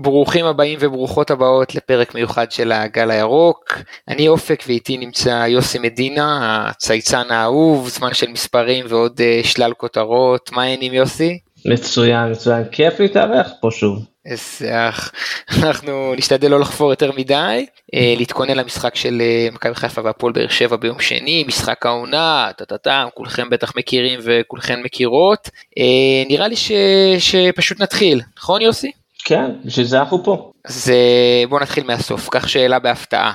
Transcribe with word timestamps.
ברוכים 0.00 0.44
הבאים 0.44 0.78
וברוכות 0.82 1.30
הבאות 1.30 1.74
לפרק 1.74 2.14
מיוחד 2.14 2.52
של 2.52 2.72
הגל 2.72 3.10
הירוק. 3.10 3.78
אני 4.08 4.28
אופק 4.28 4.64
ואיתי 4.66 4.96
נמצא 4.96 5.46
יוסי 5.48 5.78
מדינה, 5.78 6.64
הצייצן 6.68 7.30
האהוב, 7.30 7.88
זמן 7.88 8.14
של 8.14 8.30
מספרים 8.30 8.84
ועוד 8.88 9.20
uh, 9.20 9.46
שלל 9.46 9.72
כותרות. 9.72 10.50
מה 10.52 10.62
העניינים 10.62 10.94
יוסי? 10.94 11.38
מצוין, 11.64 12.30
מצוין, 12.30 12.64
כיף 12.72 13.00
להתארח 13.00 13.50
פה 13.60 13.68
שוב. 13.70 14.04
אח, 14.70 15.12
אנחנו 15.58 16.14
נשתדל 16.16 16.50
לא 16.50 16.60
לחפור 16.60 16.90
יותר 16.90 17.12
מדי, 17.12 17.66
אה, 17.94 18.14
להתכונן 18.16 18.56
למשחק 18.56 18.96
של 18.96 19.20
אה, 19.20 19.48
מכבי 19.52 19.74
חיפה 19.74 20.02
והפועל 20.04 20.32
באר 20.32 20.48
שבע 20.48 20.76
ביום 20.76 21.00
שני, 21.00 21.44
משחק 21.46 21.86
העונה, 21.86 22.50
טה-טה-טה, 22.56 23.06
כולכם 23.14 23.50
בטח 23.50 23.72
מכירים 23.76 24.20
וכולכם 24.22 24.80
מכירות. 24.84 25.50
אה, 25.78 25.84
נראה 26.28 26.48
לי 26.48 26.56
ש... 26.56 26.72
שפשוט 27.18 27.80
נתחיל, 27.80 28.20
נכון 28.38 28.62
יוסי? 28.62 28.90
כן, 29.24 29.50
בשביל 29.64 29.86
זה 29.86 29.98
אנחנו 29.98 30.24
פה. 30.24 30.50
אז 30.64 30.92
בוא 31.48 31.60
נתחיל 31.60 31.84
מהסוף, 31.84 32.28
קח 32.28 32.46
שאלה 32.46 32.78
בהפתעה. 32.78 33.32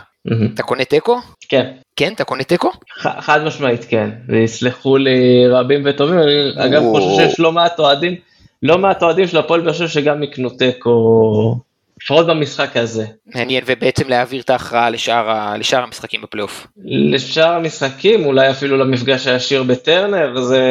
אתה 0.54 0.64
קונה 0.64 0.86
תיקו? 0.86 1.20
כן. 1.50 1.72
כן, 1.96 2.14
אתה 2.14 2.24
קונה 2.24 2.44
תיקו? 2.44 2.72
חד 2.98 3.44
משמעית 3.44 3.86
כן, 3.90 4.10
ויסלחו 4.28 4.98
לי 4.98 5.48
רבים 5.48 5.82
וטובים, 5.86 6.20
אני 6.20 6.66
אגב 6.66 6.82
חושב 6.92 7.08
שיש 7.16 7.40
לא 7.40 7.52
מעט 7.52 7.80
אוהדים. 7.80 8.16
לא 8.64 8.78
מעט 8.78 9.04
אוהדים 9.04 9.28
של 9.28 9.38
הפועל 9.38 9.62
באר 9.62 9.74
שבע 9.74 9.88
שגם 9.88 10.24
יקנו 10.24 10.50
תיקו, 10.50 11.56
לפחות 12.02 12.28
במשחק 12.28 12.78
הזה. 12.78 13.06
מעניין, 13.36 13.64
ובעצם 13.68 14.10
להעביר 14.10 14.42
את 14.42 14.50
ההכרעה 14.50 14.90
לשאר, 14.90 15.56
לשאר 15.58 15.84
המשחקים 15.84 16.22
בפלייאוף. 16.22 16.68
לשאר 16.86 17.50
המשחקים, 17.50 18.26
אולי 18.26 18.52
אפילו 18.52 18.78
למפגש 18.78 19.28
הישיר 19.28 19.64
בטרנר, 19.64 20.42
זה, 20.42 20.62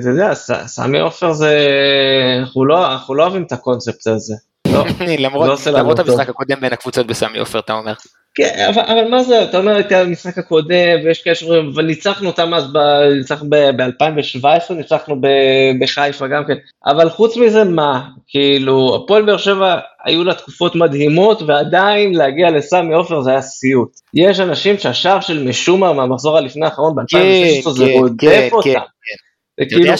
אתה 0.00 0.08
יודע, 0.08 0.34
סמי 0.66 1.00
עופר 1.00 1.32
זה, 1.32 1.66
אנחנו 2.40 2.64
לא, 2.64 2.92
אנחנו 2.92 3.14
לא 3.14 3.22
אוהבים 3.22 3.42
את 3.42 3.52
הקונספט 3.52 4.06
הזה. 4.06 4.34
לא, 4.76 5.06
למרות, 5.26 5.66
לא 5.66 5.78
המשחק 5.98 6.28
הקודם 6.28 6.60
בין 6.60 6.72
הקבוצות 6.72 7.06
בסמי 7.06 7.38
עופר, 7.38 7.58
אתה 7.58 7.72
אומר. 7.72 7.92
כן, 8.34 8.66
אבל, 8.68 8.82
אבל 8.82 9.08
מה 9.10 9.22
זה, 9.22 9.42
אתה 9.42 9.58
אומר, 9.58 9.74
הייתה 9.74 10.00
המשחק 10.00 10.38
הקודם, 10.38 11.04
ויש 11.04 11.22
כאלה 11.22 11.34
שאומרים, 11.34 11.70
אבל 11.74 11.84
ניצחנו 11.84 12.28
אותם 12.28 12.54
אז, 12.54 12.64
ניצחנו 13.18 13.50
ב-2017, 13.50 14.72
ניצחנו 14.74 15.20
בחיפה 15.80 16.26
גם 16.26 16.44
כן, 16.46 16.54
אבל 16.86 17.10
חוץ 17.10 17.36
מזה 17.36 17.64
מה, 17.64 18.02
כאילו, 18.28 18.96
הפועל 18.96 19.22
באר 19.22 19.36
שבע 19.36 19.76
היו 20.04 20.24
לה 20.24 20.34
תקופות 20.34 20.76
מדהימות, 20.76 21.42
ועדיין 21.42 22.14
להגיע 22.14 22.50
לסמי 22.50 22.94
עופר 22.94 23.20
זה 23.20 23.30
היה 23.30 23.42
סיוט. 23.42 23.90
יש 24.14 24.40
אנשים 24.40 24.78
שהשער 24.78 25.20
של 25.20 25.48
משומר 25.48 25.92
מהמחזור 25.92 26.38
הלפני 26.38 26.66
האחרון 26.66 26.94
ב-2016 26.94 27.04
כן, 27.08 27.70
זה 27.70 27.86
כן, 27.86 27.92
רודף 27.92 28.20
כן, 28.20 28.48
אותם. 28.52 28.80
אתה 29.62 29.74
יודע 29.74 29.94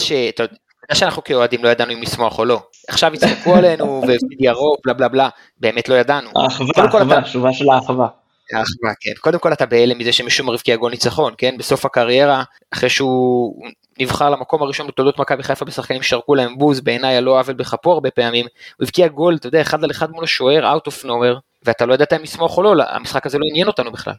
שאנחנו 0.95 1.23
כאוהדים 1.23 1.63
לא 1.63 1.69
ידענו 1.69 1.93
אם 1.93 2.01
לשמוח 2.01 2.39
או 2.39 2.45
לא. 2.45 2.61
עכשיו 2.87 3.13
יצחקו 3.13 3.55
עלינו 3.55 3.85
והפסיד 4.07 4.37
ירוק 4.39 4.79
בלה 4.85 4.93
בלה 4.93 5.07
בלה, 5.07 5.29
באמת 5.59 5.89
לא 5.89 5.95
ידענו. 5.95 6.29
האחווה, 6.43 6.83
האחווה, 6.83 7.21
תשובה 7.21 7.53
של 7.53 7.69
האחווה. 7.69 8.07
אחווה, 8.53 8.93
כן. 8.99 9.11
קודם 9.21 9.39
כל 9.39 9.53
אתה 9.53 9.65
בהלם 9.65 9.97
מזה 9.97 10.11
שמשום 10.11 10.49
הבקיע 10.49 10.75
גול 10.75 10.91
ניצחון, 10.91 11.33
כן? 11.37 11.55
בסוף 11.57 11.85
הקריירה, 11.85 12.43
אחרי 12.73 12.89
שהוא 12.89 13.63
נבחר 13.99 14.29
למקום 14.29 14.61
הראשון 14.63 14.87
בתולדות 14.87 15.19
מכבי 15.19 15.43
חיפה 15.43 15.65
בשחקנים 15.65 16.01
שרקו 16.01 16.35
להם 16.35 16.57
בוז, 16.57 16.81
בעיניי 16.81 17.17
הלא 17.17 17.39
עוול 17.39 17.55
בכפו 17.55 17.91
הרבה 17.91 18.11
פעמים, 18.11 18.45
הוא 18.77 18.85
הבקיע 18.85 19.07
גול, 19.07 19.35
אתה 19.35 19.47
יודע, 19.47 19.61
אחד 19.61 19.83
על 19.83 19.91
אחד 19.91 20.11
מול 20.11 20.23
השוער, 20.23 20.75
out 20.75 20.91
of 20.91 21.05
nowhere, 21.05 21.39
ואתה 21.65 21.85
לא 21.85 21.93
ידעת 21.93 22.13
אם 22.13 22.23
לסמוך 22.23 22.57
או 22.57 22.63
לא, 22.63 22.83
המשחק 22.89 23.25
הזה 23.25 23.37
לא 23.37 23.43
עניין 23.49 23.67
אותנו 23.67 23.91
בכלל. 23.91 24.13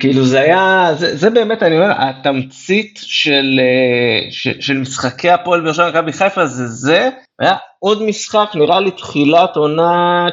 כאילו 0.00 0.24
זה 0.24 0.40
היה, 0.40 0.90
זה, 0.94 1.16
זה 1.16 1.30
באמת, 1.30 1.62
אני 1.62 1.76
אומר, 1.76 1.92
התמצית 1.98 3.00
של, 3.02 3.60
אה, 3.60 4.30
של, 4.30 4.60
של 4.60 4.78
משחקי 4.78 5.30
הפועל 5.30 5.72
שבע 5.72 5.88
מכבי 5.88 6.12
חיפה 6.12 6.46
זה 6.46 6.66
זה, 6.66 7.08
היה 7.38 7.54
עוד 7.78 8.02
משחק, 8.02 8.50
נראה 8.54 8.80
לי 8.80 8.90
תחילת 8.90 9.56
עונה 9.56 10.26
16-17, 10.28 10.30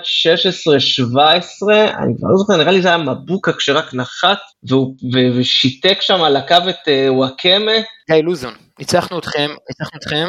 אני 1.70 2.14
כבר 2.18 2.30
לא 2.30 2.38
זוכר, 2.38 2.58
נראה 2.58 2.72
לי 2.72 2.82
זה 2.82 2.88
היה 2.88 2.98
מבוקה 2.98 3.54
כשרק 3.54 3.94
נחת, 3.94 4.40
והוא, 4.70 4.96
ושיתק 5.38 6.02
שם 6.02 6.22
על 6.24 6.38
הקו 6.38 6.56
את 6.70 6.88
אה, 6.88 7.14
וואקמה. 7.14 7.72
גיא 8.12 8.22
לוזון, 8.24 8.54
ניצחנו 8.80 9.20
אתכם, 9.20 9.50
ניצחנו 9.70 10.00
אתכם. 10.00 10.28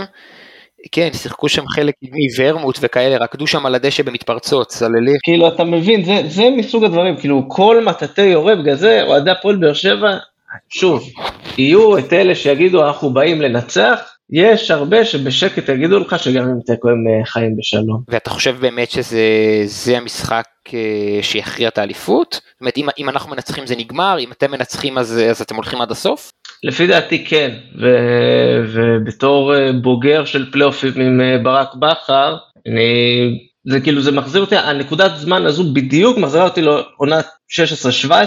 כן, 0.92 1.08
שיחקו 1.12 1.48
שם 1.48 1.66
חלק 1.68 1.94
מוורמוט 2.02 2.78
וכאלה, 2.80 3.16
רקדו 3.16 3.46
שם 3.46 3.66
על 3.66 3.74
הדשא 3.74 4.02
במתפרצות, 4.02 4.68
צללי. 4.68 5.16
כאילו, 5.22 5.48
אתה 5.48 5.64
מבין, 5.64 6.04
זה, 6.04 6.22
זה 6.28 6.48
מסוג 6.56 6.84
הדברים, 6.84 7.16
כאילו, 7.16 7.44
כל 7.48 7.84
מטאטא 7.84 8.20
יורה, 8.20 8.54
בגלל 8.56 8.74
זה 8.74 9.02
אוהדי 9.02 9.30
הפועל 9.30 9.56
באר 9.56 9.74
שבע, 9.74 10.16
שוב, 10.68 11.08
יהיו 11.58 11.98
את 11.98 12.12
אלה 12.12 12.34
שיגידו, 12.34 12.86
אנחנו 12.86 13.14
באים 13.14 13.42
לנצח, 13.42 14.00
יש 14.30 14.70
הרבה 14.70 15.04
שבשקט 15.04 15.68
יגידו 15.68 15.98
לך 15.98 16.18
שגם 16.18 16.44
אם 16.44 16.60
תיקו 16.66 16.88
הם 16.88 17.04
אה, 17.08 17.24
חיים 17.24 17.56
בשלום. 17.56 18.02
ואתה 18.08 18.30
חושב 18.30 18.56
באמת 18.60 18.90
שזה 18.90 19.96
המשחק 19.96 20.44
אה, 20.74 21.18
שיכריע 21.22 21.68
את 21.68 21.78
האליפות? 21.78 22.32
זאת 22.32 22.60
אומרת, 22.60 22.76
אם, 22.76 22.88
אם 22.98 23.08
אנחנו 23.08 23.30
מנצחים 23.30 23.66
זה 23.66 23.76
נגמר, 23.76 24.16
אם 24.18 24.32
אתם 24.32 24.50
מנצחים 24.50 24.98
אז, 24.98 25.20
אז 25.30 25.40
אתם 25.40 25.56
הולכים 25.56 25.80
עד 25.80 25.90
הסוף? 25.90 26.32
לפי 26.62 26.86
דעתי 26.86 27.24
כן, 27.24 27.50
ו, 27.80 27.86
ובתור 28.72 29.54
אה, 29.54 29.72
בוגר 29.72 30.24
של 30.24 30.50
פלייאופים 30.50 30.92
עם 31.00 31.20
אה, 31.20 31.38
ברק 31.42 31.74
בכר, 31.74 32.36
אני, 32.66 33.38
זה 33.64 33.80
כאילו 33.80 34.02
זה 34.02 34.12
מחזיר 34.12 34.40
אותי, 34.40 34.56
הנקודת 34.56 35.12
זמן 35.16 35.46
הזו 35.46 35.72
בדיוק 35.72 36.18
מחזירה 36.18 36.44
אותי 36.44 36.62
לעונת 36.62 37.26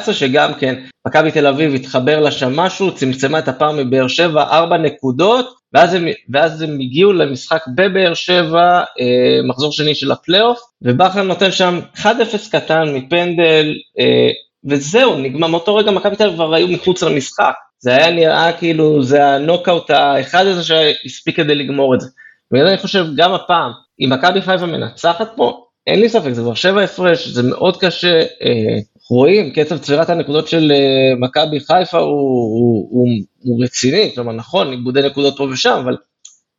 16-17, 0.09 0.13
שגם 0.13 0.53
כן, 0.53 0.75
מכבי 1.07 1.31
תל 1.31 1.47
אביב 1.47 1.73
התחבר 1.73 2.19
לה 2.19 2.31
שם 2.31 2.55
משהו, 2.55 2.95
צמצמה 2.95 3.39
את 3.39 3.47
הפער 3.47 3.71
מבאר 3.71 4.07
שבע, 4.07 4.43
ארבע 4.43 4.77
נקודות, 4.77 5.59
ואז 5.73 5.93
הם, 5.93 6.05
ואז 6.33 6.61
הם 6.61 6.79
הגיעו 6.79 7.13
למשחק 7.13 7.61
בבאר 7.75 8.13
שבע, 8.13 8.79
אה, 8.99 9.39
מחזור 9.47 9.71
שני 9.71 9.95
של 9.95 10.11
הפלייאוף, 10.11 10.59
ובכר 10.81 11.23
נותן 11.23 11.51
שם 11.51 11.79
1-0 11.95 12.05
קטן 12.51 12.83
מפנדל, 12.93 13.73
אה, 13.99 14.29
וזהו, 14.69 15.17
נגמר, 15.17 15.47
מאותו 15.47 15.75
רגע 15.75 15.91
מכבי 15.91 16.15
תל 16.15 16.23
אביב 16.23 16.35
כבר 16.35 16.55
היו 16.55 16.67
מחוץ 16.67 17.03
למשחק. 17.03 17.53
זה 17.79 17.95
היה 17.95 18.11
נראה 18.11 18.53
כאילו 18.53 19.03
זה 19.03 19.25
הנוקאוט 19.25 19.89
האחד 19.89 20.45
הזה 20.45 20.63
שהספיק 20.63 21.35
כדי 21.35 21.55
לגמור 21.55 21.95
את 21.95 22.01
זה. 22.01 22.07
ואני 22.51 22.77
חושב 22.77 23.05
גם 23.15 23.33
הפעם, 23.33 23.71
אם 23.99 24.09
מכבי 24.13 24.41
חיפה 24.41 24.65
מנצחת 24.65 25.31
פה, 25.35 25.65
אין 25.87 25.99
לי 25.99 26.09
ספק, 26.09 26.31
זה 26.31 26.41
כבר 26.41 26.53
שבע 26.53 26.81
הפרש, 26.81 27.27
זה 27.27 27.43
מאוד 27.43 27.77
קשה, 27.77 28.19
אה, 28.19 28.79
רואים, 29.09 29.51
קצב 29.51 29.77
צבירת 29.77 30.09
הנקודות 30.09 30.47
של 30.47 30.71
אה, 30.71 31.15
מכבי 31.19 31.59
חיפה 31.59 31.97
הוא, 31.97 32.09
הוא, 32.09 32.87
הוא, 32.91 33.07
הוא 33.39 33.63
רציני, 33.63 34.11
כלומר 34.15 34.33
נכון, 34.33 34.71
איבודי 34.71 35.01
נקודות 35.01 35.37
פה 35.37 35.43
ושם, 35.43 35.79
אבל 35.83 35.97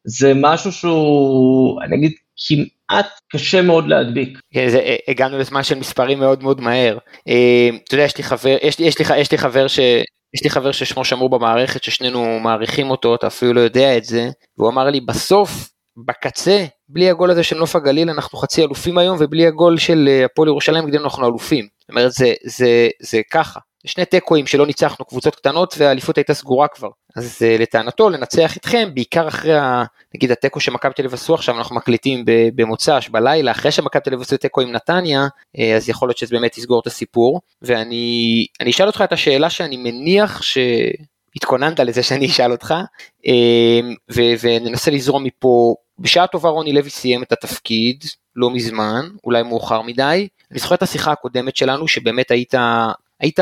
זה 0.04 0.32
משהו 0.34 0.72
שהוא, 0.72 1.82
אני 1.82 1.96
אגיד, 1.96 2.12
כמעט 2.46 3.06
קשה 3.32 3.62
מאוד 3.62 3.88
להדביק. 3.88 4.38
כן, 4.52 4.68
זה, 4.68 4.78
אה, 4.78 4.96
הגענו 5.08 5.38
לזמן 5.38 5.62
של 5.62 5.78
מספרים 5.78 6.18
מאוד 6.18 6.42
מאוד 6.42 6.60
מהר. 6.60 6.98
אה, 7.28 7.70
אתה 7.84 7.94
יודע, 7.94 8.04
יש 8.04 8.16
לי 8.16 8.24
חבר, 8.24 8.56
יש, 8.62 8.80
יש, 8.80 8.98
לי, 8.98 9.18
יש 9.18 9.32
לי 9.32 9.38
חבר 9.38 9.68
ש... 9.68 9.80
יש 10.34 10.44
לי 10.44 10.50
חבר 10.50 10.72
ששמו 10.72 11.04
שמור 11.04 11.30
במערכת 11.30 11.82
ששנינו 11.82 12.40
מעריכים 12.40 12.90
אותו, 12.90 13.14
אתה 13.14 13.26
אפילו 13.26 13.52
לא 13.52 13.60
יודע 13.60 13.96
את 13.96 14.04
זה, 14.04 14.30
והוא 14.58 14.70
אמר 14.70 14.84
לי 14.84 15.00
בסוף, 15.00 15.70
בקצה, 16.06 16.66
בלי 16.88 17.10
הגול 17.10 17.30
הזה 17.30 17.42
של 17.42 17.58
נוף 17.58 17.76
הגליל 17.76 18.10
אנחנו 18.10 18.38
חצי 18.38 18.62
אלופים 18.62 18.98
היום, 18.98 19.16
ובלי 19.20 19.46
הגול 19.46 19.78
של 19.78 20.08
אה, 20.08 20.24
הפועל 20.24 20.48
ירושלים 20.48 20.84
אנחנו 20.94 21.26
אלופים. 21.26 21.68
זאת 21.80 21.90
אומרת 21.90 22.12
זה, 22.12 22.34
זה, 22.44 22.88
זה 23.02 23.20
ככה, 23.30 23.60
שני 23.86 24.04
תיקואים 24.04 24.46
שלא 24.46 24.66
ניצחנו 24.66 25.04
קבוצות 25.04 25.36
קטנות 25.36 25.74
והאליפות 25.78 26.16
הייתה 26.16 26.34
סגורה 26.34 26.68
כבר. 26.68 26.88
אז 27.16 27.38
uh, 27.38 27.62
לטענתו 27.62 28.10
לנצח 28.10 28.56
אתכם 28.56 28.88
בעיקר 28.94 29.28
אחרי 29.28 29.54
ה, 29.54 29.82
נגיד 30.14 30.30
התיקו 30.30 30.60
שמכבי 30.60 30.92
תל 30.94 31.02
אביב 31.02 31.14
עשו 31.14 31.34
עכשיו 31.34 31.58
אנחנו 31.58 31.76
מקליטים 31.76 32.24
במוצ"ש 32.26 33.08
בלילה 33.08 33.50
אחרי 33.50 33.72
שמכבי 33.72 34.02
תל 34.02 34.10
אביב 34.10 34.22
עשו 34.22 34.36
תיקו 34.36 34.60
עם 34.60 34.72
נתניה 34.72 35.26
uh, 35.56 35.60
אז 35.76 35.88
יכול 35.88 36.08
להיות 36.08 36.18
שזה 36.18 36.36
באמת 36.36 36.58
יסגור 36.58 36.80
את 36.80 36.86
הסיפור. 36.86 37.40
ואני 37.62 38.46
אשאל 38.70 38.86
אותך 38.86 39.04
את 39.04 39.12
השאלה 39.12 39.50
שאני 39.50 39.76
מניח 39.76 40.42
שהתכוננת 40.42 41.80
לזה 41.80 42.02
שאני 42.02 42.26
אשאל 42.26 42.52
אותך 42.52 42.74
uh, 43.26 43.30
ו- 44.12 44.34
וננסה 44.40 44.90
לזרום 44.90 45.24
מפה. 45.24 45.74
בשעה 45.98 46.26
טובה 46.26 46.48
רוני 46.48 46.72
לוי 46.72 46.90
סיים 46.90 47.22
את 47.22 47.32
התפקיד 47.32 48.04
לא 48.36 48.50
מזמן 48.50 49.08
אולי 49.24 49.42
מאוחר 49.42 49.82
מדי. 49.82 50.28
אני 50.50 50.58
זוכר 50.58 50.74
את 50.74 50.82
השיחה 50.82 51.12
הקודמת 51.12 51.56
שלנו 51.56 51.88
שבאמת 51.88 52.30
היית 52.30 52.54
היית 53.20 53.40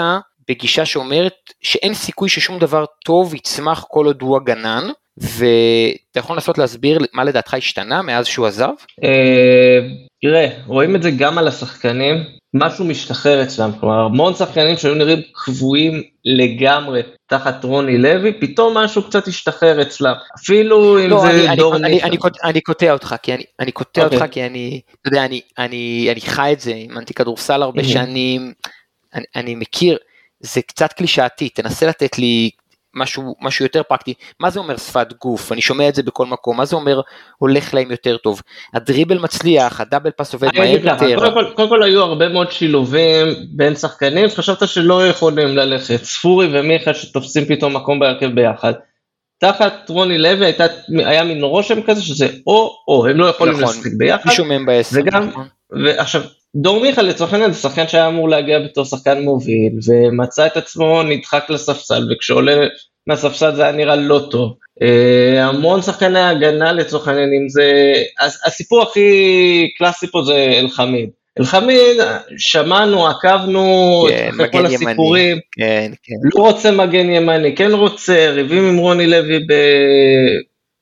בגישה 0.48 0.84
שאומרת 0.84 1.34
שאין 1.62 1.94
סיכוי 1.94 2.28
ששום 2.28 2.58
דבר 2.58 2.84
טוב 3.04 3.34
יצמח 3.34 3.84
כל 3.88 4.06
עוד 4.06 4.22
הוא 4.22 4.36
הגנן, 4.36 4.88
ואתה 5.18 6.18
יכול 6.18 6.36
לנסות 6.36 6.58
להסביר 6.58 6.98
מה 7.12 7.24
לדעתך 7.24 7.54
השתנה 7.54 8.02
מאז 8.02 8.26
שהוא 8.26 8.46
עזב? 8.46 8.68
אה, 9.04 9.78
תראה, 10.22 10.48
רואים 10.66 10.96
את 10.96 11.02
זה 11.02 11.10
גם 11.10 11.38
על 11.38 11.48
השחקנים, 11.48 12.24
משהו 12.54 12.84
משתחרר 12.84 13.42
אצלם, 13.42 13.70
כלומר 13.80 14.04
המון 14.04 14.34
שחקנים 14.34 14.76
שהיו 14.76 14.94
נראים 14.94 15.22
קבועים 15.32 16.02
לגמרי 16.24 17.02
תחת 17.26 17.64
רוני 17.64 17.98
לוי, 17.98 18.32
פתאום 18.40 18.78
משהו 18.78 19.02
קצת 19.02 19.28
השתחרר 19.28 19.82
אצלם, 19.82 20.14
אפילו 20.38 21.04
אם 21.04 21.10
לא, 21.10 21.20
זה 21.20 21.30
אני, 21.30 21.56
דור 21.56 21.76
אני, 21.76 22.02
אני, 22.44 22.60
קוטע 22.60 22.92
אותך, 22.92 23.14
כי 23.22 23.34
אני, 23.34 23.42
אני 23.60 23.72
קוטע 23.72 24.00
okay. 24.00 24.04
אותך 24.04 24.14
אוקיי. 24.14 24.28
כי 24.28 24.46
אני, 24.46 24.80
אתה 25.00 25.08
יודע, 25.08 25.24
אני, 25.24 25.40
אני, 25.58 26.08
אני 26.12 26.20
חי 26.20 26.50
את 26.52 26.60
זה, 26.60 26.70
אימנתי 26.70 27.14
כדורסל 27.14 27.62
הרבה 27.62 27.84
שנים, 27.84 28.52
אני, 29.18 29.26
אני 29.36 29.54
מכיר, 29.54 29.98
זה 30.40 30.62
קצת 30.62 30.92
קלישאתי, 30.92 31.48
תנסה 31.48 31.86
לתת 31.86 32.18
לי 32.18 32.50
משהו, 32.94 33.34
משהו 33.40 33.64
יותר 33.64 33.82
פרקטי. 33.82 34.14
מה 34.40 34.50
זה 34.50 34.60
אומר 34.60 34.76
שפת 34.76 35.12
גוף? 35.20 35.52
אני 35.52 35.60
שומע 35.60 35.88
את 35.88 35.94
זה 35.94 36.02
בכל 36.02 36.26
מקום, 36.26 36.56
מה 36.56 36.64
זה 36.64 36.76
אומר 36.76 37.00
הולך 37.38 37.74
להם 37.74 37.90
יותר 37.90 38.16
טוב? 38.16 38.42
הדריבל 38.74 39.18
מצליח, 39.18 39.80
הדאבל 39.80 40.10
פס 40.10 40.34
עובד 40.34 40.48
מהר 40.58 40.68
יותר. 40.68 41.18
קודם 41.18 41.32
כל, 41.32 41.44
קודם 41.54 41.68
כל 41.68 41.82
היו 41.82 42.02
הרבה 42.02 42.28
מאוד 42.28 42.52
שילובים 42.52 43.26
בין 43.50 43.74
שחקנים, 43.74 44.28
חשבת 44.28 44.68
שלא 44.68 45.06
יכולים 45.08 45.48
ללכת. 45.48 46.04
ספורי 46.04 46.48
ומיכה 46.52 46.94
שתופסים 46.94 47.44
פתאום 47.44 47.76
מקום 47.76 47.98
בהרכב 47.98 48.34
ביחד. 48.34 48.72
תחת 49.40 49.88
רוני 49.88 50.18
לוי 50.18 50.46
הייתה, 50.46 50.64
היה 50.88 51.24
מין 51.24 51.42
רושם 51.42 51.82
כזה 51.82 52.02
שזה 52.02 52.28
או 52.46 52.76
או, 52.88 53.06
הם 53.06 53.16
לא 53.16 53.26
יכולים 53.26 53.54
נכון, 53.54 53.74
לשחק 53.76 53.90
ביחד. 53.98 54.28
מישהו 54.28 54.44
מהם 54.44 54.66
בעשר. 54.66 54.96
וגם, 55.00 55.28
נכון. 55.28 55.48
ועכשיו, 55.70 56.22
דור 56.56 56.80
מיכה 56.80 57.02
לצורך 57.02 57.32
העניין 57.32 57.52
זה 57.52 57.60
שחקן 57.60 57.88
שהיה 57.88 58.08
אמור 58.08 58.28
להגיע 58.28 58.58
בתור 58.58 58.84
שחקן 58.84 59.22
מוביל, 59.22 59.72
ומצא 59.86 60.46
את 60.46 60.56
עצמו 60.56 61.02
נדחק 61.02 61.44
לספסל, 61.48 62.08
וכשעולה 62.12 62.66
מהספסל 63.06 63.54
זה 63.54 63.62
היה 63.62 63.72
נראה 63.72 63.96
לא 63.96 64.20
טוב. 64.30 64.54
Uh, 64.80 65.38
המון 65.38 65.82
שחקני 65.82 66.20
הגנה 66.20 66.72
לצורך 66.72 67.08
העניין, 67.08 67.30
אם 67.32 67.48
זה, 67.48 67.92
הסיפור 68.46 68.82
הכי 68.82 69.70
קלאסי 69.78 70.06
פה 70.06 70.22
זה 70.22 70.54
אלחמיד. 70.60 71.10
אלחמיד, 71.40 71.96
שמענו, 72.38 73.06
עקבנו, 73.06 74.06
כן, 74.08 74.28
אחרי 74.30 74.46
כל 74.52 74.66
הסיפורים, 74.66 75.38
כן, 75.52 75.92
כן. 76.02 76.14
לא 76.34 76.42
רוצה 76.42 76.70
מגן 76.70 77.10
ימני, 77.10 77.56
כן 77.56 77.72
רוצה, 77.72 78.30
ריבים 78.30 78.68
עם 78.68 78.76
רוני 78.76 79.06
לוי 79.06 79.38
ב... 79.38 79.52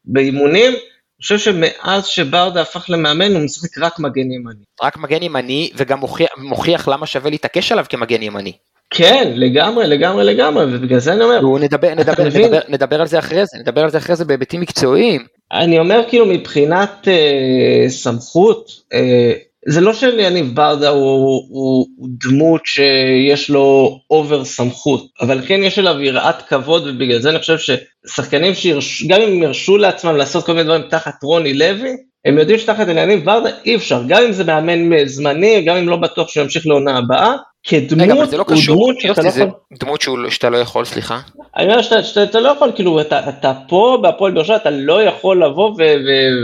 באימונים, 0.04 0.72
אני 1.18 1.22
חושב 1.22 1.38
שמאז 1.38 2.06
שברדה 2.06 2.62
הפך 2.62 2.84
למאמן 2.88 3.34
הוא 3.34 3.42
משחק 3.42 3.78
רק 3.78 3.98
מגן 3.98 4.30
ימני. 4.30 4.64
רק 4.82 4.96
מגן 4.96 5.22
ימני 5.22 5.70
וגם 5.76 5.98
מוכיח, 5.98 6.28
מוכיח 6.36 6.88
למה 6.88 7.06
שווה 7.06 7.30
להתעקש 7.30 7.72
עליו 7.72 7.84
כמגן 7.88 8.22
ימני. 8.22 8.52
כן, 8.90 9.32
לגמרי, 9.34 9.86
לגמרי, 9.86 10.24
לגמרי, 10.24 10.64
ובגלל 10.64 10.98
זה 10.98 11.12
אני 11.12 11.24
אומר. 11.24 11.58
נדבר, 11.58 11.94
נדבר, 11.94 12.24
נדבר, 12.24 12.60
נדבר 12.68 13.00
על 13.00 13.06
זה 13.06 13.18
אחרי 13.18 13.46
זה, 13.46 13.58
נדבר 13.58 13.80
על 13.80 13.90
זה 13.90 13.98
אחרי 13.98 14.16
זה 14.16 14.24
בהיבטים 14.24 14.60
מקצועיים. 14.60 15.24
אני 15.52 15.78
אומר 15.78 16.02
כאילו 16.08 16.26
מבחינת 16.26 17.08
אה, 17.08 17.84
סמכות, 17.88 18.70
אה, 18.92 19.32
זה 19.68 19.80
לא 19.80 19.94
שיניב 19.94 20.54
ברדה 20.54 20.88
הוא, 20.88 21.44
הוא, 21.48 21.86
הוא 21.96 22.08
דמות 22.20 22.60
שיש 22.66 23.50
לו 23.50 23.98
אובר 24.10 24.44
סמכות, 24.44 25.06
אבל 25.20 25.40
כן 25.46 25.62
יש 25.62 25.78
אליו 25.78 26.00
יראת 26.00 26.42
כבוד 26.42 26.86
ובגלל 26.86 27.18
זה 27.18 27.30
אני 27.30 27.38
חושב 27.38 27.56
ששחקנים 27.58 28.52
שגם 28.80 29.20
אם 29.20 29.42
ירשו 29.42 29.76
לעצמם 29.76 30.16
לעשות 30.16 30.46
כל 30.46 30.52
מיני 30.52 30.64
דברים 30.64 30.82
תחת 30.90 31.22
רוני 31.22 31.54
לוי, 31.54 31.90
הם 32.24 32.38
יודעים 32.38 32.58
שתחת 32.58 32.88
עניינים 32.88 33.22
ורדה 33.26 33.50
אי 33.64 33.76
אפשר, 33.76 34.02
גם 34.08 34.22
אם 34.22 34.32
זה 34.32 34.44
מאמן 34.44 35.06
זמני, 35.06 35.64
גם 35.66 35.76
אם 35.76 35.88
לא 35.88 35.96
בטוח 35.96 36.28
שהוא 36.28 36.42
ימשיך 36.42 36.66
לעונה 36.66 36.98
הבאה, 36.98 37.36
כדמות, 37.68 38.02
רגע, 38.02 38.14
אבל 38.14 38.26
זה 38.26 38.36
לא 38.36 38.44
קשור, 38.48 38.92
שאתה 38.98 39.22
לא 39.22 39.28
יכול... 39.28 39.48
דמות 39.80 40.04
שאתה 40.28 40.50
לא 40.50 40.56
יכול, 40.56 40.84
סליחה? 40.84 41.20
אני 41.56 41.66
אומר 41.66 41.82
שאתה, 41.82 42.40
לא 42.40 42.48
יכול, 42.48 42.72
כאילו, 42.74 43.00
אתה, 43.00 43.52
פה 43.68 43.98
בהפועל 44.02 44.32
באר 44.32 44.42
שבע, 44.44 44.56
אתה 44.56 44.70
לא 44.70 45.02
יכול 45.02 45.44
לבוא 45.44 45.74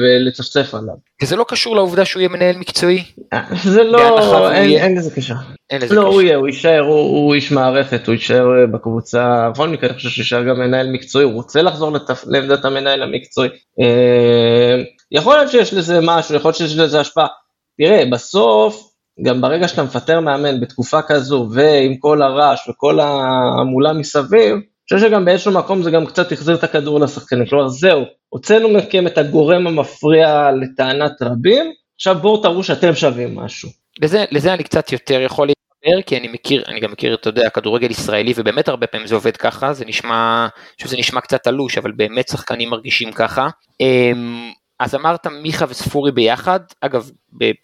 ולצפצף 0.02 0.74
עליו. 0.74 0.94
וזה 1.22 1.36
לא 1.36 1.44
קשור 1.48 1.76
לעובדה 1.76 2.04
שהוא 2.04 2.20
יהיה 2.20 2.28
מנהל 2.28 2.56
מקצועי? 2.56 3.04
זה 3.62 3.82
לא, 3.82 4.52
אין, 4.52 4.98
לזה 4.98 5.10
קשר. 5.10 5.34
לא. 5.90 6.02
הוא 6.02 6.22
יהיה, 6.22 6.36
הוא 6.36 6.46
יישאר, 6.46 6.80
הוא, 6.80 7.34
איש 7.34 7.52
מערכת, 7.52 8.06
הוא 8.06 8.12
יישאר 8.12 8.60
אה, 8.60 8.66
בקבוצה, 8.66 9.50
בכל 9.50 9.68
מקרה 9.68 9.88
אני 9.88 9.96
חושב 9.96 10.08
שהוא 10.08 10.22
יישאר 10.22 10.42
גם 10.42 10.58
מנהל 10.60 10.92
מקצועי, 10.92 11.24
הוא 11.24 11.32
רוצה 11.32 11.62
לחזור. 11.62 11.96
לעמדת 12.26 12.64
המנהל 12.64 13.02
המקצועי. 13.02 13.48
אה, 13.80 14.82
יכול 15.12 15.36
להיות 15.36 15.50
שיש 15.50 15.74
לזה 15.74 15.98
משהו, 16.02 16.34
יכול 16.34 16.48
להיות 16.48 16.56
שיש 16.56 16.76
לזה 16.76 17.00
השפעה. 17.00 17.26
תראה, 17.78 18.04
בסוף, 18.12 18.91
גם 19.24 19.40
ברגע 19.40 19.68
שאתה 19.68 19.82
מפטר 19.82 20.20
מאמן 20.20 20.60
בתקופה 20.60 21.02
כזו, 21.02 21.48
ועם 21.52 21.96
כל 21.96 22.22
הרעש 22.22 22.68
וכל 22.68 23.00
ההמולה 23.00 23.92
מסביב, 23.92 24.52
אני 24.52 24.98
חושב 24.98 25.08
שגם 25.08 25.24
באיזשהו 25.24 25.52
מקום 25.52 25.82
זה 25.82 25.90
גם 25.90 26.06
קצת 26.06 26.32
החזיר 26.32 26.54
את 26.54 26.64
הכדור 26.64 27.00
לשחקנים. 27.00 27.46
כלומר, 27.46 27.68
זהו, 27.68 28.02
הוצאנו 28.28 28.68
מכם 28.68 29.06
את 29.06 29.18
הגורם 29.18 29.66
המפריע 29.66 30.50
לטענת 30.52 31.22
רבים, 31.22 31.72
עכשיו 31.94 32.16
בואו 32.22 32.42
תראו 32.42 32.64
שאתם 32.64 32.94
שווים 32.94 33.36
משהו. 33.36 33.68
לזה, 34.02 34.24
לזה 34.30 34.54
אני 34.54 34.62
קצת 34.62 34.92
יותר 34.92 35.20
יכול 35.20 35.48
להתחבר, 35.48 36.02
כי 36.06 36.16
אני 36.16 36.28
מכיר, 36.28 36.64
אני 36.68 36.80
גם 36.80 36.92
מכיר, 36.92 37.14
אתה 37.14 37.28
יודע, 37.28 37.50
כדורגל 37.50 37.90
ישראלי, 37.90 38.32
ובאמת 38.36 38.68
הרבה 38.68 38.86
פעמים 38.86 39.06
זה 39.06 39.14
עובד 39.14 39.36
ככה, 39.36 39.72
זה 39.72 39.84
נשמע, 39.84 40.46
אני 40.54 40.74
חושב 40.76 40.88
שזה 40.88 40.96
נשמע 40.96 41.20
קצת 41.20 41.42
תלוש, 41.42 41.78
אבל 41.78 41.92
באמת 41.92 42.28
שחקנים 42.28 42.70
מרגישים 42.70 43.12
ככה. 43.12 43.48
אז 44.82 44.94
אמרת 44.94 45.26
מיכה 45.26 45.64
וספורי 45.68 46.12
ביחד, 46.12 46.60
אגב 46.80 47.10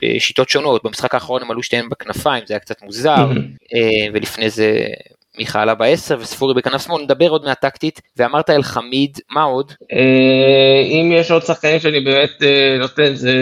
בשיטות 0.03 0.49
שונות, 0.49 0.85
במשחק 0.85 1.15
האחרון 1.15 1.43
הם 1.43 1.51
עלו 1.51 1.63
שתיהם 1.63 1.89
בכנפיים, 1.89 2.47
זה 2.47 2.55
היה 2.55 2.61
קצת 2.61 2.83
מוזר, 2.83 3.31
אה, 3.75 4.09
ולפני 4.13 4.51
זה 4.51 4.87
מיכה 5.39 5.63
עלה 5.63 5.75
בעשר 5.75 6.17
וספורי 6.21 6.55
בכנף 6.55 6.87
שמאל, 6.87 7.03
נדבר 7.03 7.29
עוד 7.29 7.45
מהטקטית, 7.45 8.01
ואמרת 8.17 8.51
אל 8.51 8.63
חמיד, 8.63 9.19
מה 9.31 9.43
עוד? 9.43 9.73
אה, 9.93 10.81
אם 10.91 11.13
יש 11.13 11.31
עוד 11.31 11.43
שחקנים 11.43 11.81
שאני 11.81 12.01
באמת 12.01 12.43
אה, 12.43 12.77
נותן, 12.79 13.15
זה 13.15 13.33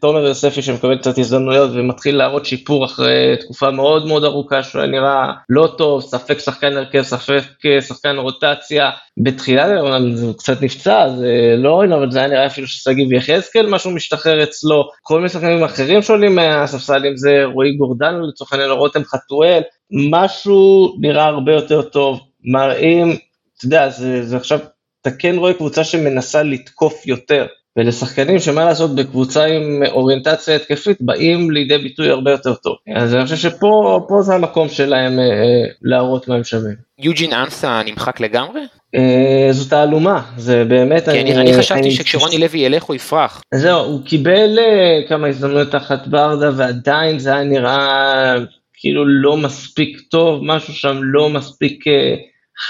תומר 0.00 0.26
יוספי 0.26 0.62
שמקבל 0.62 0.98
קצת 0.98 1.18
הזדמנויות 1.18 1.70
ומתחיל 1.74 2.16
להראות 2.16 2.46
שיפור 2.46 2.84
אחרי 2.84 3.36
תקופה 3.40 3.70
מאוד 3.70 4.06
מאוד 4.06 4.24
ארוכה 4.24 4.62
שהוא 4.62 4.84
נראה 4.84 5.32
לא 5.48 5.74
טוב, 5.78 6.02
ספק 6.02 6.38
שחקן 6.38 6.76
הרכב, 6.76 7.02
ספק 7.02 7.42
שחקן 7.80 8.16
רוטציה, 8.16 8.90
בתחילה 9.22 9.80
הוא 9.80 10.32
קצת 10.38 10.62
נפצע, 10.62 11.08
זה 11.08 11.54
לא 11.56 11.80
ראינו, 11.80 11.96
אבל 11.96 12.10
זה 12.10 12.18
היה 12.18 12.28
נראה 12.28 12.46
אפילו 12.46 12.66
ששגיב 12.66 13.12
יחזקאל 13.12 13.66
משהו 13.66 13.90
משתחרר 13.90 14.42
אצלו, 14.42 14.88
כל 15.02 15.16
מיני 15.16 15.28
שחקנים 15.28 15.64
אחרים 15.64 16.02
שעולים 16.02 16.34
מהספסל, 16.34 17.06
אם 17.06 17.16
זה 17.16 17.44
רועי 17.44 17.72
גורדן 17.72 18.14
לצורך 18.28 18.52
העניין, 18.52 18.70
רותם 18.70 19.04
חתואל, 19.04 19.60
משהו 19.92 20.94
נראה 21.00 21.24
הרבה 21.24 21.52
יותר 21.52 21.82
טוב, 21.82 22.20
מראים, 22.44 23.16
אתה 23.56 23.66
יודע, 23.66 23.88
זה, 23.88 24.26
זה 24.26 24.36
עכשיו, 24.36 24.58
אתה 25.00 25.10
כן 25.10 25.34
רואה 25.38 25.54
קבוצה 25.54 25.84
שמנסה 25.84 26.42
לתקוף 26.42 27.06
יותר, 27.06 27.46
ולשחקנים 27.76 28.38
שמה 28.38 28.64
לעשות 28.64 28.94
בקבוצה 28.94 29.44
עם 29.44 29.82
אוריינטציה 29.92 30.56
התקפית 30.56 30.96
באים 31.00 31.50
לידי 31.50 31.78
ביטוי 31.78 32.10
הרבה 32.10 32.30
יותר 32.30 32.54
טוב. 32.54 32.76
אז 32.96 33.14
אני 33.14 33.24
חושב 33.24 33.36
שפה 33.36 34.06
זה 34.20 34.34
המקום 34.34 34.68
שלהם 34.68 35.18
אה, 35.18 35.24
אה, 35.24 35.64
להראות 35.82 36.28
מה 36.28 36.34
הם 36.34 36.44
שווים. 36.44 36.74
יוג'ין 36.98 37.32
אנסה 37.32 37.82
נמחק 37.86 38.20
לגמרי? 38.20 38.60
אה, 38.94 39.48
זו 39.50 39.68
תעלומה, 39.68 40.22
זה 40.36 40.64
באמת... 40.64 41.04
כן, 41.04 41.10
אני, 41.10 41.36
אני 41.36 41.54
חשבתי 41.54 41.80
אני... 41.80 41.90
שכשרוני 41.90 42.38
לוי 42.38 42.58
ילך 42.58 42.82
הוא 42.82 42.96
יפרח. 42.96 43.42
זהו, 43.54 43.80
הוא 43.80 44.00
קיבל 44.04 44.58
uh, 44.58 45.08
כמה 45.08 45.28
הזדמנויות 45.28 45.70
תחת 45.70 46.06
ברדה 46.06 46.50
ועדיין 46.56 47.18
זה 47.18 47.34
היה 47.34 47.44
נראה 47.44 48.34
כאילו 48.82 49.04
לא 49.06 49.36
מספיק 49.36 50.00
טוב, 50.10 50.40
משהו 50.44 50.74
שם 50.74 50.98
לא 51.02 51.28
מספיק 51.28 51.84
uh, 51.86 51.90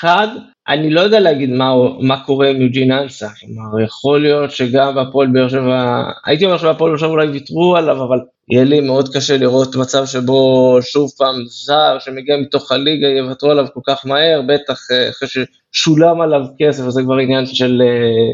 חד. 0.01 0.29
אני 0.69 0.91
לא 0.91 1.01
יודע 1.01 1.21
להגיד 1.21 1.51
מה, 1.51 1.73
מה 2.01 2.25
קורה 2.25 2.49
עם 2.49 2.63
יוג'ין 2.63 2.93
אנסה, 2.93 3.29
כלומר 3.41 3.81
יכול 3.81 4.23
להיות 4.23 4.51
שגם 4.51 4.95
בהפועל 4.95 5.29
באר 5.33 5.49
שבע, 5.49 6.03
הייתי 6.27 6.45
אומר 6.45 6.59
שבהפועל 6.59 6.91
באר 6.91 6.99
שבע 6.99 7.09
אולי 7.09 7.29
ויתרו 7.29 7.77
עליו, 7.77 8.05
אבל 8.05 8.19
יהיה 8.51 8.65
לי 8.65 8.81
מאוד 8.81 9.09
קשה 9.15 9.37
לראות 9.37 9.77
מצב 9.77 10.07
שבו 10.07 10.79
שוב 10.83 11.11
פעם 11.19 11.35
זר 11.45 11.97
שמגיע 11.99 12.37
מתוך 12.37 12.73
הליגה 12.73 13.09
יוותרו 13.09 13.51
עליו 13.51 13.67
כל 13.75 13.81
כך 13.87 14.07
מהר, 14.07 14.43
בטח 14.49 14.79
אה, 14.91 15.11
אחרי 15.11 15.29
ששולם 15.29 16.21
עליו 16.21 16.41
כסף, 16.59 16.85
וזה 16.87 17.03
כבר 17.03 17.17
עניין 17.17 17.47
של 17.47 17.83
אה, 17.83 17.87
אה, 17.87 18.33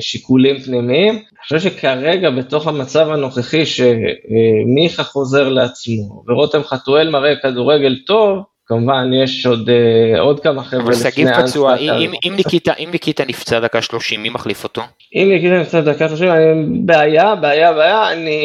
שיקולים 0.00 0.58
פנימיים. 0.58 1.14
אני 1.14 1.42
חושב 1.42 1.60
שכרגע 1.60 2.30
בתוך 2.30 2.66
המצב 2.66 3.10
הנוכחי 3.10 3.66
שמיכה 3.66 5.02
חוזר 5.02 5.48
לעצמו 5.48 6.24
ורותם 6.28 6.62
חתואל 6.64 7.10
מראה 7.10 7.34
כדורגל 7.42 7.96
טוב, 8.06 8.38
כמובן 8.66 9.10
יש 9.22 9.46
עוד, 9.46 9.68
uh, 9.68 10.18
עוד 10.18 10.40
כמה 10.40 10.64
חבר'ה 10.64 10.90
לפני 10.90 11.02
אבל 11.02 11.10
שגיב 11.10 11.28
פצוע, 11.42 11.76
אם, 11.76 12.10
אם, 12.24 12.32
ניקיטה, 12.36 12.72
אם 12.78 12.88
ניקיטה 12.92 13.24
נפצע 13.24 13.60
דקה 13.60 13.82
30, 13.82 14.22
מי 14.22 14.28
מחליף 14.28 14.64
אותו? 14.64 14.82
אם 15.14 15.28
ניקיטה 15.32 15.60
נפצע 15.60 15.80
דקה 15.80 16.08
30, 16.08 16.86
בעיה, 16.86 17.34
בעיה, 17.34 17.72
בעיה, 17.72 18.12
אני 18.12 18.40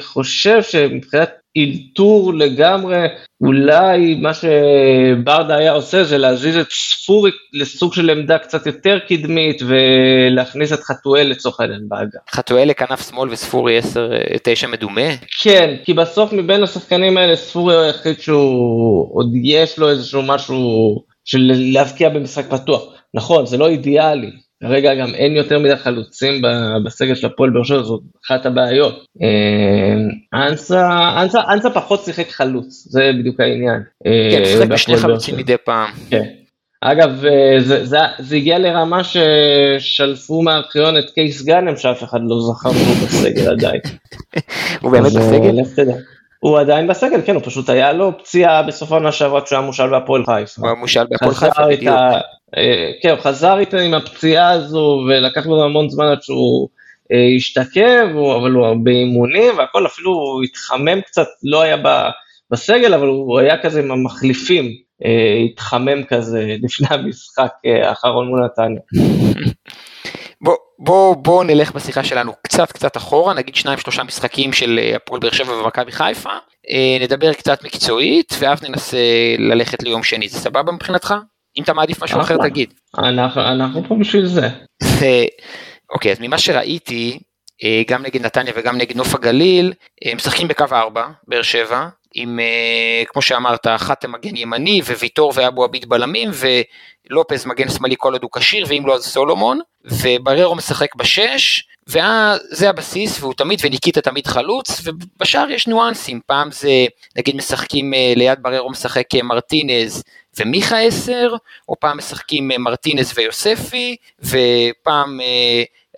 חושב 0.00 0.62
שמבחינת 0.62 1.30
אלתור 1.56 2.34
לגמרי, 2.34 3.06
אולי 3.40 4.14
מה 4.14 4.30
שברדה 4.34 5.56
היה 5.56 5.72
עושה 5.72 6.04
זה 6.04 6.18
להזיז 6.18 6.56
את 6.56 6.66
ספורי 6.70 7.30
לסוג 7.52 7.94
של 7.94 8.10
עמדה 8.10 8.38
קצת 8.38 8.66
יותר 8.66 8.98
קדמית 9.08 9.62
ולהכניס 9.66 10.72
את 10.72 10.80
חתואל 10.80 11.26
לצורך 11.26 11.60
העניין 11.60 11.82
באגה. 11.88 12.18
חתואל 12.30 12.68
לכנף 12.68 13.10
שמאל 13.10 13.30
וספורי 13.30 13.78
10-9 13.78 14.66
מדומה? 14.66 15.16
כן, 15.42 15.74
כי 15.84 15.94
בסוף 15.94 16.32
מבין 16.32 16.62
השחקנים 16.62 17.16
האלה 17.16 17.36
ספורי 17.36 17.86
היחיד 17.86 18.20
שהוא 18.20 19.18
עוד 19.18 19.30
יש 19.42 19.78
לו 19.78 19.88
איזשהו 19.88 20.22
משהו 20.22 21.02
של 21.24 21.52
להבקיע 21.54 22.08
במשחק 22.08 22.50
פתוח. 22.50 22.82
נכון, 23.14 23.46
זה 23.46 23.56
לא 23.56 23.68
אידיאלי, 23.68 24.30
כרגע 24.62 24.94
גם 24.94 25.14
אין 25.14 25.36
יותר 25.36 25.58
מדי 25.58 25.76
חלוצים 25.76 26.42
בסגל 26.84 27.14
של 27.14 27.26
הפועל 27.26 27.50
באר 27.50 27.62
שבע, 27.62 27.82
זאת 27.82 28.00
אחת 28.26 28.46
הבעיות. 28.46 29.04
אה, 29.22 30.40
אנסה, 30.46 30.88
אנסה, 31.22 31.40
אנסה 31.48 31.70
פחות 31.70 32.04
שיחק 32.04 32.30
חלוץ, 32.30 32.86
זה 32.90 33.10
בדיוק 33.18 33.40
העניין. 33.40 33.82
כן, 34.04 34.44
שיחק 34.44 34.68
בשני 34.68 34.96
חלוצים 34.96 35.36
מדי 35.36 35.56
פעם. 35.64 35.90
כן. 36.10 36.24
אגב, 36.84 37.24
אה, 37.24 37.60
זה, 37.60 37.86
זה, 37.86 37.98
זה 38.18 38.36
הגיע 38.36 38.58
לרמה 38.58 39.00
ששלפו 39.04 40.42
מהארכיון 40.42 40.98
את 40.98 41.10
קייס 41.10 41.42
גאנם 41.42 41.76
שאף 41.76 42.04
אחד 42.04 42.20
לא 42.22 42.36
זכר 42.40 42.70
בו 42.70 43.06
בסגל 43.06 43.50
עדיין. 43.50 43.80
הוא 44.82 44.92
באמת 44.92 45.12
בסגל? 45.12 45.58
אה, 45.78 45.94
הוא 46.40 46.58
עדיין 46.58 46.86
בסגל, 46.86 47.20
כן, 47.24 47.34
הוא 47.34 47.42
פשוט 47.44 47.68
היה 47.68 47.92
לו 47.92 48.18
פציעה 48.18 48.62
בסוף 48.62 48.92
העונה 48.92 49.12
שעברה 49.12 49.40
כשהוא 49.40 49.58
היה 49.58 49.66
מושל 49.66 49.90
בהפועל 49.90 50.22
חיפה. 50.26 50.60
הוא 50.60 50.66
היה 50.66 50.74
מושל 50.74 51.04
בהפועל 51.10 51.34
חיפה, 51.34 51.62
בדיוק. 51.68 51.94
כן, 53.02 53.10
הוא 53.10 53.18
חזר 53.18 53.58
איתו 53.58 53.76
עם 53.76 53.94
הפציעה 53.94 54.50
הזו, 54.50 55.02
ולקח 55.08 55.46
לו 55.46 55.64
המון 55.64 55.88
זמן 55.88 56.06
עד 56.06 56.22
שהוא 56.22 56.68
השתקם, 57.36 58.16
אבל 58.40 58.50
הוא 58.50 58.66
הרבה 58.66 58.90
אימונים 58.90 59.58
והכל, 59.58 59.86
אפילו 59.86 60.10
הוא 60.10 60.42
התחמם 60.42 61.00
קצת, 61.00 61.26
לא 61.42 61.62
היה 61.62 61.76
בסגל, 62.50 62.94
אבל 62.94 63.06
הוא 63.06 63.38
היה 63.38 63.62
כזה 63.62 63.80
עם 63.80 63.90
המחליפים, 63.90 64.70
התחמם 65.44 66.04
כזה 66.04 66.46
לפני 66.64 66.86
המשחק 66.90 67.52
האחרון 67.84 68.28
מול 68.28 68.44
נתניה. 68.44 68.80
בוא, 70.40 70.56
בוא, 70.78 71.16
בוא 71.16 71.44
נלך 71.44 71.72
בשיחה 71.72 72.04
שלנו 72.04 72.32
קצת 72.42 72.72
קצת 72.72 72.96
אחורה, 72.96 73.34
נגיד 73.34 73.54
שניים 73.54 73.78
שלושה 73.78 74.02
משחקים 74.02 74.52
של 74.52 74.78
אה, 74.82 74.96
הפועל 74.96 75.20
באר 75.20 75.30
שבע 75.30 75.52
ומכבי 75.52 75.92
חיפה, 75.92 76.30
אה, 76.70 76.98
נדבר 77.00 77.32
קצת 77.32 77.64
מקצועית 77.64 78.34
ואז 78.38 78.62
ננסה 78.62 78.98
ללכת 79.38 79.82
ליום 79.82 80.02
שני, 80.02 80.28
זה 80.28 80.38
סבבה 80.38 80.72
מבחינתך? 80.72 81.14
אם 81.56 81.62
אתה 81.62 81.72
מעדיף 81.72 82.02
משהו 82.02 82.20
אחר 82.20 82.36
תגיד. 82.36 82.74
אנחנו, 82.98 83.84
פה 83.88 83.96
בשביל 84.00 84.26
זה. 84.26 84.48
אוקיי, 85.90 86.12
אז 86.12 86.20
ממה 86.20 86.38
שראיתי, 86.38 87.18
אה, 87.64 87.82
גם 87.88 88.02
נגד 88.02 88.26
נתניה 88.26 88.52
וגם 88.56 88.76
נגד 88.76 88.96
נוף 88.96 89.14
הגליל, 89.14 89.72
משחקים 90.16 90.48
בקו 90.48 90.64
4, 90.72 91.06
באר 91.28 91.42
שבע, 91.42 91.88
עם, 92.14 92.38
כמו 93.06 93.22
שאמרת, 93.22 93.66
חתם 93.76 94.12
מגן 94.12 94.36
ימני 94.36 94.80
וויטור 94.82 95.32
ואבו 95.34 95.64
עביד 95.64 95.88
בלמים, 95.88 96.30
ולופז 97.10 97.46
מגן 97.46 97.68
שמאלי 97.68 97.94
כל 97.98 98.12
עוד 98.12 98.22
הוא 98.22 98.30
כשיר, 98.32 98.66
ואם 98.68 98.86
לא 98.86 98.94
אז 98.94 99.04
סולומון. 99.04 99.60
ובררו 99.84 100.54
משחק 100.54 100.94
בשש, 100.94 101.64
וזה 101.88 102.70
הבסיס, 102.70 103.20
והוא 103.20 103.34
תמיד, 103.34 103.60
וניקיטה 103.62 104.00
תמיד 104.00 104.26
חלוץ, 104.26 104.80
ובשאר 104.84 105.50
יש 105.50 105.66
ניואנסים, 105.66 106.20
פעם 106.26 106.50
זה, 106.50 106.86
נגיד 107.16 107.36
משחקים 107.36 107.94
אה, 107.94 108.12
ליד 108.16 108.38
בררו 108.42 108.70
משחק 108.70 109.14
אה, 109.14 109.22
מרטינז 109.22 110.02
ומיכה 110.38 110.78
עשר, 110.78 111.34
או 111.68 111.80
פעם 111.80 111.98
משחקים 111.98 112.50
אה, 112.50 112.58
מרטינז 112.58 113.12
ויוספי, 113.16 113.96
ופעם 114.20 115.20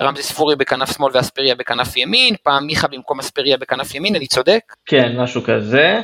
רמזי 0.03 0.23
ספורי 0.23 0.57
בכנף 0.57 0.97
שמאל 0.97 1.11
ואספריה 1.15 1.55
בכנף 1.55 1.97
ימין, 1.97 2.35
פעם 2.43 2.67
מיכה 2.67 2.89
במקום 2.89 3.21
אספריה 3.21 3.57
בכנף 3.57 3.95
ימין, 3.95 4.17
אני 4.17 4.27
צודק? 4.27 4.61
כן, 4.87 5.13
משהו 5.17 5.43
כזה. 5.43 6.01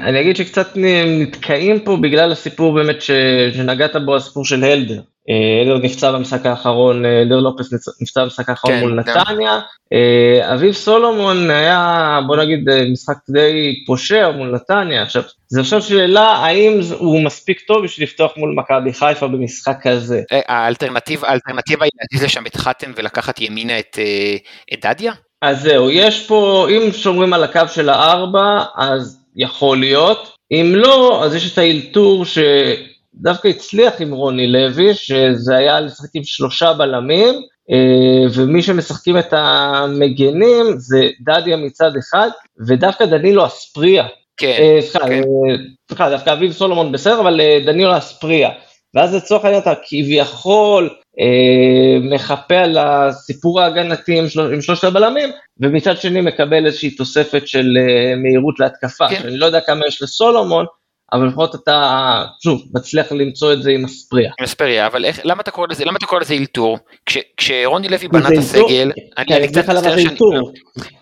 אני 0.00 0.20
אגיד 0.20 0.36
שקצת 0.36 0.66
נתקעים 0.76 1.80
פה 1.80 1.96
בגלל 2.02 2.32
הסיפור 2.32 2.74
באמת 2.74 3.02
שנגעת 3.02 3.96
בו, 4.06 4.16
הסיפור 4.16 4.44
של 4.44 4.64
הלדר. 4.64 5.00
אלדר 5.30 5.74
אה, 5.74 5.78
נפצע 5.78 6.12
במשחק 6.12 6.46
האחרון, 6.46 7.04
אלדר 7.04 7.36
אה, 7.36 7.40
לופס 7.40 7.72
נפצע 8.00 8.24
במשחק 8.24 8.48
האחרון 8.48 8.74
כן, 8.74 8.80
מול 8.80 8.94
נתניה. 8.94 9.60
אה, 9.92 10.54
אביב 10.54 10.72
סולומון 10.72 11.50
היה, 11.50 12.20
בוא 12.26 12.36
נגיד, 12.36 12.68
משחק 12.92 13.16
די 13.30 13.84
פושע 13.86 14.30
מול 14.30 14.54
נתניה. 14.54 15.02
עכשיו, 15.02 15.22
זה 15.48 15.60
עכשיו 15.60 15.82
שאלה 15.82 16.26
האם 16.26 16.80
הוא 16.98 17.24
מספיק 17.24 17.60
טוב 17.60 17.84
בשביל 17.84 18.08
לפתוח 18.08 18.32
מול 18.36 18.54
מכבי 18.56 18.92
חיפה 18.92 19.26
במשחק 19.26 19.76
כזה. 19.82 20.22
האלטרנטיבה 20.48 21.84
היא 21.84 21.90
להזיז 22.00 22.24
לשם 22.24 22.46
את 22.46 22.56
חתם 22.56 22.92
ולקחת 22.96 23.40
ימינה 23.40 23.78
את, 23.78 23.98
את 24.72 24.86
דדיה? 24.86 25.12
אז 25.42 25.62
זהו, 25.62 25.90
יש 25.90 26.26
פה, 26.26 26.66
אם 26.70 26.92
שומרים 26.92 27.32
על 27.32 27.44
הקו 27.44 27.60
של 27.68 27.88
הארבע, 27.88 28.64
אז 28.76 29.20
יכול 29.36 29.78
להיות. 29.78 30.36
אם 30.50 30.72
לא, 30.76 31.24
אז 31.24 31.34
יש 31.34 31.52
את 31.52 31.58
האלתור 31.58 32.24
ש... 32.24 32.38
דווקא 33.16 33.48
הצליח 33.48 34.00
עם 34.00 34.12
רוני 34.12 34.46
לוי, 34.46 34.94
שזה 34.94 35.56
היה 35.56 35.80
לשחק 35.80 36.08
עם 36.14 36.24
שלושה 36.24 36.72
בלמים, 36.72 37.34
אה, 37.70 38.26
ומי 38.34 38.62
שמשחקים 38.62 39.18
את 39.18 39.32
המגנים 39.32 40.66
זה 40.76 41.08
דדיה 41.20 41.56
מצד 41.56 41.90
אחד, 41.98 42.28
ודווקא 42.66 43.06
דנילו 43.06 43.46
אספריה. 43.46 44.06
כן. 44.36 44.56
אה, 44.58 44.78
סליחה, 44.82 45.08
כן. 45.08 45.22
אה, 45.22 45.56
סליחה, 45.88 46.10
דווקא 46.10 46.32
אביב 46.32 46.52
סולומון 46.52 46.92
בסדר, 46.92 47.20
אבל 47.20 47.40
דנילו 47.66 47.98
אספריה. 47.98 48.50
ואז 48.96 49.14
לצורך 49.14 49.44
העניין 49.44 49.62
אתה 49.62 49.74
כביכול 49.88 50.90
אה, 51.20 52.08
מחפה 52.10 52.58
על 52.58 52.78
הסיפור 52.78 53.60
ההגנתי 53.60 54.18
עם, 54.18 54.28
של, 54.28 54.40
עם 54.40 54.60
שלושת 54.60 54.84
הבלמים, 54.84 55.28
ומצד 55.60 55.96
שני 55.96 56.20
מקבל 56.20 56.66
איזושהי 56.66 56.90
תוספת 56.90 57.48
של 57.48 57.66
אה, 57.80 58.16
מהירות 58.16 58.60
להתקפה, 58.60 59.08
כן. 59.08 59.22
שאני 59.22 59.36
לא 59.36 59.46
יודע 59.46 59.60
כמה 59.60 59.86
יש 59.88 60.02
לסולומון, 60.02 60.66
אבל 61.12 61.26
לפחות 61.26 61.54
אתה, 61.54 62.24
שוב, 62.42 62.62
מצליח 62.74 63.12
למצוא 63.12 63.52
את 63.52 63.62
זה 63.62 63.70
עם 63.70 63.84
אספריה. 63.84 64.32
עם 64.38 64.44
אספריה, 64.44 64.86
אבל 64.86 65.04
איך, 65.04 65.20
למה 65.24 65.40
אתה 65.40 65.50
קורא 65.50 65.66
לזה, 65.70 65.84
למה 65.84 65.96
אתה 65.98 66.06
קורא 66.06 66.20
לזה 66.20 66.34
אילתור? 66.34 66.78
כש, 67.06 67.18
כשרוני 67.36 67.88
לוי 67.88 68.08
בנה 68.08 68.28
את 68.28 68.38
הסגל, 68.38 68.92
אני, 69.18 69.36
אני 69.36 69.48
קצת 69.48 69.68
מצטער 69.68 69.82
שאני, 69.82 70.04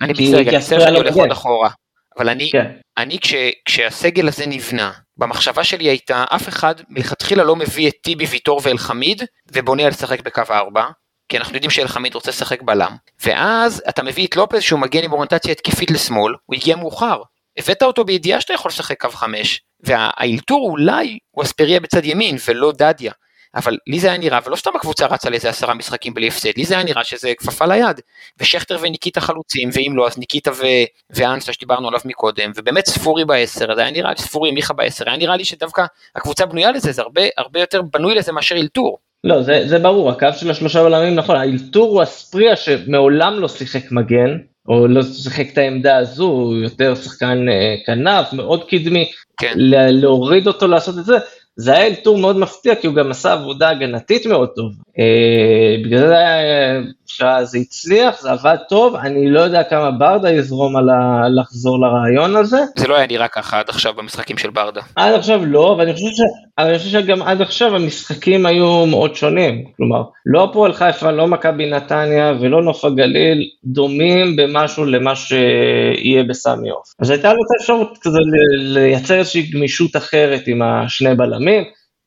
אני 0.00 0.12
מצטער, 0.12 0.40
אני 0.40 0.56
מצטער 0.56 0.80
שאני 0.80 0.96
הולך 0.96 1.14
עוד 1.14 1.30
אחורה, 1.30 1.70
אבל 2.18 2.28
אני, 2.28 2.50
כן. 2.52 2.70
אני 2.98 3.18
כש, 3.18 3.34
כשהסגל 3.64 4.28
הזה 4.28 4.46
נבנה, 4.46 4.92
במחשבה 5.16 5.64
שלי 5.64 5.84
הייתה, 5.84 6.24
אף 6.30 6.48
אחד 6.48 6.74
מלכתחילה 6.88 7.44
לא 7.44 7.56
מביא 7.56 7.88
את 7.88 7.94
טיבי, 8.02 8.24
ויטור 8.24 8.60
ואלחמיד, 8.64 9.22
ובונה 9.52 9.82
על 9.82 9.88
לשחק 9.88 10.22
בקו 10.22 10.42
4, 10.50 10.86
כי 11.28 11.38
אנחנו 11.38 11.54
יודעים 11.54 11.70
שאלחמיד 11.70 12.14
רוצה 12.14 12.30
לשחק 12.30 12.62
בלם, 12.62 12.96
ואז 13.24 13.82
אתה 13.88 14.02
מביא 14.02 14.26
את 14.26 14.36
לופז 14.36 14.62
שהוא 14.62 14.80
מגן 14.80 15.04
עם 15.04 15.12
אוריינטציה 15.12 15.52
התקפית 15.52 15.90
לשמאל, 15.90 16.34
הוא 16.46 16.56
הגיע 16.56 16.76
מאוחר, 16.76 17.22
הבאת 17.58 17.82
אותו 17.82 18.04
בידיעה 18.04 18.40
שאתה 18.40 18.52
יכול 18.52 18.68
לשחק 18.68 19.00
קו 19.00 19.10
5, 19.10 19.60
והאילתור 19.80 20.70
אולי 20.70 21.18
הוא 21.30 21.44
אספריה 21.44 21.80
בצד 21.80 22.04
ימין 22.04 22.36
ולא 22.48 22.72
דדיה. 22.72 23.12
אבל 23.54 23.76
לי 23.86 24.00
זה 24.00 24.08
היה 24.08 24.18
נראה, 24.18 24.38
ולא 24.46 24.56
סתם 24.56 24.70
הקבוצה 24.74 25.06
רצה 25.06 25.30
לאיזה 25.30 25.48
עשרה 25.48 25.74
משחקים 25.74 26.14
בלי 26.14 26.28
הפסד, 26.28 26.50
לי 26.56 26.64
זה 26.64 26.74
היה 26.74 26.84
נראה 26.84 27.04
שזה 27.04 27.32
כפפה 27.38 27.66
ליד. 27.66 28.00
ושכטר 28.38 28.78
וניקיטה 28.80 29.20
חלוצים, 29.20 29.70
ואם 29.72 29.92
לא 29.96 30.06
אז 30.06 30.18
ניקיטה 30.18 30.50
ו... 30.50 30.62
ואנסה 31.10 31.52
שדיברנו 31.52 31.88
עליו 31.88 32.00
מקודם, 32.04 32.52
ובאמת 32.56 32.86
ספורי 32.86 33.24
בעשר, 33.24 33.74
זה 33.74 33.80
היה 33.80 33.90
נראה 33.90 34.10
לי, 34.10 34.16
ספורי 34.16 34.50
מיכה 34.50 34.74
בעשר, 34.74 35.08
היה 35.08 35.16
נראה 35.16 35.36
לי 35.36 35.44
שדווקא 35.44 35.84
הקבוצה 36.16 36.46
בנויה 36.46 36.72
לזה, 36.72 36.92
זה 36.92 37.02
הרבה, 37.02 37.22
הרבה 37.38 37.60
יותר 37.60 37.82
בנוי 37.82 38.14
לזה 38.14 38.32
מאשר 38.32 38.54
אילתור. 38.54 38.98
לא, 39.24 39.42
זה, 39.42 39.62
זה 39.68 39.78
ברור, 39.78 40.10
הקו 40.10 40.28
של 40.36 40.50
השלושה 40.50 40.82
בלמים 40.82 41.14
נכון, 41.14 41.36
האילתור 41.36 41.90
הוא 41.90 42.02
אספריה 42.02 42.56
שמעולם 42.56 43.40
לא 43.40 43.48
שיחק 43.48 43.92
מגן, 43.92 44.38
או 44.68 44.88
לא 44.88 45.02
שיחק 45.02 45.46
את 45.52 45.58
העמדה 45.58 45.96
הזו, 45.96 46.24
הוא 46.24 46.56
יותר 46.56 46.94
שחקן 46.94 47.48
אה, 47.48 47.76
כנף, 47.86 48.32
מאוד 48.32 48.68
קדמי, 48.68 49.10
כן. 49.36 49.52
להוריד 49.90 50.46
אותו 50.46 50.66
לעשות 50.66 50.98
את 50.98 51.04
זה, 51.04 51.18
זה 51.56 51.72
היה 51.72 51.86
אלתור 51.86 52.18
מאוד 52.18 52.38
מפתיע, 52.38 52.74
כי 52.74 52.86
הוא 52.86 52.94
גם 52.94 53.10
עשה 53.10 53.32
עבודה 53.32 53.68
הגנתית 53.68 54.26
מאוד 54.26 54.48
טוב. 54.56 54.72
אה, 54.98 55.76
בגלל 55.84 56.06
זה 56.06 56.18
היה, 56.18 56.80
שזה 57.06 57.58
הצליח, 57.58 58.20
זה 58.20 58.32
עבד 58.32 58.56
טוב, 58.68 58.96
אני 58.96 59.30
לא 59.30 59.40
יודע 59.40 59.62
כמה 59.62 59.90
ברדה 59.90 60.30
יזרום 60.30 60.76
על 60.76 60.88
ה... 60.90 61.28
לחזור 61.28 61.80
לרעיון 61.80 62.36
הזה. 62.36 62.58
זה 62.76 62.88
לא 62.88 62.96
היה 62.96 63.06
נראה 63.06 63.28
ככה 63.28 63.58
עד 63.58 63.68
עכשיו 63.68 63.94
במשחקים 63.94 64.38
של 64.38 64.50
ברדה. 64.50 64.80
עד 64.96 65.14
עכשיו 65.14 65.46
לא, 65.46 65.72
אבל 65.72 65.82
אני 65.82 65.92
חושב, 65.92 66.06
ש... 66.06 66.20
אני 66.58 66.78
חושב 66.78 66.90
שגם 66.90 67.22
עד 67.22 67.40
עכשיו 67.40 67.76
המשחקים 67.76 68.46
היו 68.46 68.86
מאוד 68.86 69.14
שונים. 69.16 69.64
כלומר, 69.76 70.02
לא 70.26 70.44
הפועל 70.44 70.72
חיפה, 70.72 71.10
לא 71.10 71.26
מכבי 71.26 71.70
נתניה 71.70 72.32
ולא 72.40 72.62
נוף 72.62 72.84
הגליל 72.84 73.50
דומים 73.64 74.36
במשהו 74.36 74.84
למה 74.84 75.16
שיהיה 75.16 76.24
בסמי 76.28 76.70
עוף. 76.70 76.94
אז 77.00 77.10
הייתה 77.10 77.32
לו 77.32 77.38
את 77.42 77.58
האפשרות 77.58 77.98
כזה 78.02 78.18
לייצר 78.58 79.18
איזושהי 79.18 79.42
גמישות 79.42 79.96
אחרת 79.96 80.42
עם 80.46 80.62
השני 80.62 81.14
בלמים, 81.14 81.43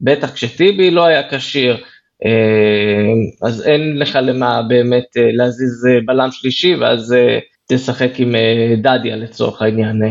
בטח 0.01 0.34
כשטיבי 0.34 0.91
לא 0.91 1.06
היה 1.06 1.29
כשיר. 1.29 1.77
אה, 2.25 3.48
אז 3.48 3.67
אין 3.67 3.98
לך 3.98 4.20
למה 4.22 4.62
באמת 4.62 5.17
אה, 5.17 5.29
להזיז 5.34 5.88
אה, 5.89 6.00
בלם 6.06 6.32
שלישי 6.32 6.75
ואז 6.75 7.15
תשחק 7.72 8.20
עם 8.20 8.36
דדיה 8.77 9.15
לצורך 9.15 9.62
העניין 9.62 10.01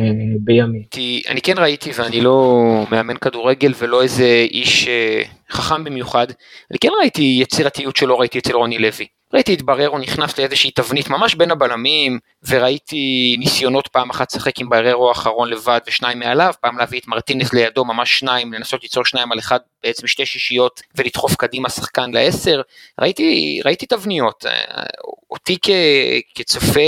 בימין. 0.40 0.83
כי 0.90 1.23
אני 1.28 1.40
כן 1.40 1.54
ראיתי 1.56 1.90
ואני 1.99 2.21
לא 2.21 2.62
מאמן 2.90 3.16
כדורגל 3.16 3.73
ולא 3.78 4.02
איזה 4.02 4.47
איש 4.50 4.88
חכם 5.50 5.85
במיוחד, 5.85 6.26
אני 6.71 6.78
כן 6.78 6.88
ראיתי 7.00 7.38
יצירתיות 7.42 7.97
שלא 7.97 8.21
ראיתי 8.21 8.38
אצל 8.38 8.52
רוני 8.52 8.78
לוי. 8.78 9.06
ראיתי 9.37 9.55
את 9.55 9.62
בררו 9.62 9.99
נכנס 9.99 10.38
לאיזושהי 10.38 10.71
תבנית 10.71 11.09
ממש 11.11 11.35
בין 11.35 11.50
הבלמים, 11.50 12.19
וראיתי 12.49 13.37
ניסיונות 13.38 13.88
פעם 13.88 14.11
אחת 14.11 14.33
לשחק 14.33 14.59
עם 14.61 14.69
בררו 14.69 15.09
האחרון 15.09 15.50
לבד 15.50 15.81
ושניים 15.87 16.19
מעליו, 16.19 16.55
פעם 16.61 16.78
להביא 16.78 17.00
את 17.00 17.07
מרטינס 17.07 17.52
לידו 17.52 17.85
ממש 17.85 18.19
שניים, 18.19 18.52
לנסות 18.52 18.83
ליצור 18.83 19.05
שניים 19.05 19.33
על 19.33 19.38
אחד, 19.38 19.59
בעצם 19.83 20.07
שתי 20.07 20.26
שישיות, 20.26 20.83
ולדחוף 20.95 21.37
קדימה 21.37 21.69
שחקן 21.69 22.11
לעשר. 22.11 22.61
ראיתי, 23.00 23.61
ראיתי 23.64 23.87
תבניות. 23.87 24.45
אותי 25.31 25.57
כ, 25.62 25.71
כצופה 26.35 26.81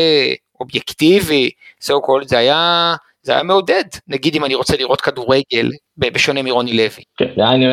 אובייקטיבי, 0.61 1.51
so 1.85 1.93
called, 1.93 2.29
זה 2.29 2.39
היה... 2.39 2.95
זה 3.29 3.33
היה 3.33 3.43
מעודד, 3.43 3.85
נגיד 4.09 4.35
אם 4.35 4.45
אני 4.45 4.55
רוצה 4.55 4.77
לראות 4.77 5.01
כדורגל, 5.01 5.71
בשונה 5.97 6.43
מרוני 6.43 6.73
לוי. 6.73 7.03
כן, 7.17 7.29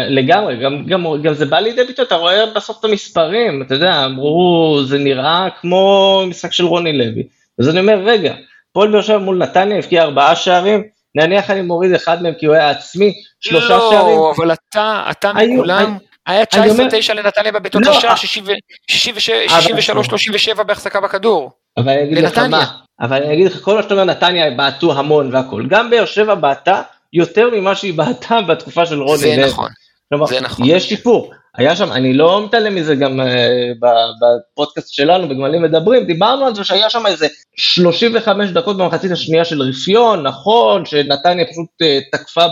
לגמרי, 0.10 0.58
גם, 0.58 0.86
גם, 0.86 1.06
גם 1.24 1.34
זה 1.34 1.46
בא 1.46 1.60
לידי 1.60 1.84
ביטוי, 1.84 2.06
אתה 2.06 2.16
רואה 2.16 2.46
בסוף 2.46 2.80
את 2.80 2.86
המספרים, 2.86 3.62
אתה 3.62 3.76
יודע, 3.76 4.06
אמרו, 4.06 4.80
זה 4.86 4.98
נראה 4.98 5.48
כמו 5.62 6.24
משחק 6.28 6.54
של 6.54 6.66
רוני 6.66 6.98
לוי. 6.98 7.24
אז 7.60 7.70
אני 7.70 7.80
אומר, 7.80 7.98
רגע, 8.06 8.36
פועל 8.74 8.92
באר 8.92 9.02
שבע 9.02 9.18
מול 9.18 9.38
נתניה 9.38 9.78
הבקיע 9.78 10.04
ארבעה 10.04 10.36
שערים, 10.36 10.84
נניח 11.16 11.50
אני 11.50 11.62
מוריד 11.62 11.94
אחד 11.94 12.24
מהם 12.24 12.34
כי 12.40 12.46
הוא 12.46 12.56
היה 12.56 12.70
עצמי, 12.70 13.14
שלושה 13.40 13.70
לא, 13.70 13.90
שערים. 13.92 14.18
לא, 14.18 14.34
אבל 14.38 14.54
אתה, 14.54 15.04
אתה 15.12 15.32
מכולם, 15.34 15.98
היה 16.26 16.44
19-9 16.44 17.14
לנתניה 17.14 17.52
בבעיטות 17.52 17.82
לא, 17.86 17.92
השער, 17.92 18.16
63-37 20.60 20.64
בהחזקה 20.64 21.02
בכדור. 21.02 21.52
אבל 21.78 21.90
אני 21.90 22.04
אגיד 22.04 22.18
לך 22.18 22.38
מה, 22.38 22.66
אבל 23.02 23.24
אני 23.24 23.34
אגיד 23.34 23.48
לך, 23.48 23.62
כל 23.62 23.76
מה 23.76 23.84
שאתה 23.84 23.94
אומר, 23.94 24.04
נתניה 24.04 24.52
בעטו 24.52 25.00
המון 25.00 25.30
והכל. 25.34 25.66
גם 25.70 25.90
באר 25.90 26.06
שבע 26.06 26.36
בעטה 26.36 26.82
יותר 27.14 27.50
ממה 27.54 27.76
שהיא 27.76 27.94
בעטה 27.94 28.42
בתקופה 28.48 28.86
של 28.86 29.02
רוני 29.02 29.18
זה 29.18 29.46
נכון, 29.48 29.70
כלומר, 30.10 30.26
זה 30.26 30.42
נכון. 30.42 30.66
יש 30.70 30.90
שיפור. 30.90 31.32
היה 31.58 31.76
שם, 31.76 31.92
אני 31.92 32.14
לא 32.14 32.46
מתעלם 32.46 32.76
מזה 32.76 32.96
גם 32.96 33.20
uh, 33.20 33.24
בפודקאסט 33.82 34.94
שלנו, 34.94 35.30
בגמלים 35.30 35.62
מדברים, 35.62 36.04
דיברנו 36.06 36.46
על 36.46 36.56
זה 36.56 36.64
שהיה 36.64 36.90
שם 36.90 37.06
איזה 37.06 37.28
35 37.56 38.50
דקות 38.50 38.78
במחצית 38.78 39.12
השנייה 39.12 39.46
של 39.46 39.62
רפיון, 39.62 40.24
נכון, 40.24 40.86
שנתניה 40.86 41.46
פשוט 41.46 41.68
uh, 41.84 42.18
תקפה 42.18 42.46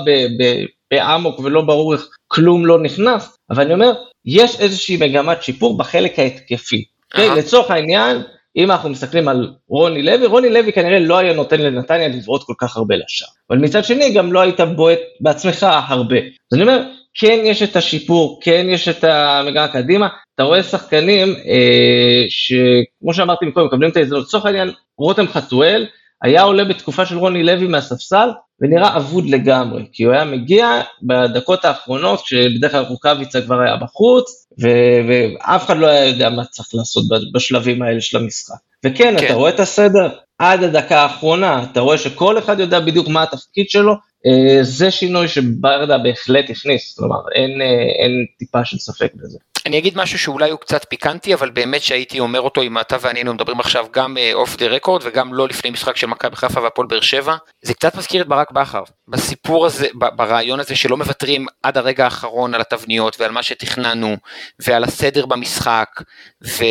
באמוק 0.92 1.40
ולא 1.40 1.62
ברור 1.62 1.94
איך 1.94 2.08
כלום 2.28 2.66
לא 2.66 2.80
נכנס, 2.80 3.38
אבל 3.50 3.64
אני 3.64 3.74
אומר, 3.74 3.94
יש 4.26 4.60
איזושהי 4.60 4.98
מגמת 4.98 5.44
שיפור 5.44 5.78
בחלק 5.78 6.20
ההתקפי. 6.20 6.84
Okay, 7.16 7.22
אוקיי? 7.22 7.36
לצורך 7.36 7.72
העניין, 7.72 8.24
אם 8.58 8.72
אנחנו 8.72 8.90
מסתכלים 8.90 9.28
על 9.28 9.54
רוני 9.68 10.04
לוי, 10.04 10.26
רוני 10.26 10.50
לוי 10.50 10.74
כנראה 10.74 11.00
לא 11.00 11.18
היה 11.18 11.34
נותן 11.34 11.62
לנתניה 11.62 12.08
לבעוט 12.08 12.44
כל 12.44 12.54
כך 12.58 12.78
הרבה 12.78 12.96
לשער. 12.96 13.28
אבל 13.50 13.58
מצד 13.58 13.84
שני 13.84 14.14
גם 14.14 14.34
לא 14.34 14.40
היית 14.40 14.60
בועט 14.60 15.00
בעצמך 15.22 15.68
הרבה. 15.88 16.18
אז 16.18 16.54
אני 16.54 16.62
אומר, 16.62 16.84
כן 17.14 17.40
יש 17.44 17.64
את 17.64 17.76
השיפור, 17.76 18.40
כן 18.44 18.66
יש 18.70 18.88
את 18.88 19.04
המגמה 19.04 19.68
קדימה, 19.68 20.08
אתה 20.36 20.44
רואה 20.44 20.64
שחקנים 20.64 21.28
אה, 21.28 22.26
שכמו 22.30 23.14
שאמרתי 23.14 23.46
מקודם, 23.46 23.66
מקבלים 23.66 23.90
את 23.90 23.98
ההזדמנות, 23.98 24.26
לצורך 24.26 24.46
העניין, 24.46 24.72
רותם 24.98 25.28
חתואל 25.28 25.86
היה 26.24 26.42
עולה 26.42 26.66
בתקופה 26.66 27.06
של 27.06 27.18
רוני 27.18 27.44
לוי 27.44 27.68
מהספסל 27.68 28.30
ונראה 28.62 28.98
אבוד 28.98 29.30
לגמרי, 29.30 29.86
כי 29.94 30.04
הוא 30.04 30.14
היה 30.14 30.26
מגיע 30.26 30.82
בדקות 31.04 31.66
האחרונות, 31.66 32.22
כשבדרך 32.22 32.72
כלל 32.72 32.84
רוקאביצה 32.84 33.42
כבר 33.42 33.60
היה 33.62 33.76
בחוץ, 33.78 34.43
ואף 34.58 35.66
אחד 35.66 35.78
לא 35.78 35.88
היה 35.88 36.06
יודע 36.06 36.30
מה 36.30 36.46
צריך 36.46 36.70
לעשות 36.74 37.04
בשלבים 37.34 37.82
האלה 37.82 38.02
של 38.02 38.18
המשחק. 38.18 38.56
וכן, 38.86 39.16
כן. 39.20 39.26
אתה 39.26 39.34
רואה 39.34 39.50
את 39.50 39.60
הסדר 39.60 40.10
עד 40.40 40.64
הדקה 40.64 41.02
האחרונה, 41.02 41.64
אתה 41.72 41.80
רואה 41.80 41.98
שכל 41.98 42.38
אחד 42.38 42.60
יודע 42.60 42.80
בדיוק 42.80 43.08
מה 43.08 43.24
התפקיד 43.24 43.70
שלו, 43.70 43.94
אה, 44.26 44.64
זה 44.64 44.92
שינוי 44.92 45.28
שברדה 45.28 45.98
בהחלט 45.98 46.50
הכניס, 46.50 46.96
כלומר 46.98 47.20
אין, 47.36 47.62
אה, 47.62 48.04
אין 48.04 48.26
טיפה 48.40 48.66
של 48.66 48.78
ספק 48.78 49.12
בזה. 49.16 49.38
אני 49.66 49.78
אגיד 49.78 49.98
משהו 49.98 50.20
שאולי 50.20 50.50
הוא 50.50 50.60
קצת 50.60 50.86
פיקנטי, 50.90 51.34
אבל 51.34 51.50
באמת 51.50 51.82
שהייתי 51.82 52.20
אומר 52.20 52.42
אותו 52.42 52.62
אם 52.62 52.80
אתה 52.80 52.98
ואני 53.02 53.20
היינו 53.20 53.34
מדברים 53.34 53.60
עכשיו 53.60 53.86
גם 53.92 54.18
אוף 54.34 54.56
דה 54.56 54.68
רקורד 54.68 55.02
וגם 55.06 55.34
לא 55.34 55.48
לפני 55.48 55.70
משחק 55.70 55.98
של 55.98 56.08
מכבי 56.08 56.36
חיפה 56.36 56.62
והפועל 56.62 56.88
באר 56.88 57.02
שבע, 57.02 57.36
זה 57.62 57.74
קצת 57.74 57.96
מזכיר 57.96 58.22
את 58.22 58.28
ברק 58.28 58.52
בכר. 58.52 58.84
בסיפור 59.08 59.66
הזה, 59.66 59.88
ברעיון 59.94 60.60
הזה 60.60 60.76
שלא 60.76 60.98
מוותרים 60.98 61.46
עד 61.64 61.78
הרגע 61.78 62.04
האחרון 62.04 62.54
על 62.54 62.62
התבניות 62.62 63.20
ועל 63.20 63.32
מה 63.32 63.44
שתכננו 63.44 64.18
ועל 64.60 64.84
הסדר 64.84 65.26
במשחק, 65.26 65.90
ו... 66.44 66.64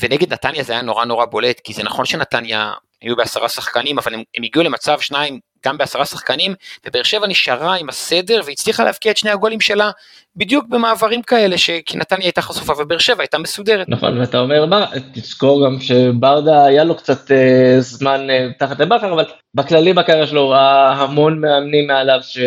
ונגד 0.00 0.32
נתניה 0.32 0.62
זה 0.62 0.72
היה 0.72 0.82
נורא 0.82 1.04
נורא 1.04 1.24
בולט, 1.24 1.60
כי 1.60 1.72
זה 1.72 1.82
נכון 1.82 2.04
שנתניה 2.04 2.72
היו 3.02 3.16
בעשרה 3.16 3.48
שחקנים, 3.48 3.98
אבל 3.98 4.14
הם, 4.14 4.22
הם 4.36 4.42
הגיעו 4.42 4.64
למצב 4.64 5.00
שניים 5.00 5.40
גם 5.68 5.78
בעשרה 5.78 6.04
שחקנים, 6.04 6.54
ובאר 6.86 7.02
שבע 7.02 7.26
נשארה 7.26 7.74
עם 7.74 7.88
הסדר 7.88 8.40
והצליחה 8.46 8.84
להבקיע 8.84 9.12
את 9.12 9.16
שני 9.16 9.30
הגולים 9.30 9.60
שלה 9.60 9.90
בדיוק 10.36 10.66
במעברים 10.68 11.22
כאלה, 11.22 11.56
כי 11.86 11.96
נתניה 11.96 12.24
הייתה 12.24 12.42
חשופה 12.42 12.72
ובאר 12.78 12.98
שבע 12.98 13.22
הייתה 13.22 13.38
מסודרת. 13.38 13.88
נכון, 13.88 14.20
ואתה 14.20 14.38
אומר, 14.38 14.66
בר, 14.66 14.84
תזכור 15.12 15.66
גם 15.66 15.80
שברדה 15.80 16.64
היה 16.64 16.84
לו 16.84 16.94
קצת 16.96 17.30
אה, 17.30 17.76
זמן 17.80 18.30
אה, 18.30 18.48
תחת 18.58 18.80
לבכר, 18.80 19.12
אבל 19.12 19.24
בכללי 19.54 19.92
בקריירה 19.92 20.26
שלו 20.26 20.48
ראה 20.48 20.92
המון 20.92 21.40
מאמנים 21.40 21.86
מעליו 21.86 22.18
ש, 22.22 22.38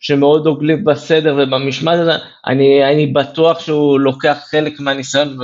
שמאוד 0.00 0.44
דוגלים 0.44 0.84
בסדר 0.84 1.36
ובמשמעת 1.38 2.00
הזה, 2.00 2.12
אני, 2.46 2.84
אני 2.84 3.06
בטוח 3.06 3.60
שהוא 3.60 4.00
לוקח 4.00 4.38
חלק 4.50 4.80
מהניסיון 4.80 5.38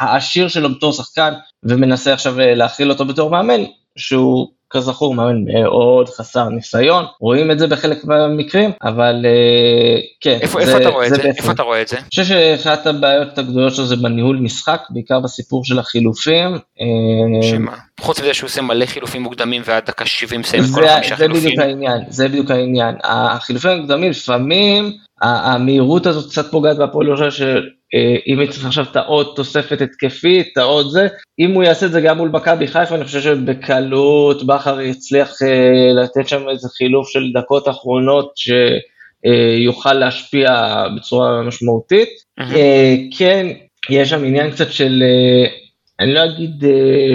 העשיר 0.00 0.48
שלו 0.48 0.74
בתור 0.74 0.92
שחקן 0.92 1.32
ומנסה 1.64 2.12
עכשיו 2.12 2.40
אה, 2.40 2.54
להכיל 2.54 2.90
אותו 2.90 3.04
בתור 3.04 3.30
מאמן, 3.30 3.60
שהוא 3.96 4.48
כזכור 4.70 5.14
מאמן 5.14 5.44
מאוד 5.44 6.08
חסר 6.08 6.48
ניסיון, 6.48 7.04
רואים 7.20 7.50
את 7.50 7.58
זה 7.58 7.66
בחלק 7.66 8.04
מהמקרים, 8.04 8.70
אבל 8.82 9.26
אה, 9.26 10.00
כן. 10.20 10.38
איפה, 10.40 10.64
זה, 10.64 10.72
איפה, 10.72 10.82
אתה, 10.82 10.88
רואה 10.88 11.08
זה, 11.08 11.14
זה? 11.14 11.22
איפה 11.22 11.52
אתה 11.52 11.62
רואה 11.62 11.82
את 11.82 11.88
זה? 11.88 11.96
אני 11.96 12.04
חושב 12.10 12.24
שאחת 12.24 12.86
הבעיות 12.86 13.38
הגדולות 13.38 13.74
שלו 13.74 13.86
זה 13.86 13.96
בניהול 13.96 14.36
משחק, 14.36 14.82
בעיקר 14.90 15.20
בסיפור 15.20 15.64
של 15.64 15.78
החילופים. 15.78 16.48
אה, 16.54 17.42
שמה? 17.42 17.76
חוץ 18.00 18.20
מזה 18.20 18.34
שהוא 18.34 18.48
עושה 18.48 18.62
מלא 18.62 18.86
חילופים 18.86 19.22
מוקדמים 19.22 19.62
ועד 19.64 19.86
דקה 19.86 20.06
70 20.06 20.40
מסיים 20.40 20.62
את 20.64 20.68
כל 20.74 20.84
החמישה 20.84 21.16
חילופים. 21.16 21.40
זה 21.40 21.48
בדיוק 21.48 21.60
העניין, 21.60 22.02
זה 22.08 22.28
בדיוק 22.28 22.50
העניין. 22.50 22.94
החילופים 23.04 23.70
המוקדמים 23.70 24.10
לפעמים 24.10 24.92
המהירות 25.22 26.06
הזאת 26.06 26.30
קצת 26.30 26.50
פוגעת 26.50 26.76
בהפועל 26.76 27.06
ירושלים 27.06 27.79
שאם 27.92 28.40
יצטרך 28.40 28.66
עכשיו 28.66 28.84
את 28.90 28.96
העוד 28.96 29.32
תוספת 29.36 29.80
התקפית, 29.80 30.48
את 30.52 30.58
העוד 30.58 30.90
זה, 30.90 31.06
אם 31.38 31.50
הוא 31.50 31.62
יעשה 31.62 31.86
את 31.86 31.92
זה 31.92 32.00
גם 32.00 32.16
מול 32.16 32.28
מכבי 32.28 32.66
חיפה, 32.66 32.94
אני 32.94 33.04
חושב 33.04 33.20
שבקלות 33.20 34.46
בכר 34.46 34.80
יצליח 34.80 35.42
אה, 35.42 36.02
לתת 36.02 36.28
שם 36.28 36.48
איזה 36.48 36.68
חילוף 36.68 37.08
של 37.08 37.32
דקות 37.34 37.68
אחרונות 37.68 38.32
שיוכל 38.36 39.92
להשפיע 39.92 40.48
בצורה 40.96 41.42
משמעותית. 41.42 42.08
אה, 42.40 42.94
כן, 43.18 43.46
יש 43.90 44.10
שם 44.10 44.24
עניין 44.24 44.50
קצת 44.50 44.72
של, 44.72 45.02
אה, 45.02 45.50
אני 46.00 46.14
לא 46.14 46.24
אגיד 46.24 46.64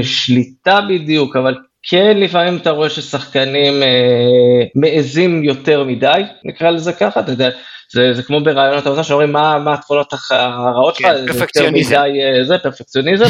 שליטה 0.01 0.79
בדיוק, 0.89 1.35
אבל 1.35 1.55
כן, 1.89 2.17
לפעמים 2.17 2.57
אתה 2.57 2.69
רואה 2.69 2.89
ששחקנים 2.89 3.83
אה, 3.83 4.63
מעזים 4.75 5.43
יותר 5.43 5.83
מדי, 5.83 6.21
נקרא 6.43 6.69
לזה 6.69 6.93
ככה, 6.93 7.19
אתה 7.19 7.31
יודע, 7.31 7.49
זה, 7.93 8.13
זה 8.13 8.23
כמו 8.23 8.43
ברעיון 8.43 8.77
אתה 8.77 8.89
יודע 8.89 9.03
שאומרים 9.03 9.31
מה, 9.31 9.59
מה 9.59 9.73
התכונות 9.73 10.13
הרעות 10.31 10.95
שלך, 10.95 11.07
כן, 11.07 11.27
פרפקציוניזם. 11.27 11.95
אה, 11.95 12.43
זה 12.43 12.57
פרפקציוניזם, 12.57 13.25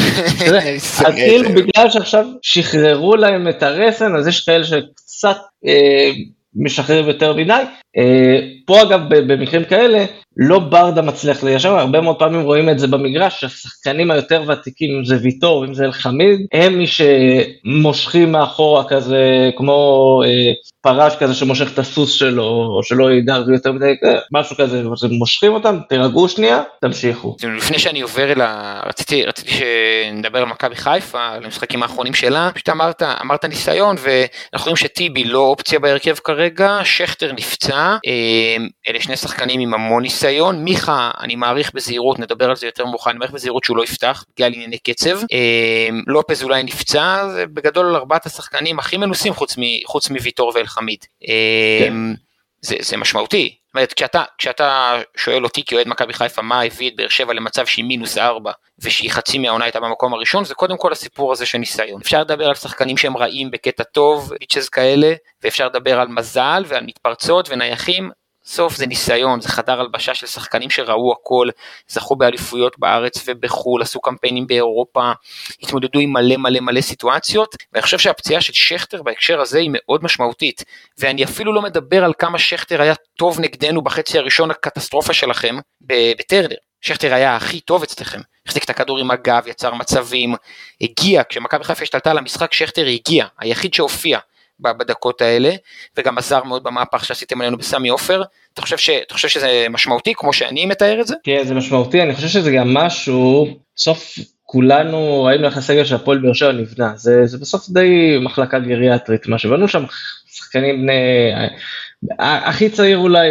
אז 1.06 1.14
כאילו 1.14 1.48
בגלל 1.48 1.90
שעכשיו 1.90 2.26
שחררו 2.42 3.16
להם 3.16 3.48
את 3.48 3.62
הרסן, 3.62 4.16
אז 4.16 4.28
יש 4.28 4.44
כאלה 4.44 4.64
שקצת 4.64 5.36
אה, 5.66 6.10
משחררים 6.54 7.08
יותר 7.08 7.32
מדי. 7.32 7.62
אה, 7.96 8.40
פה 8.66 8.82
אגב 8.82 9.00
במקרים 9.08 9.64
כאלה 9.64 10.04
לא 10.36 10.58
ברדה 10.58 11.02
מצליח 11.02 11.42
ליישר, 11.42 11.78
הרבה 11.78 12.00
מאוד 12.00 12.18
פעמים 12.18 12.42
רואים 12.42 12.68
את 12.68 12.78
זה 12.78 12.86
במגרש, 12.86 13.44
השחקנים 13.44 14.10
היותר 14.10 14.42
ותיקים, 14.48 14.98
אם 14.98 15.04
זה 15.04 15.16
ויטור, 15.22 15.64
אם 15.64 15.74
זה 15.74 15.84
אלחמיד, 15.84 16.40
הם 16.52 16.78
מי 16.78 16.86
שמושכים 16.86 18.32
מאחורה 18.32 18.84
כזה, 18.88 19.50
כמו 19.56 20.22
אה, 20.24 20.52
פרש 20.82 21.16
כזה 21.16 21.34
שמושך 21.34 21.72
את 21.72 21.78
הסוס 21.78 22.12
שלו, 22.12 22.44
או 22.76 22.80
שלא 22.82 23.12
ידע 23.12 23.38
יותר 23.54 23.72
מדי, 23.72 23.94
אה, 24.04 24.18
משהו 24.32 24.56
כזה, 24.56 24.82
מושכים 25.10 25.52
אותם, 25.52 25.78
תירגעו 25.88 26.28
שנייה, 26.28 26.62
תמשיכו. 26.80 27.36
לפני 27.56 27.78
שאני 27.78 28.00
עובר 28.00 28.32
אל 28.32 28.40
ה... 28.40 28.80
רציתי, 28.86 29.24
רציתי 29.24 29.50
שנדבר 29.50 30.38
על 30.38 30.44
מכבי 30.44 30.76
חיפה, 30.76 31.28
על 31.28 31.44
המשחקים 31.44 31.82
האחרונים 31.82 32.14
שלה, 32.14 32.50
פשוט 32.54 32.68
אמרת, 32.68 33.02
אמרת 33.02 33.44
ניסיון, 33.44 33.96
ואנחנו 33.98 34.64
רואים 34.64 34.76
שטיבי 34.76 35.24
לא 35.24 35.38
אופציה 35.38 35.78
בהרכב 35.78 36.14
כרגע, 36.14 36.78
שכטר 36.84 37.32
נפצע, 37.32 37.96
אה, 38.06 38.56
אלה 38.88 39.00
שני 39.00 39.16
שחקנים 39.16 39.60
עם 39.60 39.74
המון 39.74 40.02
ניסיון, 40.02 40.25
מיכה, 40.64 41.10
אני 41.20 41.36
מעריך 41.36 41.70
בזהירות, 41.74 42.18
נדבר 42.18 42.50
על 42.50 42.56
זה 42.56 42.66
יותר 42.66 42.86
מאוחר, 42.86 43.10
אני 43.10 43.18
מעריך 43.18 43.34
בזהירות 43.34 43.64
שהוא 43.64 43.76
לא 43.76 43.82
יפתח, 43.82 44.24
בגלל 44.36 44.52
ענייני 44.54 44.78
קצב, 44.78 45.18
אה, 45.32 45.88
לופז 46.06 46.42
אולי 46.42 46.62
נפצע, 46.62 47.28
זה 47.28 47.46
בגדול 47.46 47.96
ארבעת 47.96 48.26
השחקנים 48.26 48.78
הכי 48.78 48.96
מנוסים 48.96 49.34
חוץ, 49.34 49.58
מ, 49.58 49.62
חוץ 49.86 50.10
מוויטור 50.10 50.52
ואלחמיד. 50.54 50.98
כן. 51.80 51.94
זה, 52.60 52.76
זה 52.80 52.96
משמעותי. 52.96 53.54
זאת 53.66 53.74
אומרת, 53.74 53.92
כשאתה, 53.92 54.24
כשאתה 54.38 55.00
שואל 55.16 55.44
אותי 55.44 55.64
כאוהד 55.64 55.88
מכבי 55.88 56.12
חיפה 56.12 56.42
מה 56.42 56.62
הביא 56.62 56.90
את 56.90 56.96
באר 56.96 57.08
שבע 57.08 57.32
למצב 57.32 57.66
שהיא 57.66 57.84
מינוס 57.84 58.18
ארבע 58.18 58.52
ושהיא 58.78 59.10
חצי 59.10 59.38
מהעונה 59.38 59.64
הייתה 59.64 59.80
במקום 59.80 60.14
הראשון, 60.14 60.44
זה 60.44 60.54
קודם 60.54 60.76
כל 60.76 60.92
הסיפור 60.92 61.32
הזה 61.32 61.46
של 61.46 61.58
ניסיון. 61.58 62.00
אפשר 62.00 62.20
לדבר 62.20 62.48
על 62.48 62.54
שחקנים 62.54 62.96
שהם 62.96 63.16
רעים 63.16 63.50
בקטע 63.50 63.84
טוב, 63.84 64.32
ביצ'ז 64.40 64.68
כאלה, 64.68 65.14
ואפשר 65.42 65.66
לדבר 65.66 66.00
על 66.00 66.08
מזל 66.08 66.64
ועל 66.66 66.84
מתפרצות 66.84 67.48
ונייחים, 67.48 68.10
בסוף 68.46 68.76
זה 68.76 68.86
ניסיון, 68.86 69.40
זה 69.40 69.48
חדר 69.48 69.80
הלבשה 69.80 70.14
של 70.14 70.26
שחקנים 70.26 70.70
שראו 70.70 71.12
הכל, 71.12 71.48
זכו 71.88 72.16
באליפויות 72.16 72.78
בארץ 72.78 73.24
ובחו"ל, 73.26 73.82
עשו 73.82 74.00
קמפיינים 74.00 74.46
באירופה, 74.46 75.12
התמודדו 75.62 75.98
עם 75.98 76.12
מלא 76.12 76.36
מלא 76.36 76.60
מלא 76.60 76.80
סיטואציות, 76.80 77.56
ואני 77.72 77.82
חושב 77.82 77.98
שהפציעה 77.98 78.40
של 78.40 78.52
שכטר 78.52 79.02
בהקשר 79.02 79.40
הזה 79.40 79.58
היא 79.58 79.70
מאוד 79.72 80.04
משמעותית, 80.04 80.64
ואני 80.98 81.24
אפילו 81.24 81.52
לא 81.52 81.62
מדבר 81.62 82.04
על 82.04 82.12
כמה 82.18 82.38
שכטר 82.38 82.82
היה 82.82 82.94
טוב 83.18 83.40
נגדנו 83.40 83.82
בחצי 83.82 84.18
הראשון 84.18 84.50
הקטסטרופה 84.50 85.12
שלכם 85.12 85.56
בטרנר. 85.80 86.56
שכטר 86.80 87.14
היה 87.14 87.36
הכי 87.36 87.60
טוב 87.60 87.82
אצלכם, 87.82 88.20
החזיק 88.46 88.64
את 88.64 88.70
הכדור 88.70 88.98
עם 88.98 89.10
הגב, 89.10 89.42
יצר 89.46 89.74
מצבים, 89.74 90.34
הגיע, 90.80 91.22
כשמכבי 91.28 91.64
חיפה 91.64 91.82
השתלטה 91.82 92.10
על 92.10 92.18
המשחק 92.18 92.52
שכטר 92.52 92.86
הגיע, 92.86 93.26
היחיד 93.38 93.74
שהופיע, 93.74 94.18
בדקות 94.60 95.22
האלה, 95.22 95.50
וגם 95.96 96.18
עזר 96.18 96.44
מאוד 96.44 96.62
במהפך 96.62 97.04
שעשיתם 97.04 97.40
עלינו 97.40 97.56
בסמי 97.56 97.88
עופר. 97.88 98.22
אתה 98.54 98.62
חושב, 98.62 98.76
ש, 98.76 98.90
אתה 98.90 99.14
חושב 99.14 99.28
שזה 99.28 99.66
משמעותי 99.70 100.12
כמו 100.16 100.32
שאני 100.32 100.66
מתאר 100.66 101.00
את 101.00 101.06
זה? 101.06 101.14
כן, 101.24 101.42
זה 101.44 101.54
משמעותי, 101.54 102.02
אני 102.02 102.14
חושב 102.14 102.28
שזה 102.28 102.50
גם 102.52 102.74
משהו, 102.74 103.46
בסוף 103.76 104.18
כולנו 104.42 105.24
ראינו 105.24 105.46
איך 105.46 105.56
הסגל 105.56 105.84
של 105.84 105.94
הפועל 105.94 106.18
באר 106.18 106.32
שבע 106.32 106.52
נבנה, 106.52 106.92
זה, 106.96 107.26
זה 107.26 107.38
בסוף 107.38 107.68
די 107.68 108.18
מחלקה 108.20 108.58
גריאטרית, 108.58 109.28
מה 109.28 109.38
שבנו 109.38 109.68
שם 109.68 109.84
שחקנים 110.32 110.82
בני, 110.82 110.92
הכי 112.20 112.70
צעיר 112.70 112.98
אולי, 112.98 113.28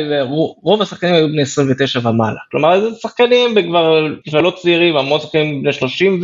רוב 0.63 0.81
השחקנים 0.81 1.13
היו 1.15 1.27
בני 1.27 1.41
29 1.41 1.99
ומעלה, 1.99 2.39
כלומר 2.51 2.81
זה 2.81 2.95
שחקנים 3.01 3.55
כבר, 3.67 4.07
לא 4.33 4.53
צעירים, 4.61 4.97
המון 4.97 5.19
שחקנים 5.19 5.61
בני 5.63 5.73
30 5.73 6.21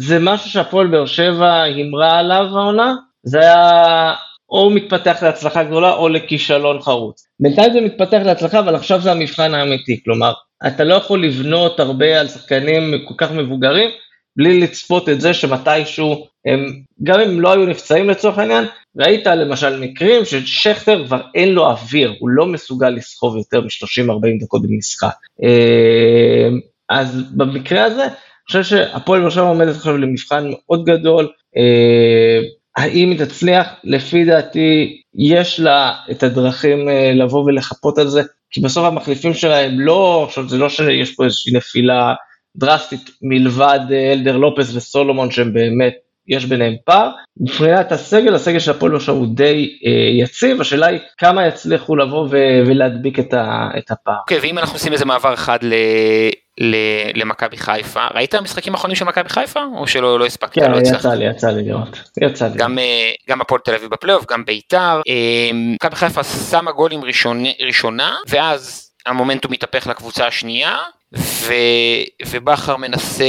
וזה 0.00 0.18
משהו 0.20 0.50
שהפועל 0.50 0.86
באר 0.86 1.06
שבע 1.06 1.62
הימרה 1.62 2.18
עליו 2.18 2.46
העונה, 2.52 2.94
זה 3.24 3.40
היה 3.40 4.14
או 4.50 4.70
מתפתח 4.70 5.18
להצלחה 5.22 5.64
גדולה 5.64 5.94
או 5.94 6.08
לכישלון 6.08 6.80
חרוץ. 6.80 7.26
בינתיים 7.40 7.72
זה 7.72 7.80
מתפתח 7.80 8.18
להצלחה, 8.24 8.58
אבל 8.58 8.74
עכשיו 8.74 9.00
זה 9.00 9.12
המבחן 9.12 9.54
האמיתי. 9.54 10.00
כלומר, 10.04 10.32
אתה 10.66 10.84
לא 10.84 10.94
יכול 10.94 11.24
לבנות 11.24 11.80
הרבה 11.80 12.20
על 12.20 12.28
שחקנים 12.28 12.94
כל 13.08 13.14
כך 13.18 13.32
מבוגרים, 13.32 13.90
בלי 14.36 14.60
לצפות 14.60 15.08
את 15.08 15.20
זה 15.20 15.34
שמתישהו, 15.34 16.26
הם, 16.46 16.66
גם 17.02 17.20
אם 17.20 17.40
לא 17.40 17.52
היו 17.52 17.66
נפצעים 17.66 18.10
לצורך 18.10 18.38
העניין, 18.38 18.64
ראית 18.96 19.26
למשל 19.26 19.80
מקרים 19.80 20.24
ששכטר 20.24 21.06
כבר 21.06 21.20
אין 21.34 21.52
לו 21.52 21.66
אוויר, 21.66 22.14
הוא 22.18 22.28
לא 22.28 22.46
מסוגל 22.46 22.90
לסחוב 22.90 23.36
יותר 23.36 23.60
מ-30-40 23.60 24.44
דקות 24.44 24.62
במשחק. 24.62 25.14
אה, 25.42 26.48
אז 26.90 27.22
במקרה 27.36 27.84
הזה, 27.84 28.02
אני 28.04 28.12
חושב 28.46 28.62
שהפועל 28.62 29.20
באר 29.20 29.30
שבע 29.30 29.42
עומדת 29.42 29.76
עכשיו 29.76 29.96
למבחן 29.96 30.50
מאוד 30.50 30.84
גדול, 30.84 31.28
אה, 31.56 32.40
האם 32.76 33.10
היא 33.10 33.18
תצליח? 33.18 33.66
לפי 33.84 34.24
דעתי 34.24 35.00
יש 35.14 35.60
לה 35.60 35.92
את 36.10 36.22
הדרכים 36.22 36.88
אה, 36.88 37.12
לבוא 37.14 37.44
ולחפות 37.44 37.98
על 37.98 38.08
זה, 38.08 38.22
כי 38.50 38.60
בסוף 38.60 38.84
המחליפים 38.84 39.34
שלה 39.34 39.60
הם 39.60 39.80
לא, 39.80 40.24
עכשיו 40.28 40.48
זה 40.48 40.58
לא 40.58 40.68
שיש 40.68 41.14
פה 41.14 41.24
איזושהי 41.24 41.52
נפילה 41.52 42.14
דרסטית 42.56 43.10
מלבד 43.22 43.80
אה, 43.92 44.12
אלדר 44.12 44.36
לופס 44.36 44.74
וסולומון 44.74 45.30
שהם 45.30 45.52
באמת, 45.52 45.94
יש 46.28 46.44
ביניהם 46.44 46.74
פער. 46.84 47.10
מבחינת 47.40 47.92
הסגל, 47.92 48.34
הסגל 48.34 48.58
של 48.58 48.70
הפועל 48.70 48.96
עכשיו 48.96 49.14
הוא 49.14 49.26
די 49.34 49.78
אה, 49.86 50.24
יציב, 50.24 50.60
השאלה 50.60 50.86
היא 50.86 50.98
כמה 51.18 51.46
יצליחו 51.46 51.96
לבוא 51.96 52.28
ו- 52.30 52.62
ולהדביק 52.66 53.18
את, 53.18 53.34
ה- 53.34 53.68
את 53.78 53.90
הפער. 53.90 54.18
אוקיי, 54.20 54.38
okay, 54.38 54.40
ואם 54.42 54.58
אנחנו 54.58 54.74
עושים 54.74 54.92
איזה 54.92 55.04
מעבר 55.04 55.34
אחד 55.34 55.58
ל... 55.62 55.74
למכבי 57.14 57.56
חיפה 57.56 58.06
ראית 58.14 58.34
המשחקים 58.34 58.74
האחרונים 58.74 58.96
של 58.96 59.04
מכבי 59.04 59.28
חיפה 59.28 59.60
או 59.76 59.86
שלא 59.86 60.18
לא 60.18 60.26
הספקת? 60.26 60.54
כן, 60.54 60.70
לא 60.70 60.76
יצא 60.76 61.14
לי 61.14 61.24
יצא 61.24 61.50
לי 61.50 61.62
לראות. 61.62 62.10
יצא 62.22 62.48
לי. 62.48 62.54
גם 62.56 62.78
אה, 62.78 63.12
גם 63.28 63.40
הפועל 63.40 63.60
תל 63.60 63.74
אביב 63.74 63.90
בפלייאוף 63.90 64.26
גם 64.30 64.44
ביתר 64.44 65.00
אה, 65.08 65.50
מכבי 65.54 65.96
חיפה 65.96 66.24
שמה 66.24 66.72
גולים 66.72 67.04
ראשון, 67.04 67.44
ראשונה 67.66 68.16
ואז 68.28 68.90
המומנטום 69.06 69.52
מתהפך 69.52 69.86
לקבוצה 69.86 70.26
השנייה 70.26 70.78
ו, 71.16 71.52
ובכר 72.26 72.76
מנסה, 72.76 73.24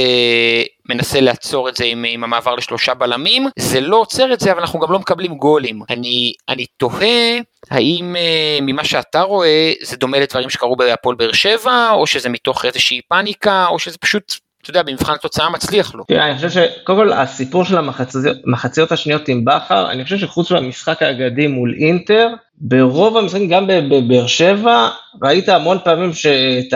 מנסה 0.88 1.20
לעצור 1.20 1.68
את 1.68 1.76
זה 1.76 1.84
עם, 1.84 2.04
עם 2.08 2.24
המעבר 2.24 2.54
לשלושה 2.54 2.94
בלמים, 2.94 3.48
זה 3.58 3.80
לא 3.80 3.96
עוצר 3.96 4.32
את 4.32 4.40
זה 4.40 4.52
אבל 4.52 4.60
אנחנו 4.60 4.80
גם 4.80 4.92
לא 4.92 4.98
מקבלים 4.98 5.34
גולים. 5.34 5.80
אני, 5.90 6.32
אני 6.48 6.66
תוהה 6.76 7.38
האם 7.70 8.16
uh, 8.16 8.62
ממה 8.62 8.84
שאתה 8.84 9.20
רואה 9.22 9.72
זה 9.82 9.96
דומה 9.96 10.20
לדברים 10.20 10.50
שקרו 10.50 10.76
בהפועל 10.76 11.16
באר 11.16 11.32
שבע 11.32 11.90
או 11.90 12.06
שזה 12.06 12.28
מתוך 12.28 12.64
איזושהי 12.64 13.00
פאניקה 13.08 13.66
או 13.66 13.78
שזה 13.78 13.98
פשוט 13.98 14.32
אתה 14.62 14.70
יודע, 14.70 14.82
במבחן 14.82 15.12
התוצאה 15.12 15.50
מצליח 15.50 15.94
לו. 15.94 16.04
תראה, 16.04 16.26
אני 16.26 16.36
חושב 16.36 16.50
שקודם 16.50 16.98
כל 16.98 17.12
הסיפור 17.12 17.64
של 17.64 17.78
המחציות 17.78 18.92
השניות 18.92 19.28
עם 19.28 19.44
בכר, 19.44 19.90
אני 19.90 20.04
חושב 20.04 20.18
שחוץ 20.18 20.50
מהמשחק 20.50 21.02
האגדי 21.02 21.46
מול 21.46 21.74
אינטר, 21.78 22.28
ברוב 22.58 23.16
המשחקים, 23.16 23.48
גם 23.48 23.66
בבאר 23.66 24.26
שבע, 24.26 24.88
ראית 25.22 25.48
המון 25.48 25.78
פעמים 25.84 26.12
שאת 26.12 26.74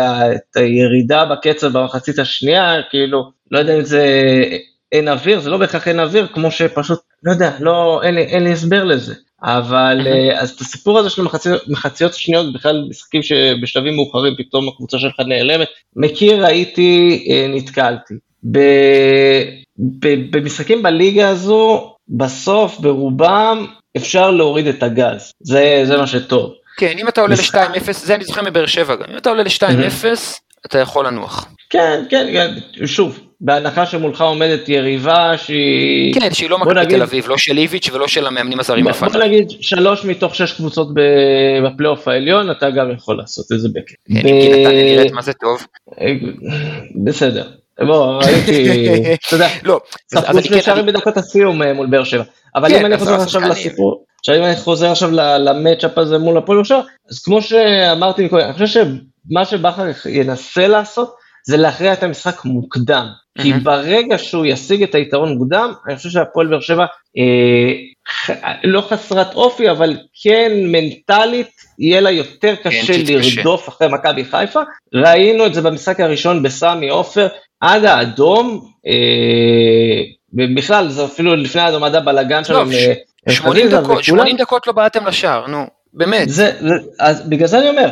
הירידה 0.56 1.24
בקצב 1.24 1.78
במחצית 1.78 2.18
השנייה, 2.18 2.74
כאילו, 2.90 3.30
לא 3.50 3.58
יודע 3.58 3.76
אם 3.76 3.84
זה 3.84 4.04
אין 4.92 5.08
אוויר, 5.08 5.40
זה 5.40 5.50
לא 5.50 5.56
בהכרח 5.56 5.88
אין 5.88 6.00
אוויר, 6.00 6.26
כמו 6.26 6.50
שפשוט, 6.50 7.00
לא 7.22 7.32
יודע, 7.32 7.50
לא, 7.60 8.00
אין 8.02 8.14
לי, 8.14 8.22
אין 8.22 8.44
לי 8.44 8.52
הסבר 8.52 8.84
לזה. 8.84 9.14
אבל 9.42 10.06
אה, 10.06 10.40
אז 10.40 10.50
את 10.50 10.60
הסיפור 10.60 10.98
הזה 10.98 11.10
של 11.10 11.22
מחציות, 11.22 11.68
מחציות 11.68 12.14
שניות, 12.14 12.52
בכלל 12.52 12.86
משחקים 12.90 13.22
שבשלבים 13.22 13.94
מאוחרים 13.94 14.34
פתאום 14.38 14.68
הקבוצה 14.68 14.98
שלך 14.98 15.20
נעלמת, 15.26 15.68
מכיר, 15.96 16.46
הייתי, 16.46 17.24
אה, 17.30 17.46
נתקלתי. 17.48 18.14
ב, 18.50 18.58
ב, 19.78 20.36
במשחקים 20.36 20.82
בליגה 20.82 21.28
הזו, 21.28 21.94
בסוף, 22.08 22.78
ברובם, 22.78 23.66
אפשר 23.96 24.30
להוריד 24.30 24.66
את 24.66 24.82
הגז, 24.82 25.32
זה, 25.40 25.82
זה 25.84 25.96
מה 25.96 26.06
שטוב. 26.06 26.52
כן, 26.76 26.94
אם 26.98 27.08
אתה 27.08 27.20
עולה 27.20 27.34
ל-2-0, 27.34 27.92
זה 27.92 28.14
אני 28.14 28.24
זוכר 28.24 28.42
מבאר 28.42 28.66
שבע 28.66 28.96
גם, 28.96 29.04
אם 29.12 29.16
אתה 29.16 29.30
עולה 29.30 29.42
ל-2-0, 29.42 30.04
אתה 30.66 30.78
יכול 30.78 31.06
לנוח. 31.06 31.48
כן, 31.70 32.02
כן, 32.08 32.26
כן, 32.32 32.86
שוב, 32.86 33.20
בהנחה 33.40 33.86
שמולך 33.86 34.20
עומדת 34.20 34.68
יריבה 34.68 35.32
שהיא... 35.36 36.14
כן, 36.14 36.34
שהיא 36.34 36.50
לא 36.50 36.58
מכבי 36.58 36.86
תל 36.86 37.02
אביב, 37.02 37.28
לא 37.28 37.36
של 37.38 37.58
איביץ' 37.58 37.90
ולא 37.92 38.08
של 38.08 38.26
המאמנים 38.26 38.60
הזרים 38.60 38.88
לפניו. 38.88 39.12
בוא 39.12 39.20
נגיד 39.20 39.50
שלוש 39.50 40.04
מתוך 40.04 40.34
שש 40.34 40.52
קבוצות 40.52 40.88
בפלייאוף 41.64 42.08
העליון, 42.08 42.50
אתה 42.50 42.70
גם 42.70 42.90
יכול 42.90 43.16
לעשות 43.16 43.52
את 43.52 43.60
זה 43.60 43.68
בכיף. 43.68 43.96
כן, 44.14 44.22
כי 44.22 44.48
נתניה 44.48 44.94
נראית 44.94 45.12
מה 45.12 45.22
זה 45.22 45.32
טוב. 45.32 45.66
בסדר. 47.04 47.48
בוא, 47.86 48.22
הייתי, 48.24 48.68
אתה 49.26 49.36
יודע, 49.36 49.48
ספרו 50.14 50.42
שני 50.42 50.62
שערים 50.62 50.86
בדקות 50.86 51.16
הסיום 51.16 51.62
אה, 51.62 51.72
מול 51.72 51.86
באר 51.86 52.04
שבע. 52.04 52.22
אבל 52.54 52.74
אם 52.74 52.86
אני 52.86 52.98
חוזר 52.98 53.14
עכשיו 53.14 53.40
לסיפור, 53.40 54.04
עכשיו 54.18 54.36
אם 54.36 54.42
אני 54.42 54.56
חוזר 54.56 54.90
עכשיו 54.90 55.10
למצ'אפ 55.38 55.98
הזה 55.98 56.18
מול 56.18 56.38
הפועל 56.38 56.60
אז 57.10 57.22
כמו 57.24 57.42
שאמרתי 57.42 58.28
אני 58.32 58.52
חושב 58.52 58.86
שמה 59.28 59.44
שבכר 59.44 59.86
ינסה 60.08 60.68
לעשות, 60.68 61.14
זה 61.46 61.56
להכריע 61.56 61.92
את 61.92 62.02
המשחק 62.02 62.44
מוקדם. 62.44 63.06
Mm-hmm. 63.38 63.42
כי 63.42 63.52
ברגע 63.52 64.18
שהוא 64.18 64.46
ישיג 64.46 64.82
את 64.82 64.94
היתרון 64.94 65.38
מוקדם, 65.38 65.72
אני 65.88 65.96
חושב 65.96 66.10
שהפועל 66.10 66.46
באר 66.46 66.60
שבע 66.60 66.84
אה, 67.18 68.34
לא 68.64 68.80
חסרת 68.80 69.34
אופי, 69.34 69.70
אבל 69.70 69.96
כן 70.22 70.52
מנטלית 70.64 71.50
יהיה 71.78 72.00
לה 72.00 72.10
יותר 72.10 72.54
כן, 72.56 72.70
קשה 72.70 72.92
כן, 72.92 73.00
לרדוף 73.06 73.62
קשה. 73.62 73.72
אחרי 73.72 73.88
מכבי 73.88 74.24
חיפה. 74.24 74.60
ראינו 74.94 75.46
את 75.46 75.54
זה 75.54 75.62
במשחק 75.62 76.00
הראשון 76.00 76.42
בסמי 76.42 76.88
עופר, 76.88 77.28
עד 77.60 77.84
האדום, 77.84 78.70
אה, 78.86 80.02
בכלל 80.54 80.88
זה 80.88 81.04
אפילו 81.04 81.36
לפני 81.36 81.60
האדום 81.60 81.84
עד 81.84 81.94
הבלאגן 81.94 82.44
שלהם. 82.44 82.68
80 83.28 83.66
אה, 83.66 83.80
דקות, 83.80 84.04
80 84.04 84.36
דקות 84.36 84.66
לא 84.66 84.72
בעטתם 84.72 85.06
לשער, 85.06 85.46
נו, 85.46 85.66
באמת. 85.92 86.28
זה, 86.28 86.52
זה, 86.60 86.74
אז 87.00 87.28
בגלל 87.28 87.48
זה 87.48 87.58
אני 87.58 87.68
אומר, 87.68 87.88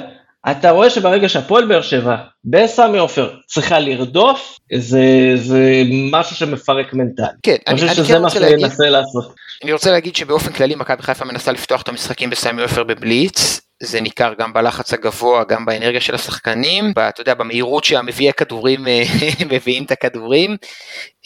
אתה 0.51 0.71
רואה 0.71 0.91
שברגע 0.91 1.29
שהפועל 1.29 1.67
באר 1.67 1.83
שבע 1.83 2.17
בסמי 2.45 2.99
עופר 2.99 3.35
צריכה 3.47 3.79
לרדוף, 3.79 4.59
זה, 4.77 5.33
זה 5.35 5.83
משהו 6.11 6.37
שמפרק 6.37 6.95
מנטלי. 6.95 7.27
כן, 7.43 7.57
אני, 7.67 7.81
אני, 7.81 7.89
אני 7.89 7.95
שזה 7.95 8.15
כן 8.15 8.23
מה 8.23 8.31
שינסה 8.31 8.89
לעשות. 8.89 9.35
אני 9.63 9.73
רוצה 9.73 9.91
להגיד 9.91 10.17
שבאופן 10.17 10.53
כללי 10.53 10.75
מכבי 10.75 11.03
חיפה 11.03 11.25
מנסה 11.25 11.53
לפתוח 11.53 11.83
את 11.83 11.89
המשחקים 11.89 12.31
בסמי 12.31 12.63
עופר 12.63 12.85
בבליץ, 12.85 13.61
זה 13.83 14.01
ניכר 14.01 14.33
גם 14.39 14.53
בלחץ 14.53 14.93
הגבוה, 14.93 15.45
גם 15.45 15.67
באנרגיה 15.67 16.01
של 16.01 16.15
השחקנים, 16.15 16.91
אתה 16.91 17.21
יודע, 17.21 17.35
במהירות 17.35 17.85
שהמביאי 17.85 18.29
הכדורים 18.29 18.89
אה, 18.89 19.03
מביאים 19.53 19.85
את 19.85 19.91
הכדורים. 19.91 20.57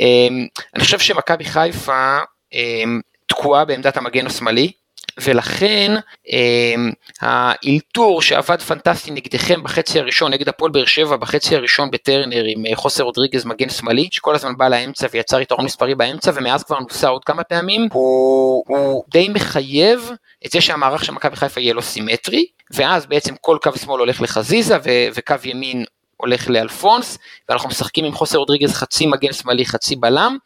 אמ, 0.00 0.46
אני 0.74 0.84
חושב 0.84 0.98
שמכבי 0.98 1.44
חיפה 1.44 2.18
אמ, 2.52 3.00
תקועה 3.26 3.64
בעמדת 3.64 3.96
המגן 3.96 4.26
השמאלי, 4.26 4.72
ולכן 5.20 5.94
אה, 6.32 6.74
האלתור 7.20 8.22
שעבד 8.22 8.60
פנטסטי 8.60 9.10
נגדכם 9.10 9.62
בחצי 9.62 10.00
הראשון, 10.00 10.32
נגד 10.32 10.48
הפועל 10.48 10.70
באר 10.70 10.84
שבע 10.84 11.16
בחצי 11.16 11.56
הראשון 11.56 11.90
בטרנר 11.90 12.44
עם 12.46 12.66
אה, 12.66 12.76
חוסר 12.76 13.04
רודריגז 13.04 13.44
מגן 13.44 13.68
שמאלי, 13.68 14.08
שכל 14.10 14.34
הזמן 14.34 14.56
בא 14.56 14.68
לאמצע 14.68 15.06
ויצר 15.12 15.40
יתרון 15.40 15.64
מספרי 15.64 15.94
באמצע 15.94 16.30
ומאז 16.34 16.62
כבר 16.62 16.78
נוסה 16.78 17.08
עוד 17.08 17.24
כמה 17.24 17.44
פעמים, 17.44 17.88
הוא, 17.92 18.64
הוא 18.66 19.04
די 19.10 19.28
מחייב 19.28 20.10
את 20.46 20.50
זה 20.50 20.60
שהמערך 20.60 21.04
של 21.04 21.12
מכבי 21.12 21.36
חיפה 21.36 21.60
יהיה 21.60 21.74
לו 21.74 21.82
סימטרי, 21.82 22.46
ואז 22.70 23.06
בעצם 23.06 23.34
כל 23.40 23.58
קו 23.62 23.70
שמאל 23.76 24.00
הולך 24.00 24.22
לחזיזה 24.22 24.76
ו- 24.84 25.08
וקו 25.14 25.34
ימין 25.44 25.84
הולך 26.16 26.48
לאלפונס, 26.48 27.18
ואנחנו 27.48 27.68
משחקים 27.68 28.04
עם 28.04 28.12
חוסר 28.12 28.38
רודריגז 28.38 28.72
חצי 28.72 29.06
מגן 29.06 29.32
שמאלי 29.32 29.66
חצי 29.66 29.96
בלם, 29.96 30.36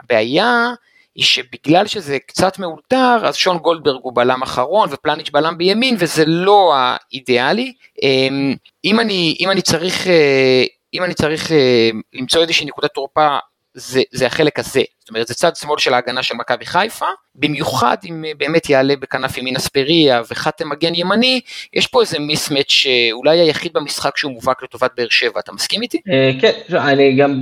הבעיה 0.00 0.72
היא 1.14 1.24
שבגלל 1.24 1.86
שזה 1.86 2.18
קצת 2.26 2.58
מאולתר, 2.58 3.20
אז 3.24 3.36
שון 3.36 3.58
גולדברג 3.58 4.00
הוא 4.02 4.12
בלם 4.14 4.42
אחרון 4.42 4.88
ופלניץ' 4.92 5.30
בלם 5.30 5.58
בימין, 5.58 5.96
וזה 5.98 6.24
לא 6.26 6.74
האידיאלי. 6.76 7.72
אמ, 8.02 8.54
אם 8.84 9.00
אני, 9.00 9.36
אם 9.40 9.50
אני 9.50 9.62
צריך, 9.62 10.06
אה, 10.06 10.64
אם 10.94 11.04
אני 11.04 11.14
צריך 11.14 11.52
אה, 11.52 11.90
למצוא 12.12 12.42
איזושהי 12.42 12.66
נקודת 12.66 12.90
תורפה 12.94 13.38
זה, 13.74 14.02
זה 14.12 14.26
החלק 14.26 14.58
הזה, 14.58 14.82
זאת 15.00 15.08
אומרת 15.08 15.26
זה 15.26 15.34
צד 15.34 15.56
שמאל 15.56 15.78
של 15.78 15.94
ההגנה 15.94 16.22
של 16.22 16.34
מכבי 16.34 16.66
חיפה, 16.66 17.06
במיוחד 17.34 17.96
אם 18.04 18.24
אה, 18.24 18.32
באמת 18.36 18.70
יעלה 18.70 18.94
בכנף 18.96 19.38
ימין 19.38 19.56
אספריה 19.56 20.22
וחתם 20.30 20.68
מגן 20.68 20.94
ימני, 20.94 21.40
יש 21.72 21.86
פה 21.86 22.00
איזה 22.00 22.18
מיסמץ' 22.18 22.70
שאולי 22.70 23.40
היחיד 23.40 23.72
במשחק 23.72 24.16
שהוא 24.16 24.32
מובהק 24.32 24.62
לטובת 24.62 24.90
באר 24.96 25.06
שבע, 25.10 25.40
אתה 25.40 25.52
מסכים 25.52 25.82
איתי? 25.82 26.00
אה, 26.12 26.30
כן, 26.40 26.76
אני 26.76 27.16
גם. 27.16 27.40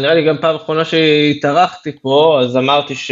נראה 0.00 0.14
לי 0.14 0.24
גם 0.24 0.36
פעם 0.40 0.56
אחרונה 0.56 0.84
שהתארחתי 0.84 1.92
פה, 2.02 2.40
אז 2.42 2.56
אמרתי 2.56 2.94
ש... 2.94 3.10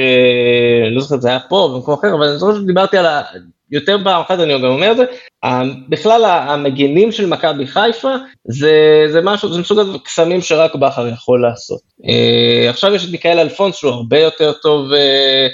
לא 0.90 1.00
זוכר, 1.00 1.20
זה 1.20 1.28
היה 1.28 1.40
פה 1.40 1.70
במקום 1.74 1.94
אחר, 1.94 2.14
אבל 2.14 2.26
אני 2.26 2.38
זוכר 2.38 2.54
שדיברתי 2.54 2.98
על 2.98 3.06
ה... 3.06 3.22
יותר 3.70 3.96
פעם 4.04 4.20
אחת 4.20 4.40
אני 4.40 4.58
גם 4.58 4.64
אומר 4.64 4.92
את 4.92 4.96
זה, 4.96 5.04
בכלל 5.88 6.24
המגינים 6.24 7.12
של 7.12 7.26
מכבי 7.26 7.66
חיפה 7.66 8.14
זה, 8.44 9.04
זה 9.08 9.20
משהו, 9.22 9.52
זה 9.52 9.60
מסוג 9.60 9.78
הקסמים 9.94 10.40
שרק 10.40 10.74
בכר 10.74 11.08
יכול 11.08 11.42
לעשות. 11.42 11.80
אה, 12.08 12.70
עכשיו 12.70 12.94
יש 12.94 13.04
את 13.04 13.10
מיקל 13.10 13.38
אלפונסו 13.38 13.76
שהוא 13.76 13.90
הרבה 13.90 14.18
יותר 14.18 14.52
טוב 14.52 14.92
אה, 14.92 15.46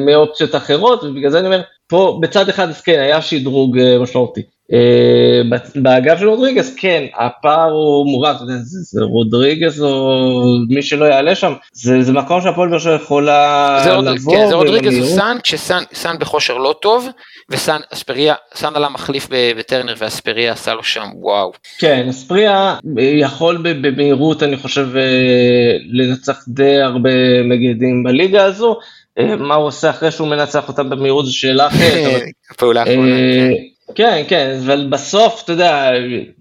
מאופציות 0.00 0.54
אחרות, 0.54 1.04
ובגלל 1.04 1.30
זה 1.30 1.38
אני 1.38 1.46
אומר, 1.46 1.62
פה 1.86 2.18
בצד 2.22 2.48
אחד 2.48 2.68
אז 2.68 2.80
כן 2.80 3.00
היה 3.00 3.22
שדרוג 3.22 3.78
אה, 3.78 3.98
משמעותי. 3.98 4.42
באגף 5.74 6.18
של 6.18 6.28
רודריגז, 6.28 6.74
כן, 6.76 7.04
הפער 7.18 7.70
הוא 7.70 8.06
מובן, 8.06 8.32
זה, 8.62 9.04
רודריגז 9.04 9.82
או 9.82 10.44
מי 10.68 10.82
שלא 10.82 11.04
יעלה 11.04 11.34
שם, 11.34 11.52
זה, 11.72 12.02
זה 12.02 12.12
מקום 12.12 12.40
שהפועל 12.40 12.68
באר 12.68 12.78
שבע 12.78 12.94
יכולה 12.94 13.80
זה 13.84 13.90
לבוא. 13.90 14.36
כן, 14.36 14.46
זה 14.48 14.54
רודריגז 14.54 14.98
וסאן, 14.98 15.36
כשסאן 15.42 16.18
בכושר 16.20 16.56
לא 16.56 16.74
טוב, 16.82 17.08
וסאן 17.50 17.80
אספריה, 17.92 18.34
סאן 18.54 18.72
עלה 18.74 18.88
מחליף 18.88 19.28
בטרנר 19.56 19.94
ואספריה 19.98 20.52
עשה 20.52 20.74
לו 20.74 20.82
שם 20.82 21.06
וואו. 21.14 21.52
כן, 21.78 22.06
אספריה 22.10 22.76
יכול 22.96 23.58
במהירות, 23.62 24.42
אני 24.42 24.56
חושב, 24.56 24.88
לנצח 25.92 26.44
די 26.48 26.80
הרבה 26.80 27.10
מגדים 27.44 28.04
בליגה 28.04 28.44
הזו. 28.44 28.76
מה 29.38 29.54
הוא 29.54 29.66
עושה 29.66 29.90
אחרי 29.90 30.10
שהוא 30.10 30.28
מנצח 30.28 30.68
אותם 30.68 30.90
במהירות 30.90 31.26
זו 31.26 31.36
שאלה 31.36 31.66
אחרת. 31.66 32.22
פעולה 32.58 32.80
האחרונה, 32.80 33.16
כן. 33.16 33.71
כן, 33.94 34.22
כן, 34.28 34.58
אבל 34.64 34.86
בסוף, 34.90 35.42
אתה 35.44 35.52
יודע, 35.52 35.90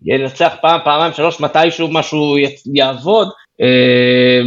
ינצח 0.06 0.54
פעם, 0.62 0.80
פעמיים, 0.84 1.14
שלוש, 1.14 1.40
מתישהו 1.40 1.88
משהו 1.92 2.36
יעבוד. 2.74 3.30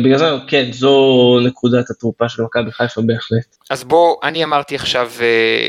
בגלל 0.05 0.19
זה, 0.19 0.31
כן, 0.49 0.73
זו 0.73 1.38
נקודת 1.47 1.90
התרופה 1.90 2.29
של 2.29 2.43
מכבי 2.43 2.73
חיפה 2.73 3.01
בהחלט. 3.07 3.57
אז 3.71 3.85
בוא, 3.85 4.17
אני 4.23 4.45
אמרתי 4.45 4.75
עכשיו 4.75 5.11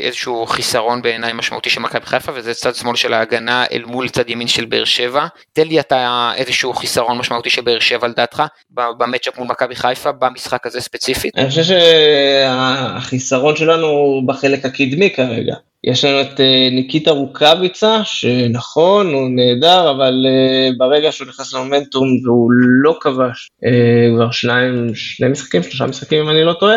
איזשהו 0.02 0.46
חיסרון 0.46 1.02
בעיניי 1.02 1.32
משמעותי 1.32 1.70
של 1.70 1.80
מכבי 1.80 2.06
חיפה, 2.06 2.32
וזה 2.34 2.54
צד 2.54 2.74
שמאל 2.74 2.96
של 2.96 3.12
ההגנה 3.12 3.64
אל 3.72 3.84
מול 3.86 4.08
צד 4.08 4.30
ימין 4.30 4.48
של 4.48 4.64
באר 4.64 4.84
שבע. 4.84 5.26
תן 5.52 5.66
לי 5.68 5.80
אתה 5.80 6.30
איזשהו 6.36 6.72
חיסרון 6.72 7.18
משמעותי 7.18 7.50
של 7.50 7.62
באר 7.62 7.80
שבע 7.80 8.08
לדעתך, 8.08 8.42
במצ'אפ 8.70 9.38
מול 9.38 9.48
מכבי 9.48 9.76
חיפה, 9.76 10.12
במשחק 10.12 10.66
הזה 10.66 10.80
ספציפית. 10.80 11.36
אני 11.36 11.48
חושב 11.48 11.62
שהחיסרון 11.62 13.56
שלנו 13.56 13.86
הוא 13.86 14.28
בחלק 14.28 14.64
הקדמי 14.64 15.10
כרגע. 15.10 15.54
יש 15.86 16.04
לנו 16.04 16.20
את 16.20 16.40
ניקיטה 16.72 17.10
רוקאביצה, 17.10 18.04
שנכון, 18.04 19.12
הוא 19.12 19.30
נהדר, 19.30 19.90
אבל 19.90 20.26
ברגע 20.78 21.12
שהוא 21.12 21.28
נכנס 21.28 21.54
למומנטום 21.54 22.08
והוא 22.24 22.50
לא 22.82 22.98
כבש 23.00 23.48
כבר 24.16 24.30
שניים, 24.30 24.94
שני 24.94 25.28
משחקים, 25.28 25.62
שלושה 25.62 25.86
משחקים 25.86 26.22
אם 26.22 26.30
אני 26.30 26.44
לא 26.44 26.52
טועה, 26.52 26.76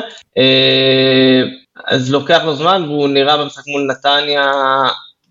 אז 1.87 2.11
לוקח 2.11 2.41
לו 2.45 2.55
זמן 2.55 2.83
והוא 2.87 3.07
נראה 3.07 3.37
במשחק 3.37 3.63
מול 3.67 3.87
נתניה 3.91 4.51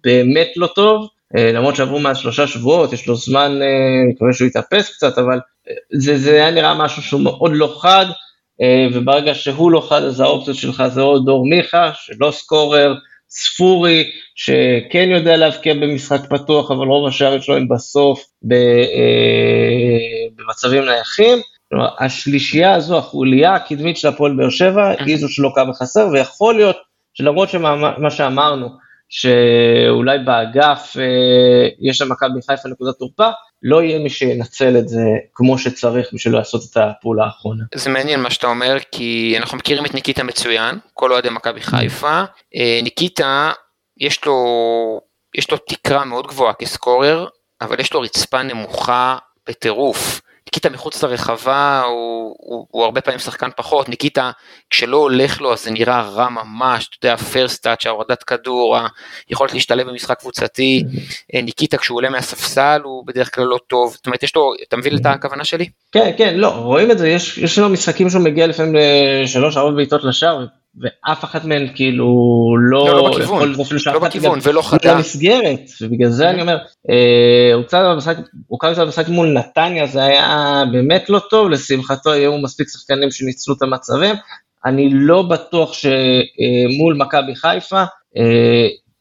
באמת 0.05 0.49
לא 0.57 0.67
טוב, 0.67 1.09
למרות 1.37 1.77
שעברו 1.77 1.99
מאז 1.99 2.19
שלושה 2.19 2.47
שבועות, 2.47 2.93
יש 2.93 3.07
לו 3.07 3.17
זמן, 3.17 3.53
אני 3.63 4.13
מקווה 4.15 4.33
שהוא 4.33 4.49
יתאפס 4.49 4.97
קצת, 4.97 5.19
אבל 5.19 5.39
זה, 5.93 6.19
זה 6.19 6.35
היה 6.35 6.51
נראה 6.51 6.75
משהו 6.75 7.03
שהוא 7.03 7.21
מאוד 7.21 7.51
לא 7.55 7.77
חד, 7.81 8.07
וברגע 8.95 9.35
שהוא 9.35 9.71
לא 9.71 9.87
חד 9.89 10.03
אז 10.03 10.21
האופציות 10.21 10.57
שלך 10.57 10.83
זה 10.87 11.01
עוד 11.01 11.27
דור 11.27 11.47
מיכה, 11.47 11.91
שלא 11.95 12.31
סקורר, 12.31 12.95
ספורי, 13.31 14.11
שכן 14.35 15.09
יודע 15.11 15.37
להבקיע 15.37 15.75
במשחק 15.75 16.21
פתוח, 16.31 16.71
אבל 16.71 16.87
רוב 16.87 17.09
השערים 17.09 17.43
שלו 17.43 17.57
הם 17.57 17.69
בסוף 17.69 18.25
ב, 18.43 18.53
אה, 18.53 20.29
במצבים 20.37 20.85
נייחים. 20.85 21.39
כלומר, 21.69 21.89
השלישייה 21.99 22.75
הזו, 22.75 22.99
החוליה 22.99 23.55
הקדמית 23.55 23.97
של 23.97 24.09
הפועל 24.09 24.37
באר 24.37 24.51
שבע, 24.51 24.93
היא 24.99 25.17
זו 25.17 25.29
שלוקה 25.29 25.65
בחסר, 25.65 26.09
ויכול 26.13 26.55
להיות 26.55 26.77
שלמרות 27.15 27.49
שמה 27.49 28.11
שאמרנו, 28.11 28.69
שאולי 29.09 30.19
באגף 30.19 30.97
אה, 30.99 31.69
יש 31.81 32.03
למכבי 32.03 32.43
חיפה 32.47 32.69
נקודת 32.69 32.95
תורפה, 32.99 33.29
לא 33.63 33.83
יהיה 33.83 33.99
מי 33.99 34.11
שינצל 34.11 34.77
את 34.79 34.89
זה 34.89 35.05
כמו 35.35 35.59
שצריך 35.59 36.09
בשביל 36.13 36.35
לעשות 36.35 36.63
את 36.71 36.77
הפעולה 36.77 37.25
האחרונה. 37.25 37.65
זה 37.75 37.91
מעניין 37.91 38.21
מה 38.21 38.31
שאתה 38.31 38.47
אומר, 38.47 38.77
כי 38.93 39.35
אנחנו 39.39 39.59
מכירים 39.59 39.87
את 39.87 39.95
ניקיטה 39.95 40.23
מצוין, 40.23 40.79
כל 40.95 41.13
אוהדי 41.13 41.29
מכבי 41.31 41.61
חיפה. 41.61 42.23
אה, 42.55 42.81
ניקיטה, 42.83 43.53
יש 44.01 44.25
לו, 44.25 44.37
יש 45.35 45.51
לו 45.51 45.57
תקרה 45.57 46.05
מאוד 46.05 46.27
גבוהה 46.27 46.55
כסקורר, 46.55 47.27
אבל 47.61 47.81
יש 47.81 47.93
לו 47.93 48.01
רצפה 48.01 48.43
נמוכה 48.43 49.17
בטירוף. 49.49 50.21
ניקיטה 50.49 50.71
מחוץ 50.71 51.03
לרחבה 51.03 51.83
הוא, 51.87 52.37
הוא, 52.39 52.67
הוא 52.71 52.85
הרבה 52.85 53.01
פעמים 53.01 53.19
שחקן 53.19 53.49
פחות, 53.57 53.89
ניקיטה 53.89 54.31
כשלא 54.71 54.97
הולך 54.97 55.41
לו 55.41 55.53
אז 55.53 55.65
זה 55.65 55.71
נראה 55.71 56.03
רע 56.03 56.29
ממש, 56.29 56.89
אתה 56.89 57.07
יודע, 57.07 57.17
פרסט 57.17 57.63
טאץ', 57.63 57.87
ההורדת 57.87 58.23
כדור, 58.23 58.77
היכולת 59.29 59.55
להשתלב 59.55 59.89
במשחק 59.89 60.19
קבוצתי, 60.19 60.85
ניקיטה 61.35 61.77
כשהוא 61.77 61.97
עולה 61.97 62.11
מהספסל 62.11 62.81
הוא 62.85 63.07
בדרך 63.07 63.35
כלל 63.35 63.45
לא 63.45 63.59
טוב, 63.67 63.93
זאת 63.93 64.07
אומרת 64.07 64.23
יש 64.23 64.37
לו, 64.37 64.53
אתה 64.69 64.77
מבין 64.77 64.97
את 64.97 65.07
הכוונה 65.07 65.45
שלי? 65.45 65.69
כן, 65.93 66.11
כן, 66.19 66.35
לא, 66.37 66.49
רואים 66.49 66.91
את 66.91 66.99
זה, 66.99 67.09
יש, 67.09 67.39
יש 67.39 67.59
לו 67.59 67.69
משחקים 67.69 68.11
שהוא 68.11 68.23
מגיע 68.23 68.47
לפעמים 68.47 68.77
לשלוש 69.23 69.57
ארבע 69.57 69.77
בעיטות 69.77 70.05
לשער, 70.05 70.47
ואף 70.81 71.25
אחת 71.25 71.45
מהן 71.45 71.69
כאילו 71.75 72.07
לא, 72.61 72.87
לא, 72.87 72.95
לא 72.97 73.11
בכיוון, 73.11 73.55
לא 73.95 73.99
בכיוון 73.99 74.39
ולא 74.43 74.63
חדה. 74.63 74.95
במסגרת, 74.95 75.61
ובגלל 75.83 76.11
זה 76.11 76.31
אני 76.31 76.41
אומר, 76.41 76.57
הוא 77.55 77.65
קצת 77.67 78.77
במשחק, 78.79 79.09
מול 79.09 79.33
נתניה, 79.33 79.87
זה 79.87 80.05
היה 80.05 80.63
באמת 80.73 81.11
לא 81.11 81.21
טוב, 81.31 81.49
לשמחתו 81.49 82.13
היו 82.13 82.39
מספיק 82.39 82.69
שחקנים 82.69 83.11
שניצלו 83.11 83.55
את 83.55 83.63
המצבים, 83.63 84.15
אני 84.67 84.89
לא 84.93 85.23
בטוח 85.23 85.73
שמול 85.73 86.95
מכבי 86.95 87.35
חיפה 87.37 87.85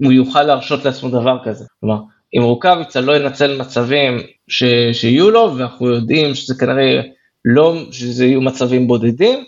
הוא 0.04 0.12
יוכל 0.12 0.44
להרשות 0.44 0.86
לעצמו 0.86 1.10
דבר 1.10 1.38
כזה, 1.44 1.66
כלומר, 1.80 1.98
אם 2.38 2.44
רוקאביצה 2.44 3.02
לא 3.02 3.16
ינצל 3.16 3.58
מצבים 3.58 4.20
ש, 4.48 4.64
שיהיו 4.94 5.32
לו, 5.32 5.54
ואנחנו 5.58 5.90
יודעים 5.90 6.36
שזה 6.36 6.56
כנראה 6.60 7.02
לא, 7.46 7.76
שזה 7.92 8.26
יהיו 8.26 8.42
מצבים 8.42 8.88
בודדים, 8.88 9.44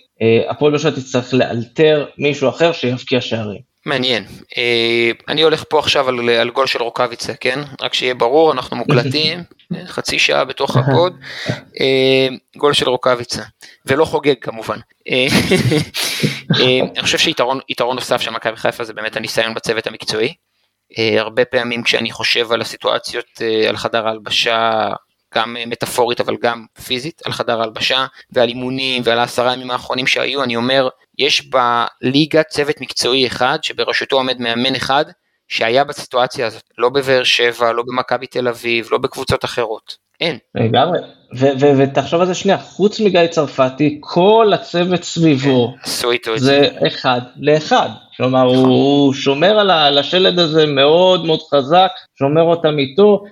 הפועל 0.50 0.72
באר 0.72 0.80
שבע 0.80 0.92
תצטרך 0.92 1.34
לאלתר 1.34 2.06
מישהו 2.18 2.50
אחר 2.50 2.72
שיבקיע 2.72 3.22
שערים. 3.22 3.70
מעניין. 3.86 4.26
אני 5.28 5.42
הולך 5.42 5.64
פה 5.70 5.80
עכשיו 5.80 6.10
על, 6.10 6.30
על 6.30 6.50
גול 6.50 6.68
של 6.68 6.82
רוקאביצה, 6.82 7.34
כן? 7.34 7.60
רק 7.82 7.94
שיהיה 7.94 8.14
ברור, 8.14 8.52
אנחנו 8.52 8.78
מוקלטים, 8.78 9.44
חצי 9.86 10.20
שעה 10.20 10.46
בתוך 10.46 10.78
הקוד, 10.78 11.14
גול 12.58 12.74
של 12.74 12.90
רוקאביצה, 12.90 13.44
ולא 13.86 14.06
חוגג 14.06 14.36
כמובן. 14.42 14.78
אני 16.50 17.02
חושב 17.02 17.18
שיתרון 17.18 17.96
נוסף 17.96 18.22
של 18.22 18.32
מכבי 18.32 18.58
חיפה 18.58 18.84
זה 18.84 18.94
באמת 18.94 19.18
הניסיון 19.18 19.54
בצוות 19.54 19.88
המקצועי. 19.88 20.34
הרבה 20.98 21.46
פעמים 21.46 21.84
כשאני 21.84 22.12
חושב 22.12 22.52
על 22.52 22.62
הסיטואציות, 22.62 23.42
על 23.70 23.78
חדר 23.78 24.08
ההלבשה, 24.08 24.90
גם 25.36 25.56
מטאפורית 25.68 26.22
אבל 26.22 26.36
גם 26.42 26.65
פיזית 26.86 27.22
על 27.26 27.32
חדר 27.32 27.60
ההלבשה 27.60 28.06
ועל 28.32 28.50
אימונים 28.50 29.02
ועל 29.06 29.20
העשרה 29.20 29.54
ימים 29.54 29.72
האחרונים 29.72 30.08
שהיו 30.08 30.44
אני 30.44 30.56
אומר 30.56 30.89
יש 31.18 31.50
בליגה 31.50 32.44
צוות 32.44 32.82
מקצועי 32.82 33.28
אחד 33.28 33.60
שבראשותו 33.62 34.15
עומד 34.15 34.39
מאמן 34.39 34.76
אחד 34.76 35.06
שהיה 35.48 35.84
בסיטואציה 35.84 36.48
הזאת 36.48 36.63
לא 36.78 36.89
בבאר 36.89 37.24
שבע 37.24 37.74
לא 37.74 37.84
במכבי 37.88 38.28
תל 38.28 38.48
אביב 38.48 38.88
לא 38.92 38.98
בקבוצות 38.98 39.46
אחרות 39.46 39.98
אין. 40.22 40.38
לגמרי 40.56 41.00
ותחשוב 41.60 42.22
על 42.22 42.28
זה 42.28 42.34
שנייה 42.34 42.58
חוץ 42.58 43.00
מגיא 43.00 43.28
צרפתי 43.28 43.98
כל 44.00 44.52
הצוות 44.54 45.04
סביבו 45.04 45.76
עשו 45.84 46.12
איתו 46.12 46.36
את 46.36 46.39
זה 46.39 46.70
אחד 46.88 47.22
לאחד 47.39 47.89
כלומר 48.18 48.42
הוא 48.42 49.13
שומר 49.13 49.60
על 49.60 49.98
השלד 49.98 50.39
הזה 50.39 50.65
מאוד 50.65 51.26
מאוד 51.26 51.39
חזק 51.54 51.89
שומר 52.20 52.42
אותם 52.42 52.80
איתו. 52.80 53.24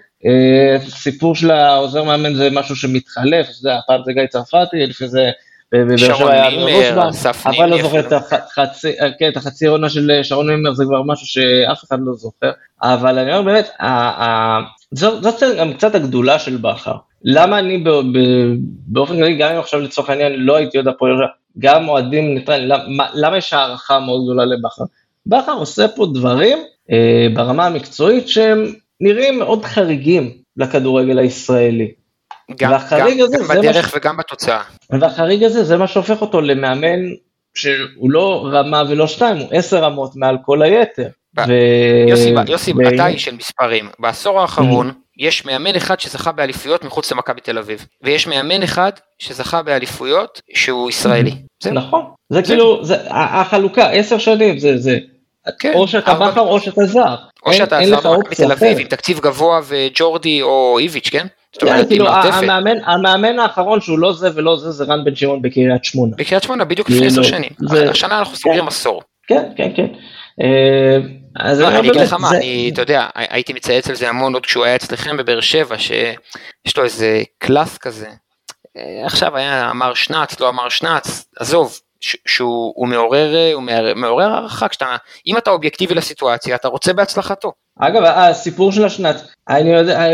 סיפור 0.80 1.36
של 1.36 1.52
העוזר 1.52 2.04
מאמן 2.04 2.34
זה 2.36 2.50
משהו 2.52 2.76
שמתחלף, 2.76 3.48
זה 3.52 3.70
הפעם 3.76 4.02
זה 4.06 4.14
גיא 4.14 4.26
צרפתי, 4.26 4.86
לפני 4.88 5.08
זה 5.08 5.30
שרון 5.98 6.32
מימר, 6.66 7.10
אסף 7.10 7.48
נימר, 7.48 7.66
אבל 7.66 7.70
לא 7.70 7.82
זוכר 7.82 8.00
את 9.30 9.38
החצי 9.38 9.68
עונה 9.68 9.90
של 9.90 10.12
שרון 10.24 10.50
מימר 10.50 10.74
זה 10.74 10.84
כבר 10.86 11.04
משהו 11.04 11.28
שאף 11.28 11.84
אחד 11.84 11.98
לא 12.02 12.14
זוכר, 12.14 12.52
אבל 12.84 13.20
אני 13.20 13.38
אומר 13.38 13.42
באמת, 13.42 13.70
זאת 14.92 15.44
גם 15.58 15.74
קצת 15.74 15.96
הגדולה 15.96 16.40
של 16.40 16.58
בכר, 16.58 16.96
למה 17.24 17.60
אני 17.60 17.84
באופן 18.88 19.16
כללי, 19.16 19.38
גם 19.38 19.52
אם 19.52 19.60
עכשיו 19.60 19.80
לצורך 19.80 20.10
העניין 20.10 20.34
לא 20.36 20.56
הייתי 20.56 20.78
יודע 20.78 20.92
פה, 20.98 21.06
גם 21.60 21.90
אוהדים 21.90 22.34
ניטרלים, 22.34 22.70
למה 23.14 23.38
יש 23.38 23.54
הערכה 23.54 24.00
מאוד 24.00 24.24
גדולה 24.24 24.46
לבכר? 24.46 24.84
בכר 25.26 25.52
עושה 25.52 25.88
פה 25.88 26.08
דברים 26.14 26.58
ברמה 27.34 27.66
המקצועית 27.66 28.30
שהם 28.30 28.74
נראים 29.02 29.40
מאוד 29.40 29.66
חריגים 29.66 30.32
לכדורגל 30.58 31.20
הישראלי. 31.20 31.92
גם, 32.58 32.72
והחריג 32.72 33.20
גם, 33.20 33.26
הזה, 33.26 33.38
גם 33.38 33.48
בדרך 33.48 33.90
ש... 33.90 33.94
וגם 33.96 34.18
בתוצאה. 34.18 34.62
והחריג 34.90 35.44
הזה 35.44 35.64
זה 35.64 35.78
מה 35.78 35.88
שהופך 35.88 36.22
אותו 36.22 36.42
למאמן 36.42 37.00
שהוא 37.56 38.12
לא 38.12 38.48
רמה 38.52 38.84
ולא 38.90 39.08
שתיים, 39.08 39.38
הוא 39.38 39.48
עשר 39.52 39.84
רמות 39.84 40.16
מעל 40.16 40.38
כל 40.46 40.62
היתר. 40.62 41.08
ו... 41.48 41.52
יוסי, 42.10 42.34
יוסי 42.48 42.74
ו... 42.74 42.96
אתה 42.96 43.08
איש 43.08 43.24
של 43.24 43.36
מספרים, 43.36 43.90
בעשור 44.00 44.42
האחרון 44.42 44.92
יש 45.18 45.46
מאמן 45.46 45.76
אחד 45.76 46.00
שזכה 46.00 46.32
באליפויות 46.32 46.84
מחוץ 46.84 47.12
למכבי 47.12 47.42
תל 47.42 47.58
אביב, 47.58 47.86
ויש 48.02 48.28
מאמן 48.28 48.64
אחד 48.64 48.92
שזכה 49.20 49.62
באליפויות 49.62 50.42
שהוא 50.54 50.90
ישראלי. 50.90 51.32
נכון, 51.72 52.06
זה 52.30 52.42
כאילו, 52.42 52.86
זה, 52.86 52.96
החלוקה, 53.10 53.90
עשר 53.90 54.18
שנים, 54.18 54.60
זה, 54.60 54.78
זה, 54.78 54.98
כן, 55.60 55.74
או 55.74 55.88
שאתה 55.88 56.14
בכר 56.14 56.42
או 56.42 56.60
שאתה 56.60 56.86
זר. 56.86 57.16
או 57.46 57.54
שאתה 57.54 57.80
זר 57.86 58.12
במכבי 58.18 58.36
תל 58.36 58.52
אביב 58.52 58.80
עם 58.80 58.88
תקציב 58.88 59.20
גבוה 59.20 59.62
וג'ורדי 59.68 60.42
או 60.42 60.80
איביץ', 60.80 61.10
כן? 61.10 61.28
כן, 61.60 61.88
כאילו 61.88 62.08
המאמן, 62.10 62.84
המאמן 62.86 63.40
האחרון 63.40 63.82
שהוא 63.82 64.00
לא 64.00 64.14
זה 64.14 64.30
ולא 64.36 64.58
זה 64.58 64.72
זה 64.72 64.84
רן 64.84 65.04
בן 65.06 65.16
שמעון 65.16 65.42
בקריית 65.42 65.84
שמונה. 65.84 66.16
בקריית 66.18 66.44
שמונה 66.44 66.66
בדיוק 66.66 66.90
לפני 66.90 67.08
עשר 67.08 67.24
שנים. 67.24 67.50
השנה 67.90 68.20
אנחנו 68.20 68.36
סוגרים 68.36 68.68
עשור. 68.68 69.02
כן, 69.28 69.44
כן, 69.58 69.72
כן. 69.76 69.88
אז 71.40 71.62
לא, 71.62 71.68
אני 71.68 71.80
אגיד 71.80 71.96
לך 71.96 72.14
מה, 72.14 72.32
אני, 72.32 72.70
אתה 72.74 72.82
יודע, 72.82 73.08
הייתי 73.16 73.54
מצייץ 73.54 73.90
על 73.90 73.96
זה 73.96 74.10
המון 74.10 74.34
עוד 74.34 74.46
כשהוא 74.46 74.66
היה 74.66 74.76
אצלכם 74.76 75.18
בבאר 75.18 75.42
שבע, 75.42 75.78
שיש 75.78 76.78
לו 76.78 76.84
איזה 76.84 77.24
קלאס 77.38 77.78
כזה. 77.78 78.08
עכשיו 79.06 79.38
היה 79.38 79.72
המרשנץ, 79.72 80.40
לא 80.40 80.50
המרשנץ, 80.50 81.26
עזוב, 81.40 81.80
שהוא 82.02 82.88
מעורר, 82.88 83.52
הוא 83.54 83.64
מעורר 83.96 84.34
הערכה, 84.34 84.68
כשאתה, 84.68 84.96
אם 85.28 85.38
אתה 85.38 85.52
אובייקטיבי 85.52 85.96
לסיטואציה, 85.96 86.56
אתה 86.56 86.68
רוצה 86.68 86.94
בהצלחתו. 86.94 87.52
אגב, 87.80 88.04
הסיפור 88.04 88.72
של 88.72 88.86
השנץ, 88.86 89.24
אני 89.50 89.70
יודע, 89.70 90.06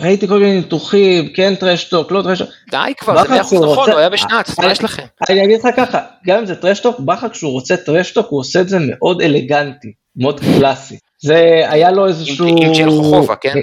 ראיתי 0.00 0.28
כל 0.28 0.38
מיני 0.38 0.56
ניתוחים, 0.56 1.28
כן 1.34 1.54
טרשטוק, 1.54 2.12
לא 2.12 2.22
טרשטוק. 2.22 2.48
די 2.70 2.92
כבר, 2.98 3.22
זה 3.22 3.28
מאה 3.28 3.40
אחוז 3.40 3.62
נכון, 3.62 3.90
הוא 3.90 3.98
היה 3.98 4.08
בשנץ, 4.08 4.58
מה 4.58 4.72
יש 4.72 4.84
לכם? 4.84 5.02
אני 5.30 5.44
אגיד 5.44 5.58
לך 5.58 5.68
ככה, 5.76 6.00
גם 6.26 6.38
אם 6.38 6.46
זה 6.46 6.54
טרשטוק, 6.54 7.00
בכר 7.00 7.28
כשהוא 7.28 7.52
רוצה 7.52 7.76
טרשטוק, 7.76 8.26
הוא 8.30 8.40
עושה 8.40 8.60
את 8.60 8.68
זה 8.68 8.78
מאוד 8.80 9.22
אלגנטי, 9.22 9.92
מאוד 10.16 10.40
קלאסי. 10.40 10.98
זה 11.24 11.64
היה 11.68 11.90
לו 11.90 12.06
איזשהו... 12.06 12.46
עם 12.46 12.72
ג'ל 12.78 12.90
חוכובה, 12.90 13.36
כן? 13.36 13.54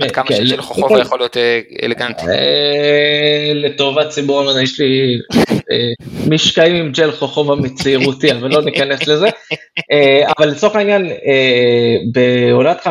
עד 0.00 0.10
כמה 0.10 0.26
כן, 0.26 0.46
שג'ל 0.46 0.62
חוכובה 0.62 1.00
יכול 1.00 1.18
להיות 1.18 1.36
אה, 1.36 1.60
אלגנטי. 1.82 2.26
אה, 2.26 3.52
לטובת 3.54 4.08
ציבור 4.08 4.40
המדע, 4.40 4.62
יש 4.62 4.80
לי 4.80 5.18
אה, 5.70 6.06
משקעים 6.28 6.76
עם 6.76 6.92
ג'ל 6.92 7.12
חוכובה 7.12 7.54
מצעירותי, 7.54 8.32
אבל 8.32 8.50
לא 8.50 8.62
ניכנס 8.62 9.06
לזה. 9.06 9.28
אבל 10.38 10.48
לצורך 10.48 10.76
העניין, 10.76 11.10
בעונת 12.12 12.86
15-16, 12.86 12.88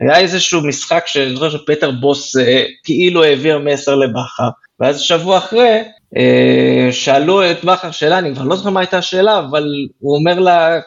היה 0.00 0.18
איזשהו 0.18 0.60
משחק 0.66 1.06
שאני 1.06 1.34
זוכר 1.34 1.50
שפטר 1.50 1.90
בוס 1.90 2.36
כאילו 2.84 3.24
העביר 3.24 3.58
מסר 3.58 3.94
לבכר, 3.94 4.48
ואז 4.80 5.00
שבוע 5.00 5.38
אחרי, 5.38 5.82
שאלו 6.90 7.50
את 7.50 7.64
בכר 7.64 7.90
שאלה, 7.90 8.18
אני 8.18 8.34
כבר 8.34 8.44
לא 8.44 8.56
זוכר 8.56 8.70
מה 8.70 8.80
הייתה 8.80 8.98
השאלה, 8.98 9.38
אבל 9.38 9.64
הוא 9.98 10.16
אומר 10.16 10.38
לה, 10.40 10.80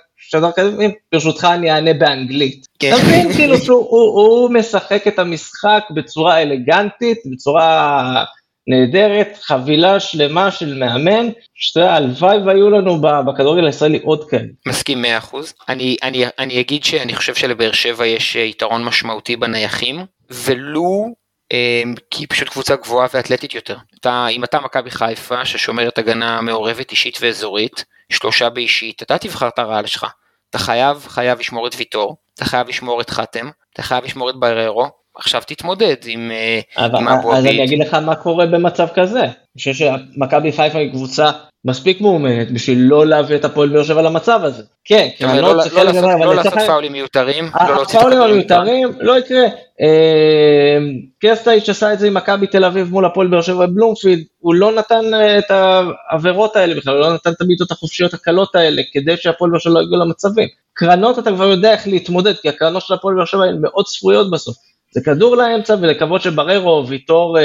ברשותך 1.11 1.47
אני 1.53 1.71
אענה 1.71 1.93
באנגלית. 1.93 2.65
כן. 2.79 2.93
אתה 2.93 3.03
מבין, 3.03 3.33
כאילו 3.33 3.57
שהוא 3.57 4.49
משחק 4.49 5.07
את 5.07 5.19
המשחק 5.19 5.83
בצורה 5.95 6.41
אלגנטית, 6.41 7.17
בצורה 7.31 8.23
נהדרת, 8.67 9.37
חבילה 9.41 9.99
שלמה 9.99 10.51
של 10.51 10.77
מאמן, 10.79 11.29
שאתה 11.53 11.79
יודע, 11.79 11.93
הלוואי 11.93 12.37
והיו 12.37 12.69
לנו 12.69 13.01
בכדורגל 13.01 13.65
הישראלי 13.65 13.99
עוד 14.03 14.29
כאלה. 14.29 14.47
מסכים 14.67 15.05
100%. 15.31 15.35
אני, 15.69 15.97
אני, 16.03 16.25
אני 16.39 16.59
אגיד 16.59 16.83
שאני 16.83 17.15
חושב 17.15 17.35
שלבאר 17.35 17.71
שבע 17.71 18.05
יש 18.05 18.35
אה, 18.35 18.41
יתרון 18.41 18.83
משמעותי 18.83 19.35
בנייחים, 19.35 20.05
ולו 20.31 21.05
אה, 21.51 21.83
כי 22.11 22.23
היא 22.23 22.27
פשוט 22.29 22.49
קבוצה 22.49 22.75
גבוהה 22.75 23.07
ואתלטית 23.13 23.55
יותר. 23.55 23.77
אתה, 23.99 24.27
אם 24.27 24.43
אתה 24.43 24.59
מכבי 24.59 24.91
חיפה 24.91 25.45
ששומרת 25.45 25.97
הגנה 25.97 26.41
מעורבת 26.41 26.91
אישית 26.91 27.17
ואזורית, 27.21 27.85
שלושה 28.11 28.49
באישית, 28.49 29.03
אתה 29.03 29.17
תבחר 29.17 29.47
את 29.47 29.59
הרעל 29.59 29.85
שלך. 29.85 30.05
אתה 30.49 30.59
חייב, 30.59 31.05
חייב 31.07 31.39
לשמור 31.39 31.67
את 31.67 31.73
ויטור, 31.77 32.17
אתה 32.33 32.45
חייב 32.45 32.67
לשמור 32.67 33.01
את 33.01 33.09
חתם, 33.09 33.49
אתה 33.73 33.81
חייב 33.81 34.03
לשמור 34.03 34.29
את 34.29 34.35
בררו, 34.35 34.89
עכשיו 35.15 35.41
תתמודד 35.47 35.95
עם, 36.05 36.31
אה, 36.31 36.85
אבל, 36.85 36.99
עם 36.99 37.07
אבו 37.07 37.31
עביד. 37.31 37.47
אז 37.47 37.55
אני 37.55 37.63
אגיד 37.63 37.79
לך 37.79 37.93
מה 37.93 38.15
קורה 38.15 38.45
במצב 38.45 38.87
כזה. 38.93 39.21
אני 39.21 39.57
חושב 39.57 39.73
שמכבי 39.73 40.51
חיפה 40.51 40.77
היא 40.77 40.91
קבוצה 40.91 41.31
מספיק 41.65 42.01
מאומנת 42.01 42.51
בשביל 42.51 42.77
לא 42.81 43.07
להביא 43.07 43.35
את 43.35 43.45
הפועל 43.45 43.69
באר 43.69 43.83
שבע 43.83 44.01
למצב 44.01 44.39
הזה. 44.43 44.63
כן, 44.85 45.09
כי 45.17 45.25
אני 45.25 45.41
לא, 45.41 45.41
לא, 45.41 45.47
לא, 45.47 45.83
לעשות, 45.83 46.03
לא 46.19 46.35
לעשות 46.35 46.53
פאולים 46.67 46.91
מיותרים, 46.91 47.49
לא 47.67 47.75
להוציא 47.75 47.99
את 47.99 48.03
הפאולים 48.03 48.21
המיותרים, 48.21 48.91
לא 48.99 49.19
יקרה. 49.19 49.43
אה, 49.81 50.77
קסטייץ' 51.19 51.69
עשה 51.69 51.93
את 51.93 51.99
זה 51.99 52.07
עם 52.07 52.13
מכבי 52.13 52.47
תל 52.47 52.65
אביב 52.65 52.91
מול 52.91 53.05
הפועל 53.05 53.27
באר 53.27 53.41
שבע 53.41 53.65
בבלומפילד, 53.65 54.23
הוא 54.39 54.55
לא 54.55 54.71
נתן 54.71 55.13
אה, 55.13 55.39
את 55.39 55.51
העבירות 55.51 56.55
האלה 56.55 56.75
בכלל, 56.75 56.93
הוא 56.93 57.01
לא 57.01 57.13
נתן 57.13 57.31
את 57.31 57.41
הבעיטות 57.41 57.71
החופשיות 57.71 58.13
הקלות 58.13 58.55
האלה, 58.55 58.81
כדי 58.93 59.17
שהפועל 59.17 59.51
באר 59.51 59.59
שבע 59.59 59.73
לא 59.73 59.79
יגיעו 59.79 60.01
למצבים. 60.01 60.47
קרנות 60.73 61.19
אתה 61.19 61.31
כבר 61.31 61.45
יודע 61.45 61.71
איך 61.71 61.87
להתמודד, 61.87 62.37
כי 62.37 62.49
הקרנות 62.49 62.81
של 62.81 62.93
הפועל 62.93 63.15
באר 63.15 63.25
שבע 63.25 63.43
הן 63.43 63.57
מאוד 63.61 63.85
צפויות 63.85 64.31
בסוף. 64.31 64.55
זה 64.91 65.01
כדור 65.01 65.37
לאמצע 65.37 65.75
ולקוות 65.81 66.21
שבררו, 66.21 66.87
ויטור 66.87 67.39
אה, 67.39 67.43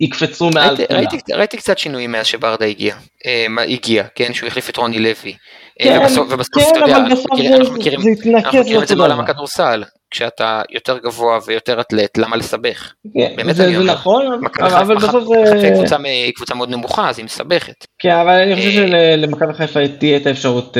יקפצו 0.00 0.50
מעל 0.50 0.74
ראיתי, 0.74 0.94
ראיתי, 0.94 1.32
ראיתי 1.32 1.56
קצת 1.56 1.78
שינויים 1.78 2.12
מאז 2.12 2.26
שברדה 2.26 2.64
הגיע, 2.64 2.94
אה, 3.26 3.46
הגיע, 3.68 4.04
כן, 4.14 4.34
שהוא 4.34 4.46
החליף 4.46 4.70
את 4.70 4.76
רוני 4.76 4.98
לוי. 4.98 5.34
אה, 5.80 5.84
כן, 5.84 5.98
ובסוף, 6.00 6.26
ובסוף 6.30 6.62
כן, 6.62 6.70
אתה 6.70 6.78
יודע, 6.78 6.96
אנחנו 6.96 7.34
מכירים, 7.34 7.54
אנחנו 7.54 7.74
מכירים, 7.74 8.00
אנחנו 8.34 8.60
מכירים 8.60 8.82
את 8.82 8.88
זה 8.88 8.96
בעולם 8.96 9.20
הכדורסל, 9.20 9.84
כשאתה 10.10 10.62
יותר 10.70 10.98
גבוה 10.98 11.38
ויותר 11.46 11.80
אתלט, 11.80 12.18
למה 12.18 12.36
לסבך? 12.36 12.92
כן, 13.14 13.32
באמת 13.36 13.56
זה, 13.56 13.64
אני 13.64 13.76
אומר. 13.76 13.86
זה 13.86 13.92
נכון, 13.92 14.26
אבל 14.60 14.96
בסוף 14.96 15.24
זה... 15.24 15.70
קבוצה, 15.74 15.96
קבוצה 16.34 16.54
מאוד 16.54 16.70
נמוכה, 16.70 17.08
אז 17.08 17.18
היא 17.18 17.24
מסבכת. 17.24 17.86
כן, 17.98 18.14
אבל 18.14 18.32
אני 18.32 18.56
חושב 18.56 18.68
אה, 18.68 19.14
שלמכבי 19.18 19.54
חיפה 19.54 19.88
תהיה 19.98 20.16
את 20.16 20.26
האפשרות 20.26 20.76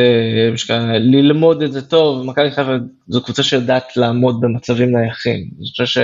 ללמוד 1.00 1.62
את 1.62 1.72
זה 1.72 1.88
טוב, 1.88 2.26
מכבי 2.26 2.50
חיפה 2.50 2.72
זו 3.08 3.22
קבוצה 3.22 3.42
שיודעת 3.42 3.96
לעמוד 3.96 4.40
במצבים 4.40 4.96
נייחים. 4.96 5.36
אני 5.58 5.84
חושב 5.84 6.02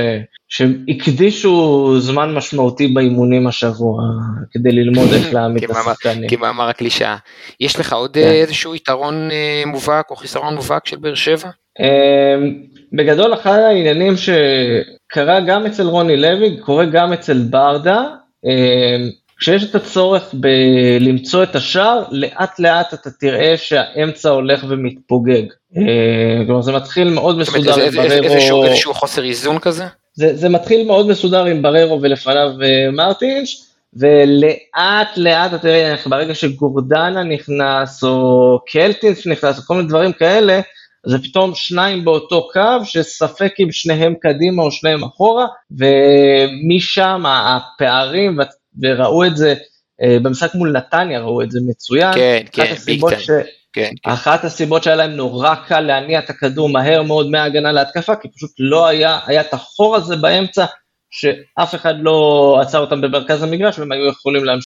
שהקדישו 0.49 1.95
זמן 2.01 2.35
משמעותי 2.35 2.89
באימונים 2.89 3.47
השבוע 3.47 4.03
כדי 4.51 4.73
ללמוד 4.73 5.09
איך 5.13 5.33
להעמיד 5.35 5.65
את 5.65 5.71
השחקנים. 5.71 6.29
כמאמר 6.29 6.69
הקלישאה. 6.69 7.17
יש 7.61 7.81
לך 7.81 7.93
עוד 7.93 8.15
כן. 8.15 8.21
איזשהו 8.21 8.75
יתרון 8.75 9.31
אה, 9.31 9.63
מובהק 9.67 10.11
או 10.11 10.17
חיסרון 10.17 10.55
מובהק 10.55 10.87
של 10.87 10.97
באר 10.97 11.15
שבע? 11.15 11.49
אמ, 11.81 12.55
בגדול 12.93 13.35
אחד 13.35 13.59
העניינים 13.59 14.15
שקרה 14.17 15.41
גם 15.41 15.67
אצל 15.67 15.87
רוני 15.87 16.17
לוי, 16.17 16.57
קורה 16.61 16.85
גם 16.85 17.13
אצל 17.13 17.39
ברדה, 17.51 18.05
אמ, 18.45 19.11
כשיש 19.39 19.65
את 19.65 19.75
הצורך 19.75 20.35
בלמצוא 20.35 21.43
את 21.43 21.57
השער, 21.57 22.03
לאט 22.11 22.59
לאט 22.59 22.95
אתה 22.95 23.11
תראה 23.11 23.57
שהאמצע 23.57 24.29
הולך 24.29 24.65
ומתפוגג. 24.69 25.43
אמ, 25.77 26.47
כלומר 26.47 26.63
זה 26.63 26.73
מתחיל 26.73 27.11
מאוד 27.11 27.39
מסודר 27.39 27.75
עם 27.83 27.91
בררו. 27.91 28.65
איזשהו 28.65 28.95
חוסר 28.95 29.25
איזון 29.25 29.59
כזה? 29.59 29.85
זה, 30.15 30.49
מתחיל 30.49 30.87
מאוד 30.87 31.09
מסודר 31.09 31.45
עם 31.45 31.63
בררו 31.63 32.03
ולפניו 32.03 32.51
אה, 32.63 32.91
מרטינש, 32.93 33.63
ולאט 33.97 35.17
לאט 35.17 35.55
אתה 35.55 35.59
תראה, 35.59 35.95
ברגע 36.07 36.35
שגורדנה 36.35 37.23
נכנס, 37.23 38.05
או 38.05 38.59
קלטינס 38.67 39.27
נכנס, 39.27 39.59
או 39.59 39.63
כל 39.63 39.75
מיני 39.75 39.89
דברים 39.89 40.13
כאלה, 40.13 40.61
זה 41.07 41.19
פתאום 41.23 41.55
שניים 41.55 42.05
באותו 42.05 42.49
קו, 42.53 42.85
שספק 42.85 43.53
אם 43.61 43.73
שניהם 43.73 44.15
קדימה 44.21 44.63
או 44.63 44.71
שניהם 44.71 45.05
אחורה, 45.05 45.47
ומשם 45.71 47.23
הפערים, 47.27 48.39
וראו 48.83 49.25
את 49.25 49.37
זה 49.37 49.55
אה, 50.03 50.17
במשחק 50.23 50.55
מול 50.55 50.73
נתניה, 50.73 51.21
ראו 51.21 51.43
את 51.43 51.51
זה 51.51 51.61
מצוין. 51.69 52.15
כן, 52.15 52.45
כן, 52.53 52.75
ביג 52.87 53.09
טיים. 53.09 53.21
ש... 53.21 53.31
כן, 53.73 53.91
כן. 54.03 54.11
אחת 54.11 54.45
הסיבות 54.45 54.83
שהיה 54.83 54.97
להם 54.97 55.11
נורא 55.11 55.55
קל 55.55 55.81
להניע 55.81 56.19
את 56.19 56.31
הכדור 56.31 56.69
מהר 56.69 57.03
מאוד 57.03 57.31
מההגנה 57.31 57.73
להתקפה, 57.73 58.17
כי 58.17 58.29
פשוט 58.29 58.51
לא 58.59 58.87
היה, 58.87 59.21
היה 59.27 59.41
את 59.41 59.55
החור 59.55 59.97
הזה 59.97 60.17
באמצע, 60.17 60.65
שאף 61.11 61.75
אחד 61.75 61.95
לא 61.99 62.59
עצר 62.63 62.79
אותם 62.79 63.01
במרכז 63.01 63.43
המגרש, 63.43 63.79
והם 63.79 63.93
היו 63.93 64.07
יכולים 64.07 64.45
להמשיך. 64.45 64.69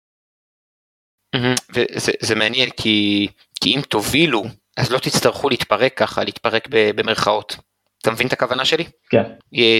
וזה 1.75 2.35
מעניין, 2.35 2.69
כי, 2.69 3.27
כי 3.61 3.75
אם 3.75 3.81
תובילו, 3.89 4.43
אז 4.77 4.91
לא 4.91 4.99
תצטרכו 4.99 5.49
להתפרק 5.49 5.93
ככה, 5.97 6.23
להתפרק 6.23 6.67
במרכאות. 6.71 7.55
אתה 8.01 8.11
מבין 8.11 8.27
את 8.27 8.33
הכוונה 8.33 8.65
שלי? 8.65 8.85
כן. 9.09 9.23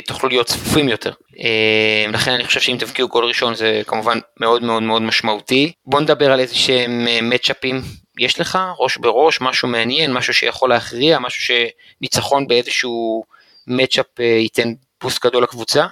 תוכלו 0.08 0.30
להיות 0.30 0.48
צפופים 0.48 0.90
יותר. 0.90 1.12
אה, 1.40 2.06
לכן 2.14 2.32
אני 2.32 2.44
חושב 2.44 2.60
שאם 2.60 2.78
תבקיעו 2.80 3.08
גול 3.08 3.26
ראשון 3.26 3.56
זה 3.56 3.82
כמובן 3.88 4.20
מאוד 4.40 4.64
מאוד 4.64 4.84
מאוד 4.84 5.02
משמעותי. 5.02 5.72
בוא 5.86 6.02
נדבר 6.02 6.32
על 6.32 6.40
איזה 6.40 6.56
שהם 6.56 7.08
מצ'אפים 7.22 7.82
יש 8.20 8.40
לך 8.40 8.60
ראש 8.80 8.98
בראש 8.98 9.42
משהו 9.42 9.68
מעניין 9.68 10.14
משהו 10.14 10.34
שיכול 10.34 10.70
להכריע 10.70 11.20
משהו 11.20 11.56
שניצחון 12.02 12.48
באיזשהו 12.48 13.24
מצ'אפ 13.68 14.06
אה, 14.20 14.26
ייתן 14.26 14.74
פוס 14.98 15.20
גדול 15.24 15.44
לקבוצה. 15.44 15.86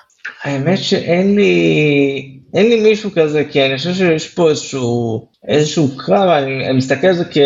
האמת 0.43 0.77
שאין 0.77 1.35
לי, 1.35 2.41
אין 2.53 2.69
לי 2.69 2.81
מישהו 2.81 3.11
כזה, 3.15 3.43
כי 3.51 3.65
אני 3.65 3.77
חושב 3.77 3.93
שיש 3.93 4.27
פה 4.27 4.49
איזשהו, 4.49 5.27
איזשהו 5.47 5.97
קרב, 5.97 6.29
אני, 6.29 6.67
אני 6.67 6.77
מסתכל 6.77 7.07
על 7.07 7.13
זה 7.13 7.25
כ, 7.31 7.37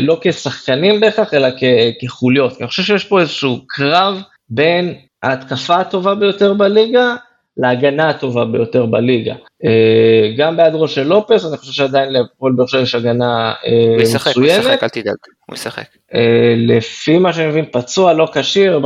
לא 0.00 0.18
כשחקנים 0.20 1.00
בהכרח, 1.00 1.34
אלא 1.34 1.48
כ, 1.58 1.64
כחוליות. 2.00 2.56
אני 2.60 2.68
חושב 2.68 2.82
שיש 2.82 3.04
פה 3.04 3.20
איזשהו 3.20 3.58
קרב 3.66 4.22
בין 4.50 4.94
ההתקפה 5.22 5.76
הטובה 5.76 6.14
ביותר 6.14 6.54
בליגה 6.54 7.14
להגנה 7.58 8.08
הטובה 8.08 8.44
ביותר 8.44 8.86
בליגה. 8.86 9.34
אה, 9.64 10.32
גם 10.36 10.56
בהיעדרו 10.56 10.88
של 10.88 11.02
לופס, 11.02 11.44
אני 11.44 11.56
חושב 11.56 11.72
שעדיין 11.72 12.12
לפועל 12.12 12.52
באר 12.52 12.66
שבע 12.66 12.80
יש 12.80 12.94
הגנה 12.94 13.52
מצוינת. 13.62 13.98
הוא 13.98 14.02
ישחק, 14.02 14.36
הוא 14.36 14.46
ישחק, 14.46 14.82
אל 14.82 14.88
תדאג, 14.88 15.16
הוא 15.46 15.54
ישחק. 15.54 15.86
אה, 16.14 16.54
לפי 16.56 17.18
מה 17.18 17.32
שאני 17.32 17.46
מבין, 17.46 17.64
פצוע, 17.72 18.12
לא 18.12 18.28
כשיר, 18.34 18.80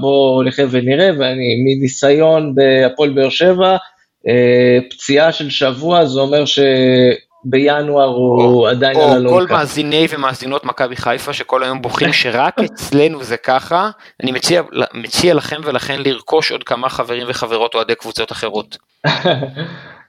בוא 0.00 0.44
נחיה 0.44 0.66
ונראה, 0.70 1.10
ואני 1.18 1.54
מניסיון 1.64 2.54
בהפועל 2.54 3.10
באר 3.10 3.28
שבע, 3.28 3.76
אה, 4.28 4.78
פציעה 4.90 5.32
של 5.32 5.50
שבוע, 5.50 6.04
זה 6.04 6.20
אומר 6.20 6.44
ש... 6.44 6.58
בינואר 7.44 8.06
הוא 8.06 8.68
עדיין 8.68 8.96
או 8.96 9.02
על 9.02 9.10
אלונקה. 9.10 9.46
כל 9.46 9.54
מאזיני 9.54 10.06
ומאזינות 10.10 10.64
מכבי 10.64 10.96
חיפה 10.96 11.32
שכל 11.32 11.62
היום 11.62 11.82
בוכים 11.82 12.12
שרק 12.12 12.58
אצלנו 12.60 13.24
זה 13.24 13.36
ככה, 13.36 13.90
אני 14.22 14.32
מציע, 14.32 14.62
מציע 14.94 15.34
לכם 15.34 15.60
ולכן 15.64 16.00
לרכוש 16.04 16.52
עוד 16.52 16.64
כמה 16.64 16.88
חברים 16.88 17.26
וחברות 17.28 17.74
אוהדי 17.74 17.94
קבוצות 17.94 18.32
אחרות. 18.32 18.76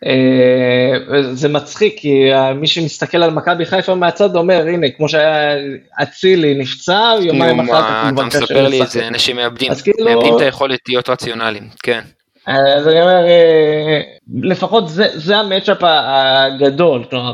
אה, 0.05 1.33
זה 1.33 1.49
מצחיק 1.49 1.95
כי 1.97 2.29
מי 2.55 2.67
שמסתכל 2.67 3.23
על 3.23 3.31
מכבי 3.31 3.65
חיפה 3.65 3.95
מהצד 3.95 4.35
אומר 4.35 4.67
הנה 4.67 4.87
כמו 4.97 5.09
שהיה 5.09 5.55
אצילי 6.03 6.53
נפצע 6.53 7.13
יומיים 7.21 7.59
אחר 7.59 7.81
כך. 7.81 8.11
אתה 8.13 8.23
מספר 8.23 8.67
לי 8.67 8.81
את 8.81 8.89
זה 8.89 9.07
אנשים 9.07 9.35
מאבדים, 9.35 9.71
כאילו- 9.83 10.09
מאבדים 10.09 10.35
את 10.35 10.41
היכולת 10.41 10.79
להיות 10.87 11.09
רציונליים, 11.09 11.69
כן. 11.83 12.01
אז 12.47 12.87
אני 12.87 13.01
אומר 13.01 13.25
אה, 13.27 14.01
לפחות 14.43 14.89
זה, 14.89 15.07
זה 15.13 15.37
המצ'אפ 15.37 15.77
הגדול 15.81 17.03
כלומר 17.09 17.33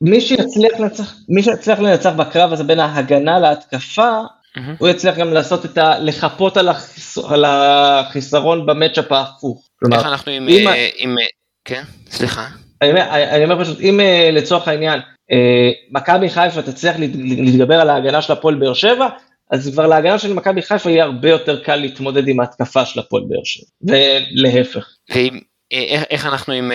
מי 0.00 0.20
שיצליח 0.20 0.80
לנצח 0.80 1.14
מי 1.28 1.42
שיצליח 1.42 1.78
לנצח 1.78 2.12
בקרב 2.12 2.52
הזה 2.52 2.64
בין 2.64 2.80
ההגנה 2.80 3.38
להתקפה 3.38 4.20
mm-hmm. 4.20 4.60
הוא 4.78 4.88
יצליח 4.88 5.16
גם 5.16 5.32
לעשות 5.32 5.64
את 5.64 5.78
ה... 5.78 5.98
לחפות 5.98 6.56
על, 6.56 6.68
החיס, 6.68 7.18
על 7.18 7.44
החיסרון 7.44 8.66
במצ'אפ 8.66 9.12
ההפוך. 9.12 9.68
איך 9.92 10.06
אנחנו 10.06 10.32
עם, 10.32 10.46
עם, 10.48 10.68
עם 10.96 11.16
כן, 11.64 11.82
סליחה. 12.10 12.46
אני 12.82 12.90
אומר, 12.90 13.08
אני 13.10 13.44
אומר 13.44 13.64
פשוט, 13.64 13.80
אם 13.80 14.00
אה, 14.00 14.30
לצורך 14.32 14.68
העניין, 14.68 15.00
אה, 15.32 15.70
מכבי 15.90 16.30
חיפה 16.30 16.62
תצליח 16.62 16.96
להתגבר 16.98 17.80
על 17.80 17.90
ההגנה 17.90 18.22
של 18.22 18.32
הפועל 18.32 18.54
באר 18.54 18.74
שבע, 18.74 19.08
אז 19.50 19.70
כבר 19.72 19.86
להגנה 19.86 20.18
של 20.18 20.32
מכבי 20.32 20.62
חיפה 20.62 20.90
יהיה 20.90 21.04
הרבה 21.04 21.30
יותר 21.30 21.62
קל 21.62 21.76
להתמודד 21.76 22.28
עם 22.28 22.40
ההתקפה 22.40 22.84
של 22.84 23.00
הפועל 23.00 23.22
באר 23.28 23.40
שבע, 23.44 23.66
ולהפך. 23.82 24.88
ואיך 25.10 26.26
אה, 26.26 26.32
אנחנו 26.32 26.54
עם 26.54 26.72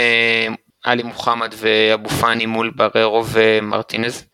עלי 0.83 1.03
מוחמד 1.03 1.53
ואבו 1.57 2.09
פאני 2.09 2.45
מול 2.45 2.71
בררו 2.75 3.25
ומרטינז? 3.25 4.25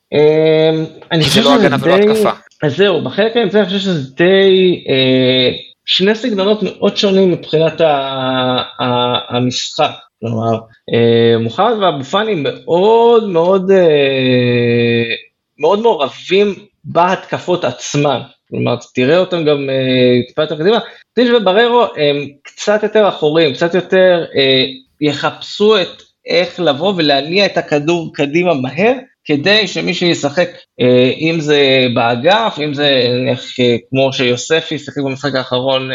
אני 1.11 1.23
חושב 1.23 1.41
שזה 1.41 1.69
לא 1.69 1.75
ולא 1.81 1.95
התקפה. 1.95 2.31
אז 2.63 2.77
זהו, 2.77 3.03
בחלק 3.03 3.37
האמצעי 3.37 3.61
אני 3.61 3.67
חושב 3.67 3.79
שזה 3.79 4.15
די 4.15 4.83
שני 5.85 6.15
סגנונות 6.15 6.63
מאוד 6.63 6.97
שונים 6.97 7.31
מבחינת 7.31 7.81
המשחק. 9.29 9.91
כלומר, 10.19 10.59
אה, 10.93 11.37
מוחמד 11.39 11.73
ואבו 11.81 12.03
פאני 12.03 12.43
מאוד 12.43 13.27
מאוד 13.27 13.71
אה, 13.71 15.15
מאוד 15.59 15.79
מעורבים 15.79 16.55
בהתקפות 16.83 17.63
עצמן. 17.63 18.19
כלומר, 18.49 18.75
תראה 18.93 19.17
אותם 19.17 19.45
גם 19.45 19.69
אה, 19.69 20.27
טיפה 20.27 20.41
יותר 20.41 20.57
קדימה. 20.57 20.79
טיש 21.13 21.29
ובררו 21.29 21.83
הם 21.83 22.27
קצת 22.43 22.83
יותר 22.83 23.09
אחורים, 23.09 23.53
קצת 23.53 23.73
יותר 23.75 24.25
יחפשו 25.01 25.81
את 25.81 26.01
איך 26.25 26.59
לבוא 26.59 26.93
ולהניע 26.97 27.45
את 27.45 27.57
הכדור 27.57 28.11
קדימה 28.13 28.53
מהר, 28.53 28.93
כדי 29.25 29.67
שמישהו 29.67 30.07
ישחק, 30.07 30.49
אם 31.19 31.37
זה 31.39 31.87
באגף, 31.95 32.57
אם 32.63 32.73
זה 32.73 33.01
כמו 33.89 34.13
שיוספי 34.13 34.79
שיחק 34.79 34.97
במשחק 34.97 35.35
האחרון 35.35 35.89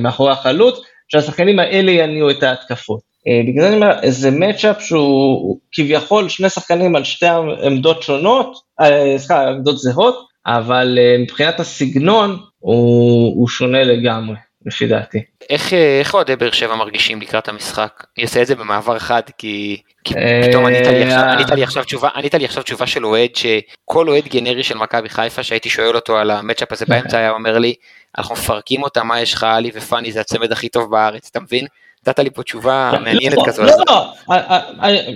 מאחורי 0.00 0.32
החלוץ, 0.32 0.80
שהשחקנים 1.08 1.58
האלה 1.58 1.90
יניעו 1.90 2.30
את 2.30 2.42
ההתקפות. 2.42 3.09
אה, 3.28 3.40
בגלל 3.48 3.62
זה 3.62 3.68
אני 3.68 3.76
אומר, 3.76 4.02
איזה 4.02 4.30
מצ'אפ 4.30 4.82
שהוא 4.82 5.58
כביכול 5.72 6.28
שני 6.28 6.48
שחקנים 6.48 6.96
על 6.96 7.04
שתי 7.04 7.26
עמדות 7.62 8.02
שונות, 8.02 8.56
אה, 8.80 9.18
סליחה, 9.18 9.48
עמדות 9.48 9.78
זהות, 9.78 10.26
אבל 10.46 10.98
אה, 11.00 11.16
מבחינת 11.22 11.60
הסגנון 11.60 12.38
הוא, 12.58 13.36
הוא 13.36 13.48
שונה 13.48 13.82
לגמרי. 13.82 14.36
לפי 14.66 14.86
דעתי. 14.86 15.18
איך, 15.50 15.72
איך 15.72 16.14
אוהדי 16.14 16.36
באר 16.36 16.50
שבע 16.50 16.74
מרגישים 16.74 17.20
לקראת 17.20 17.48
המשחק? 17.48 18.04
אני 18.16 18.24
אעשה 18.24 18.42
את 18.42 18.46
זה 18.46 18.54
במעבר 18.54 18.98
חד 18.98 19.22
כי, 19.38 19.82
כי 20.04 20.14
פתאום 20.48 20.66
ענית 20.66 20.86
לי, 20.86 21.04
עכשיו, 21.04 21.24
ענית, 21.24 21.50
לי 21.50 21.62
עכשיו 21.62 21.84
תשובה, 21.84 22.08
ענית 22.14 22.34
לי 22.34 22.44
עכשיו 22.44 22.62
תשובה 22.62 22.86
של 22.86 23.06
אוהד 23.06 23.30
שכל 23.36 24.08
אוהד 24.08 24.28
גנרי 24.28 24.62
של 24.62 24.78
מכבי 24.78 25.08
חיפה 25.08 25.42
שהייתי 25.42 25.68
שואל 25.68 25.96
אותו 25.96 26.18
על 26.18 26.30
המצ'אפ 26.30 26.72
הזה 26.72 26.84
באמצע 26.88 27.18
היה 27.18 27.30
אומר 27.30 27.58
לי 27.58 27.74
אנחנו 28.18 28.34
מפרקים 28.34 28.82
אותה 28.82 29.04
מה 29.04 29.20
יש 29.20 29.34
לך 29.34 29.44
עלי 29.44 29.70
ופאני 29.74 30.12
זה 30.12 30.20
הצמד 30.20 30.52
הכי 30.52 30.68
טוב 30.68 30.90
בארץ 30.90 31.28
אתה 31.30 31.40
מבין? 31.40 31.66
נתת 32.06 32.18
לי 32.18 32.30
פה 32.30 32.42
תשובה 32.42 32.92
מעניינת 32.92 33.36
לא, 33.36 33.42
כזאת. 33.46 33.66
לא, 33.66 33.84
לא, 33.88 34.12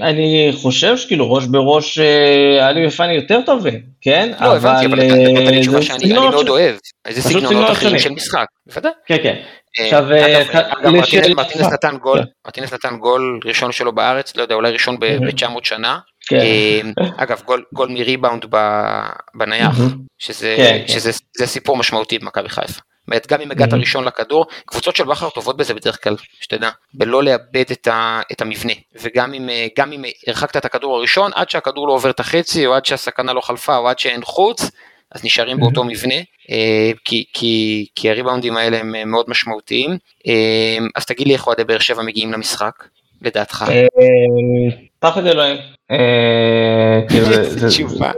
אני 0.03 0.53
חושב 0.55 0.97
שכאילו 0.97 1.32
ראש 1.32 1.45
בראש 1.45 1.99
עלי 2.61 2.87
ופאני 2.87 3.12
יותר 3.12 3.41
טובים, 3.47 3.80
כן? 4.01 4.32
לא, 4.41 4.57
הבנתי, 4.57 4.87
אבל 4.87 4.95
נתת 4.95 5.51
לי 5.51 5.61
תשובה 5.61 5.82
שאני 5.82 6.12
מאוד 6.12 6.49
אוהב. 6.49 6.76
איזה 7.05 7.22
סגנונות 7.22 7.70
אחרים 7.70 7.99
של 7.99 8.11
משחק, 8.11 8.47
בוודאי. 8.66 8.93
כן, 9.07 9.16
כן. 9.22 9.43
עכשיו, 9.78 10.07
מרטינס 11.37 11.66
נתן 11.72 11.97
גול, 11.97 12.20
מרטינס 12.47 12.72
נתן 12.72 12.97
גול 12.97 13.41
ראשון 13.45 13.72
שלו 13.72 13.95
בארץ, 13.95 14.37
לא 14.37 14.43
יודע, 14.43 14.55
אולי 14.55 14.72
ראשון 14.72 14.99
ב-900 14.99 15.61
שנה. 15.62 15.99
אגב, 17.16 17.43
גול 17.72 17.89
מריבאונד 17.89 18.45
בנייח, 19.35 19.76
שזה 20.18 21.47
סיפור 21.47 21.76
משמעותי 21.76 22.18
במכבי 22.18 22.49
חיפה. 22.49 22.80
גם 23.29 23.41
אם 23.41 23.51
הגעת. 23.51 23.73
ראשון 23.73 24.05
לכדור, 24.05 24.47
קבוצות 24.67 24.97
של 24.97 25.05
בכר 25.05 25.31
טובות 25.31 25.57
בזה 25.57 25.75
בדרך 25.75 26.05
כלל, 26.05 26.17
שתדע, 26.41 26.71
בלא 26.95 27.23
לאבד 27.23 27.65
את, 27.73 27.87
ה, 27.87 28.21
את 28.33 28.41
המבנה, 28.41 28.73
וגם 29.03 29.35
אם, 29.35 29.49
אה, 29.49 29.67
אם 29.93 30.05
הרחקת 30.27 30.57
את 30.57 30.65
הכדור 30.65 30.97
הראשון, 30.97 31.31
עד 31.35 31.51
שהכדור 31.51 31.89
לא 31.89 31.93
עובר 31.93 32.11
את 32.11 32.21
החצי, 32.21 32.67
או 32.67 32.75
עד 32.75 32.87
שהסכנה 32.87 33.33
לא 33.33 33.41
חלפה, 33.41 33.77
או 33.77 33.89
עד 33.89 33.99
שאין 33.99 34.25
חוץ, 34.25 34.71
אז 35.13 35.25
נשארים. 35.25 35.61
באותו 35.61 35.85
מבנה, 35.85 36.15
אה, 36.51 36.91
כי, 37.05 37.25
כי, 37.33 37.87
כי 37.95 38.11
הריבאונדים 38.11 38.57
האלה 38.57 38.79
הם 38.79 38.95
אה, 38.95 39.05
מאוד 39.05 39.27
משמעותיים. 39.29 39.99
אז 40.97 41.07
תגיד 41.07 41.27
לי 41.27 41.33
איך 41.33 41.47
אוהדי 41.47 41.65
באר 41.65 41.79
שבע 41.79 42.03
מגיעים 42.03 42.33
למשחק, 42.33 42.85
לדעתך? 43.23 43.65
פחד 45.05 45.27
אלוהים. 45.27 45.57
אה, 45.91 47.09
כאילו, 47.09 47.27
איזה 47.27 47.69
תשובה. 47.69 48.11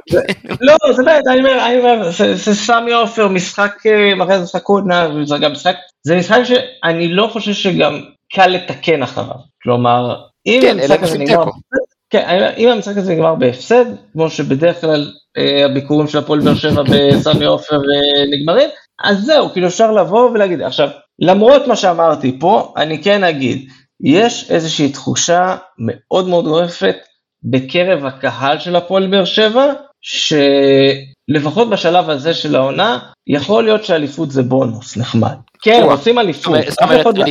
לא, 0.61 0.74
זה 0.93 1.03
באמת, 1.03 1.24
אני 1.66 1.78
אומר, 1.78 2.11
זה 2.34 2.55
סמי 2.55 2.93
עופר, 2.93 3.28
משחק, 3.28 3.72
מראה 4.16 4.37
אה, 4.37 4.43
משחק 4.43 4.64
עונה, 4.64 5.09
זה 5.24 5.39
גם 5.39 5.53
משחק, 5.53 5.74
זה 6.07 6.16
משחק 6.16 6.41
שאני 6.45 7.09
לא 7.09 7.28
חושב 7.32 7.53
שגם 7.53 8.01
קל 8.32 8.47
לתקן 8.47 9.03
אחריו. 9.03 9.37
כלומר, 9.62 10.16
אם 10.47 10.59
כן, 10.62 10.78
המשחק 10.78 11.03
הזה 11.03 11.18
נגמר... 11.18 11.45
כן, 12.11 12.51
אם 12.57 12.68
המשחק 12.68 12.97
הזה 12.97 13.12
נגמר 13.12 13.34
בהפסד, 13.34 13.84
כמו 14.12 14.30
שבדרך 14.30 14.80
כלל 14.80 15.12
אה, 15.39 15.64
הביקורים 15.64 16.09
של 16.09 16.18
הפועל 16.18 16.41
באר 16.41 16.55
שבע 16.55 16.82
בסמי 16.82 17.45
עופר 17.45 17.78
נגמרים, 18.32 18.68
אז 19.05 19.18
זהו, 19.18 19.53
כאילו 19.53 19.66
אפשר 19.66 19.93
לבוא 19.93 20.30
ולהגיד, 20.30 20.62
עכשיו, 20.62 20.89
למרות 21.18 21.66
מה 21.66 21.76
שאמרתי 21.76 22.37
פה, 22.41 22.72
אני 22.76 23.03
כן 23.03 23.24
אגיד, 23.24 23.68
יש 24.01 24.51
איזושהי 24.51 24.92
תחושה 24.92 25.57
מאוד 25.78 26.28
מאוד 26.28 26.44
גורפת 26.44 26.97
בקרב 27.42 28.05
הקהל 28.05 28.59
של 28.59 28.76
הפועל 28.76 29.07
באר 29.07 29.24
שבע, 29.24 29.72
שלפחות 30.03 31.70
בשלב 31.70 32.11
הזה 32.11 32.34
של 32.34 32.57
העונה, 32.57 32.99
יכול 33.26 33.64
להיות 33.64 33.84
שאליפות 33.84 34.30
זה 34.30 34.42
בונוס 34.42 34.97
נחמד. 34.97 35.36
כן, 35.62 35.80
רוצים 35.84 36.18
אליפות. 36.18 36.59
זאת 36.68 36.82
אומרת, 36.82 37.07
לא- 37.07 37.24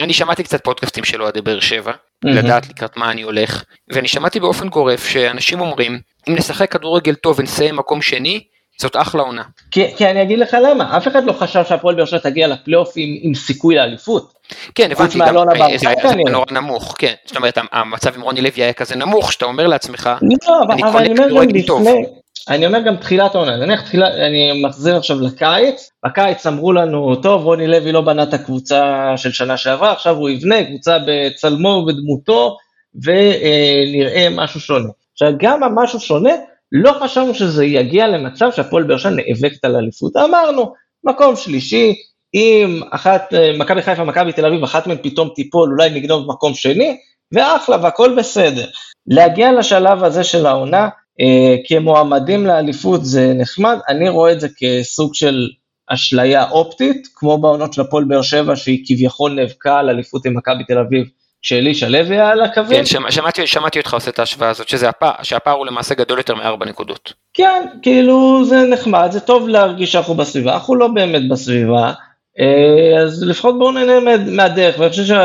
אני 0.00 0.12
שמעתי 0.12 0.42
קצת 0.42 0.64
פודקאסטים 0.64 1.04
של 1.04 1.22
אוהדי 1.22 1.40
באר 1.40 1.60
שבע, 1.60 1.92
לדעת 2.24 2.68
לקראת 2.68 2.96
מה 2.96 3.10
אני 3.10 3.22
הולך, 3.22 3.64
ואני 3.92 4.08
שמעתי 4.08 4.40
באופן 4.40 4.68
גורף 4.68 5.08
שאנשים 5.08 5.60
אומרים, 5.60 6.00
אם 6.28 6.34
נשחק 6.34 6.72
כדורגל 6.72 7.14
טוב 7.14 7.38
ונסיים 7.38 7.76
מקום 7.76 8.02
שני, 8.02 8.40
זאת 8.82 8.96
אחלה 8.96 9.22
עונה. 9.22 9.42
כי, 9.70 9.96
כי 9.96 10.06
אני 10.06 10.22
אגיד 10.22 10.38
לך 10.38 10.56
למה, 10.62 10.96
אף 10.96 11.08
אחד 11.08 11.24
לא 11.24 11.32
חשב 11.32 11.64
שהפועל 11.64 11.94
באר 11.94 12.04
שבע 12.04 12.18
תגיע 12.18 12.48
לפלייאוף 12.48 12.92
עם, 12.96 13.16
עם 13.22 13.34
סיכוי 13.34 13.74
לאליפות. 13.74 14.32
כן, 14.74 14.90
הבנתי, 14.92 15.18
גם 15.18 15.36
אה, 15.36 15.78
זה 15.78 15.88
היה 15.88 16.14
נורא 16.30 16.44
נמוך, 16.50 16.94
כן, 16.98 17.12
זאת 17.24 17.36
אומרת, 17.36 17.58
המצב 17.72 18.14
עם 18.14 18.22
רוני 18.22 18.40
לוי 18.40 18.62
היה 18.62 18.72
כזה 18.72 18.96
נמוך, 18.96 19.32
שאתה 19.32 19.44
אומר 19.44 19.66
לעצמך, 19.66 20.10
לא, 20.22 20.98
אני 20.98 21.10
אומר 21.10 21.28
גם 21.30 21.48
לפני, 21.48 22.04
אני 22.48 22.66
אומר 22.66 22.80
גם 22.80 22.96
תחילת 22.96 23.34
העונה, 23.34 23.56
נניח 23.56 23.80
תחילה, 23.80 24.08
אני 24.08 24.62
מחזיר 24.64 24.96
עכשיו 24.96 25.20
לקיץ, 25.20 25.90
בקיץ 26.06 26.46
אמרו 26.46 26.72
לנו, 26.72 27.16
טוב, 27.16 27.44
רוני 27.44 27.66
לוי 27.66 27.92
לא 27.92 28.00
בנה 28.00 28.22
את 28.22 28.34
הקבוצה 28.34 29.12
של 29.16 29.32
שנה 29.32 29.56
שעברה, 29.56 29.92
עכשיו 29.92 30.16
הוא 30.16 30.30
יבנה 30.30 30.64
קבוצה 30.64 30.98
בצלמו 31.06 31.68
ובדמותו, 31.68 32.56
ונראה 33.02 34.28
משהו 34.30 34.60
שונה. 34.60 34.88
עכשיו, 35.12 35.32
גם 35.38 35.62
המשהו 35.62 36.00
שונה, 36.00 36.32
לא 36.72 36.92
חשבנו 37.00 37.34
שזה 37.34 37.64
יגיע 37.64 38.08
למצב 38.08 38.50
שהפועל 38.52 38.82
באר 38.82 38.98
שבע 38.98 39.10
נאבקת 39.10 39.64
על 39.64 39.76
אליפות, 39.76 40.16
אמרנו, 40.16 40.72
מקום 41.04 41.36
שלישי, 41.36 41.94
אם 42.34 42.80
אחת, 42.90 43.34
אה, 43.34 43.50
מכבי 43.58 43.82
חיפה, 43.82 44.04
מכבי 44.04 44.32
תל 44.32 44.46
אביב, 44.46 44.62
אחת 44.62 44.86
מהן 44.86 44.96
פתאום 45.02 45.28
תיפול, 45.34 45.70
אולי 45.70 45.90
נגנוב 45.90 46.28
מקום 46.28 46.54
שני, 46.54 46.96
ואחלה, 47.32 47.76
והכל 47.82 48.14
בסדר. 48.18 48.66
להגיע 49.06 49.52
לשלב 49.52 50.04
הזה 50.04 50.24
של 50.24 50.46
העונה, 50.46 50.88
אה, 51.20 51.56
כמועמדים 51.68 52.46
לאליפות 52.46 53.04
זה 53.04 53.32
נחמד, 53.34 53.78
אני 53.88 54.08
רואה 54.08 54.32
את 54.32 54.40
זה 54.40 54.48
כסוג 54.58 55.14
של 55.14 55.48
אשליה 55.88 56.50
אופטית, 56.50 57.08
כמו 57.14 57.38
בעונות 57.38 57.72
של 57.72 57.80
הפועל 57.80 58.04
באר 58.04 58.22
שבע, 58.22 58.56
שהיא 58.56 58.84
כביכול 58.86 59.32
נאבקה 59.32 59.78
על 59.78 59.90
אליפות 59.90 60.26
עם 60.26 60.36
מכבי 60.36 60.64
תל 60.64 60.78
אביב 60.78 61.06
כשאלישע 61.42 61.88
לוי 61.88 62.16
היה 62.16 62.30
על 62.30 62.40
הקווים. 62.40 62.78
כן, 62.78 62.86
שמע, 62.86 63.10
שמעתי, 63.10 63.46
שמעתי 63.46 63.78
אותך 63.78 63.94
עושה 63.94 64.10
את 64.10 64.18
ההשוואה 64.18 64.50
הזאת, 64.50 64.68
שזה 64.68 64.88
הפער, 64.88 65.12
שהפער 65.22 65.54
הוא 65.54 65.66
למעשה 65.66 65.94
גדול 65.94 66.18
יותר 66.18 66.34
מארבע 66.34 66.66
נקודות. 66.66 67.12
כן, 67.34 67.66
כאילו 67.82 68.44
זה 68.44 68.56
נחמד, 68.70 69.08
זה 69.10 69.20
טוב 69.20 69.48
להרגיש 69.48 69.92
שאנחנו 69.92 70.14
בסביבה, 70.14 70.54
אנחנו 70.54 70.74
לא 70.74 70.88
באמת 70.88 71.28
בסביבה, 71.28 71.92
אה, 72.38 73.02
אז 73.02 73.24
לפחות 73.24 73.58
בואו 73.58 73.72
נהנה 73.72 74.16
מהדרך, 74.26 74.78
ואני 74.78 74.90
חושב 74.90 75.16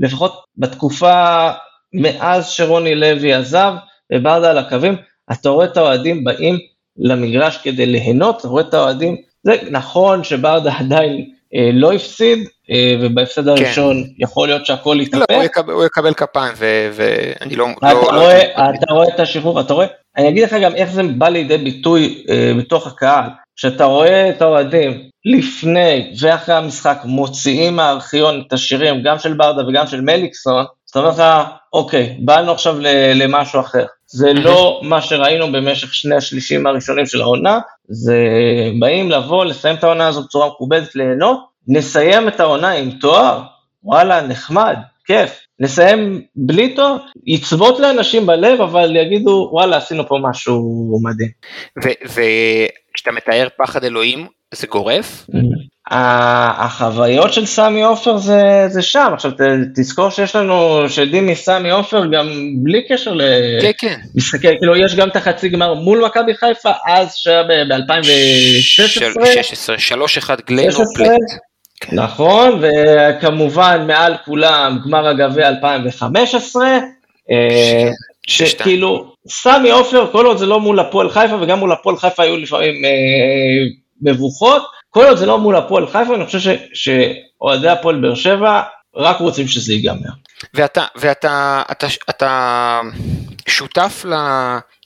שלפחות 0.00 0.44
בתקופה 0.56 1.50
מאז 1.94 2.48
שרוני 2.48 2.94
לוי 2.94 3.34
עזב, 3.34 3.72
וברדה 4.12 4.50
על 4.50 4.58
הקווים, 4.58 4.96
אתה 5.32 5.48
רואה 5.48 5.66
את 5.66 5.76
האוהדים 5.76 6.24
באים 6.24 6.58
למגרש 6.96 7.56
כדי 7.56 7.86
ליהנות, 7.86 8.40
אתה 8.40 8.48
רואה 8.48 8.62
את 8.62 8.74
האוהדים, 8.74 9.16
זה 9.42 9.52
נכון 9.70 10.24
שברדה 10.24 10.72
עדיין 10.78 11.30
לא 11.72 11.92
הפסיד, 11.92 12.48
אה, 12.70 12.94
ובהפסד 13.00 13.42
כן. 13.42 13.48
הראשון 13.48 14.04
יכול 14.18 14.48
להיות 14.48 14.66
שהכל 14.66 14.98
יתהפך. 15.00 15.24
לא, 15.30 15.72
הוא 15.72 15.84
יקבל, 15.84 16.14
כפיים, 16.14 16.54
ואני 16.92 17.56
לא... 17.56 17.66
אתה, 17.78 17.92
לא, 17.92 18.00
רואה, 18.00 18.42
לא... 18.58 18.70
אתה 18.78 18.92
רואה 18.92 19.08
את 19.14 19.20
השחרור, 19.20 19.60
אתה 19.60 19.74
רואה, 19.74 19.86
אני 20.16 20.28
אגיד 20.28 20.44
לך 20.44 20.56
גם 20.62 20.74
איך 20.74 20.90
זה 20.90 21.02
בא 21.02 21.28
לידי 21.28 21.58
ביטוי 21.58 22.24
אה, 22.30 22.52
בתוך 22.58 22.86
הקהל, 22.86 23.24
שאתה 23.56 23.84
רואה 23.84 24.28
את 24.30 24.42
האוהדים 24.42 25.02
לפני 25.24 26.12
ואחרי 26.20 26.54
המשחק 26.54 26.98
מוציאים 27.04 27.76
מהארכיון 27.76 28.42
את 28.46 28.52
השירים, 28.52 29.02
גם 29.02 29.18
של 29.18 29.34
ברדה 29.34 29.68
וגם 29.68 29.86
של 29.86 30.00
מליקסון, 30.00 30.64
אז 30.90 30.92
אתה 30.92 30.98
אומר 30.98 31.10
לך, 31.10 31.48
אוקיי, 31.72 32.16
באנו 32.18 32.52
עכשיו 32.52 32.76
למשהו 33.14 33.60
אחר. 33.60 33.84
זה 34.06 34.32
לא 34.32 34.80
מה 34.82 35.02
שראינו 35.02 35.52
במשך 35.52 35.94
שני 35.94 36.14
השלישים 36.14 36.66
הראשונים 36.66 37.06
של 37.06 37.20
העונה, 37.20 37.58
זה 37.88 38.18
באים 38.80 39.10
לבוא, 39.10 39.44
לסיים 39.44 39.76
את 39.76 39.84
העונה 39.84 40.08
הזאת 40.08 40.24
בצורה 40.24 40.48
מכובדת, 40.48 40.94
ליהנות, 40.94 41.40
נסיים 41.68 42.28
את 42.28 42.40
העונה 42.40 42.70
עם 42.70 42.90
תואר, 42.90 43.42
וואלה, 43.84 44.20
נחמד, 44.22 44.76
כיף. 45.04 45.40
נסיים 45.60 46.22
בלי 46.36 46.74
תואר, 46.74 46.96
יצבות 47.26 47.80
לאנשים 47.80 48.26
בלב, 48.26 48.60
אבל 48.60 48.96
יגידו, 48.96 49.48
וואלה, 49.52 49.76
עשינו 49.76 50.08
פה 50.08 50.18
משהו 50.22 51.00
מדהים. 51.02 51.30
וכשאתה 52.04 53.12
מתאר 53.12 53.48
פחד 53.58 53.84
אלוהים, 53.84 54.26
זה 54.54 54.66
גורף? 54.66 55.26
החוויות 55.90 57.32
של 57.32 57.46
סמי 57.46 57.82
עופר 57.82 58.16
זה, 58.16 58.64
זה 58.68 58.82
שם, 58.82 59.10
עכשיו 59.14 59.32
תזכור 59.74 60.10
שיש 60.10 60.36
לנו 60.36 60.84
שדים 60.88 61.26
מסמי 61.26 61.70
עופר 61.70 62.06
גם 62.06 62.28
בלי 62.62 62.82
קשר 62.88 63.12
למשחקי, 63.12 63.72
כן, 63.78 64.48
כן. 64.48 64.58
כאילו 64.58 64.76
יש 64.76 64.94
גם 64.94 65.08
את 65.08 65.16
החצי 65.16 65.48
גמר 65.48 65.74
מול 65.74 66.04
מכבי 66.04 66.34
חיפה, 66.34 66.70
אז 66.86 67.14
שהיה 67.14 67.42
ב-2016. 67.42 68.62
16, 69.42 69.76
3-1 69.76 70.40
גלנופלט. 70.46 71.08
נכון, 71.92 72.60
וכמובן 72.62 73.84
מעל 73.86 74.16
כולם 74.24 74.78
גמר 74.84 75.08
הגביע 75.08 75.48
2015, 75.48 76.78
אה, 77.30 77.90
שכאילו 78.26 79.12
סמי 79.28 79.70
עופר, 79.70 80.06
כל 80.12 80.26
עוד 80.26 80.38
זה 80.38 80.46
לא 80.46 80.60
מול 80.60 80.80
הפועל 80.80 81.10
חיפה, 81.10 81.34
וגם 81.40 81.58
מול 81.58 81.72
הפועל 81.72 81.96
חיפה 81.96 82.22
היו 82.22 82.36
לפעמים 82.36 82.84
אה, 82.84 82.90
מבוכות, 84.02 84.62
כל 84.90 85.04
עוד 85.04 85.16
זה 85.16 85.26
לא 85.26 85.38
מול 85.38 85.56
הפועל 85.56 85.86
חיפה, 85.86 86.14
אני 86.14 86.26
חושב 86.26 86.56
שאוהדי 86.74 87.68
הפועל 87.68 88.00
באר 88.00 88.14
שבע 88.14 88.62
רק 88.96 89.20
רוצים 89.20 89.48
שזה 89.48 89.72
ייגמר. 89.72 90.10
ואתה, 90.54 90.84
ואתה 90.96 91.62
אתה, 91.70 91.86
אתה 92.10 92.80
שותף 93.48 94.04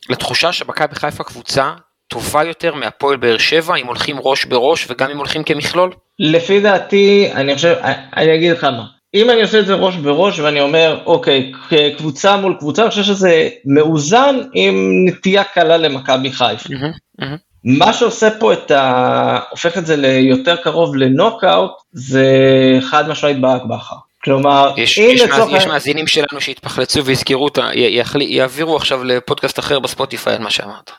לתחושה 0.08 0.52
שמכבי 0.52 0.94
חיפה 0.94 1.24
קבוצה 1.24 1.72
טובה 2.08 2.44
יותר 2.44 2.74
מהפועל 2.74 3.16
באר 3.16 3.38
שבע, 3.38 3.76
אם 3.76 3.86
הולכים 3.86 4.16
ראש 4.20 4.44
בראש 4.44 4.90
וגם 4.90 5.10
אם 5.10 5.18
הולכים 5.18 5.44
כמכלול? 5.44 5.92
לפי 6.18 6.60
דעתי, 6.60 7.32
אני 7.34 7.54
חושב, 7.54 7.74
אני 8.16 8.34
אגיד 8.34 8.52
לך 8.52 8.64
מה, 8.64 8.84
אם 9.14 9.30
אני 9.30 9.42
עושה 9.42 9.60
את 9.60 9.66
זה 9.66 9.74
ראש 9.74 9.96
בראש 9.96 10.38
ואני 10.38 10.60
אומר, 10.60 11.02
אוקיי, 11.06 11.52
קבוצה 11.96 12.36
מול 12.36 12.56
קבוצה, 12.58 12.82
אני 12.82 12.90
חושב 12.90 13.02
שזה 13.02 13.48
מאוזן 13.64 14.36
עם 14.54 15.04
נטייה 15.08 15.44
קלה 15.44 15.76
למכבי 15.76 16.32
חיפה. 16.32 16.68
Mm-hmm, 16.68 17.22
mm-hmm. 17.22 17.53
מה 17.64 17.92
שעושה 17.92 18.28
פה 18.40 18.52
את 18.52 18.70
ה... 18.70 19.38
הופך 19.50 19.78
את 19.78 19.86
זה 19.86 19.96
ליותר 19.96 20.56
קרוב 20.56 20.96
לנוקאוט, 20.96 21.70
זה 21.92 22.26
חד 22.80 23.08
משמעית 23.08 23.40
ברק 23.40 23.62
בכר. 23.62 23.96
כלומר, 24.24 24.72
יש, 24.76 24.98
אם 24.98 25.10
יש, 25.10 25.20
לצורך... 25.20 25.52
יש 25.52 25.66
מאזינים 25.66 26.06
שלנו 26.06 26.40
שהתפחלצו 26.40 27.04
ויזכרו 27.04 27.44
אותה, 27.44 27.68
יעבירו 28.20 28.76
עכשיו 28.76 29.04
לפודקאסט 29.04 29.58
אחר 29.58 29.78
בספוטיפיי 29.78 30.34
על 30.34 30.42
מה 30.42 30.50
שאמרת. 30.50 30.90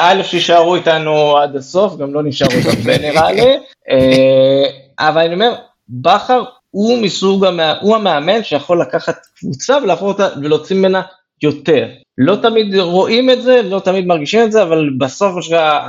א', 0.00 0.22
שישארו 0.22 0.74
איתנו 0.74 1.38
עד 1.38 1.56
הסוף, 1.56 1.96
גם 1.96 2.14
לא 2.14 2.22
נשארו 2.22 2.52
הרבה 2.64 2.98
נראה 2.98 3.32
לי, 3.32 3.56
אה, 3.90 4.64
אבל 4.98 5.20
אני 5.20 5.34
אומר, 5.34 5.54
בכר 5.88 6.42
הוא 6.70 7.02
מסוג, 7.02 7.44
המה, 7.44 7.74
הוא 7.80 7.96
המאמן 7.96 8.44
שיכול 8.44 8.80
לקחת 8.80 9.16
קבוצה 9.38 9.78
ולהפוך 9.82 10.08
אותה 10.08 10.28
ולהוציא 10.42 10.76
ממנה 10.76 11.02
יותר. 11.42 11.88
לא 12.18 12.36
תמיד 12.36 12.76
רואים 12.76 13.30
את 13.30 13.42
זה, 13.42 13.62
לא 13.62 13.80
תמיד 13.80 14.06
מרגישים 14.06 14.42
את 14.42 14.52
זה, 14.52 14.62
אבל 14.62 14.90
בסוף, 14.98 15.34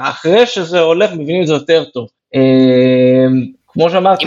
אחרי 0.02 0.46
שזה 0.46 0.80
הולך, 0.80 1.14
מבינים 1.14 1.42
את 1.42 1.48
זה 1.48 1.54
יותר 1.54 1.84
טוב. 1.84 2.08
אה, 2.36 3.26
כמו 3.68 3.90
שאמרתי, 3.90 4.26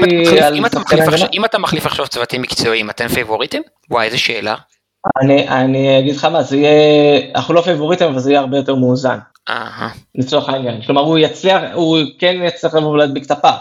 אם 1.33 1.45
אתה 1.45 1.59
מחליף 1.59 1.87
עכשיו 1.87 2.09
צוותים 2.09 2.43
מקצועיים, 2.43 2.91
אתם 2.91 3.09
פייבוריטים? 3.09 3.63
וואי, 3.91 4.07
איזה 4.07 4.19
שאלה. 4.19 4.55
אני, 5.23 5.49
אני 5.49 5.99
אגיד 5.99 6.17
לך 6.17 6.25
מה, 6.25 6.43
זה 6.43 6.57
יהיה, 6.57 7.21
אנחנו 7.35 7.55
לא 7.55 7.61
פייבוריטים, 7.61 8.09
אבל 8.09 8.19
זה 8.19 8.31
יהיה 8.31 8.41
הרבה 8.41 8.57
יותר 8.57 8.75
מאוזן. 8.75 9.19
לצורך 10.15 10.49
העניין. 10.49 10.83
כלומר, 10.83 11.01
הוא 11.01 11.19
יצליח, 11.19 11.63
הוא 11.75 11.99
כן 12.19 12.37
יצליח 12.45 12.75
לבוא 12.75 12.89
ולהדביק 12.89 13.27
את 13.27 13.31
הפער. 13.31 13.57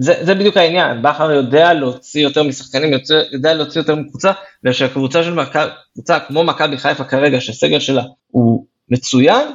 זה, 0.00 0.14
זה 0.20 0.34
בדיוק 0.34 0.56
העניין, 0.56 1.02
בכר 1.02 1.32
יודע 1.32 1.72
להוציא 1.72 2.22
יותר 2.22 2.42
משחקנים, 2.42 2.92
יוצא, 2.92 3.14
יודע 3.32 3.54
להוציא 3.54 3.80
יותר 3.80 3.94
מקבוצה, 3.94 4.32
ושהקבוצה 4.64 5.24
של 5.24 5.34
מכבי, 5.34 5.70
קבוצה 5.92 6.20
כמו 6.20 6.44
מכבי 6.44 6.78
חיפה 6.78 7.04
כרגע, 7.04 7.40
שהסגל 7.40 7.80
שלה 7.80 8.02
הוא 8.26 8.66
מצוין, 8.88 9.48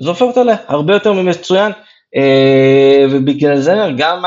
זה 0.00 0.08
הופך 0.08 0.22
אותה 0.22 0.42
להרבה 0.42 0.94
יותר 0.94 1.12
ממצוין, 1.12 1.72
אה, 2.16 3.06
ובגלל 3.10 3.56
זה 3.56 3.74
גם 3.96 4.22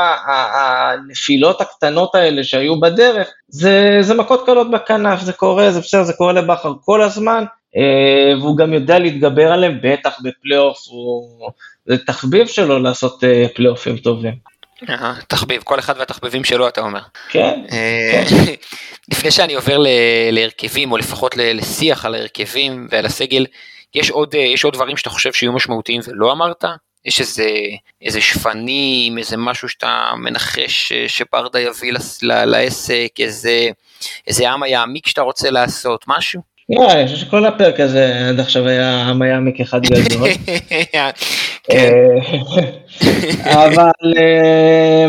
הנפילות 0.54 1.60
הקטנות 1.60 2.14
האלה 2.14 2.44
שהיו 2.44 2.80
בדרך, 2.80 3.28
זה, 3.48 3.98
זה 4.00 4.14
מכות 4.14 4.46
קלות 4.46 4.70
בכנף, 4.70 5.20
זה 5.20 5.32
קורה, 5.32 5.70
זה 5.70 5.80
בסדר, 5.80 6.02
זה 6.02 6.12
קורה 6.12 6.32
לבכר 6.32 6.72
כל 6.84 7.02
הזמן, 7.02 7.44
אה, 7.76 8.38
והוא 8.40 8.56
גם 8.56 8.72
יודע 8.72 8.98
להתגבר 8.98 9.52
עליהם, 9.52 9.78
בטח 9.82 10.20
בפלייאוף, 10.22 10.78
זה 11.86 11.98
תחביב 11.98 12.46
שלו 12.46 12.78
לעשות 12.78 13.24
אה, 13.24 13.46
פלייאופים 13.54 13.96
טובים. 13.96 14.53
תחביב, 15.28 15.62
כל 15.62 15.78
אחד 15.78 15.94
והתחביבים 15.98 16.44
שלו 16.44 16.68
אתה 16.68 16.80
אומר. 16.80 17.00
כן. 17.28 17.60
אה, 17.72 18.24
לפני 19.12 19.30
שאני 19.30 19.54
עובר 19.54 19.78
להרכבים, 20.32 20.92
או 20.92 20.96
לפחות 20.96 21.36
לשיח 21.36 22.04
על 22.04 22.14
ההרכבים 22.14 22.86
ועל 22.90 23.06
הסגל, 23.06 23.46
יש 23.94 24.10
עוד, 24.10 24.34
אה, 24.34 24.40
יש 24.40 24.64
עוד 24.64 24.74
דברים 24.74 24.96
שאתה 24.96 25.10
חושב 25.10 25.32
שיהיו 25.32 25.52
משמעותיים 25.52 26.00
ולא 26.06 26.32
אמרת? 26.32 26.64
יש 27.04 27.20
איזה, 27.20 27.50
איזה 28.02 28.20
שפנים, 28.20 29.18
איזה 29.18 29.36
משהו 29.36 29.68
שאתה 29.68 30.10
מנחש 30.16 30.92
אה, 30.92 31.04
שברדה 31.08 31.60
יביא 31.60 31.92
לעסק, 32.22 33.08
איזה, 33.18 33.68
איזה 34.26 34.50
עם 34.50 34.62
היעמיק 34.62 35.06
שאתה 35.06 35.22
רוצה 35.22 35.50
לעשות, 35.50 36.04
משהו? 36.08 36.54
לא, 36.68 36.92
אני 36.92 37.06
חושב 37.06 37.26
שכל 37.26 37.46
הפרק 37.46 37.80
הזה 37.80 38.28
עד 38.28 38.40
עכשיו 38.40 38.68
היה 38.68 39.02
עם 39.02 39.22
היעמיק 39.22 39.60
אחד 39.60 39.80
גדול. 39.82 40.28
כן. 41.64 41.92
אבל 43.64 44.14
אה, 44.16 45.06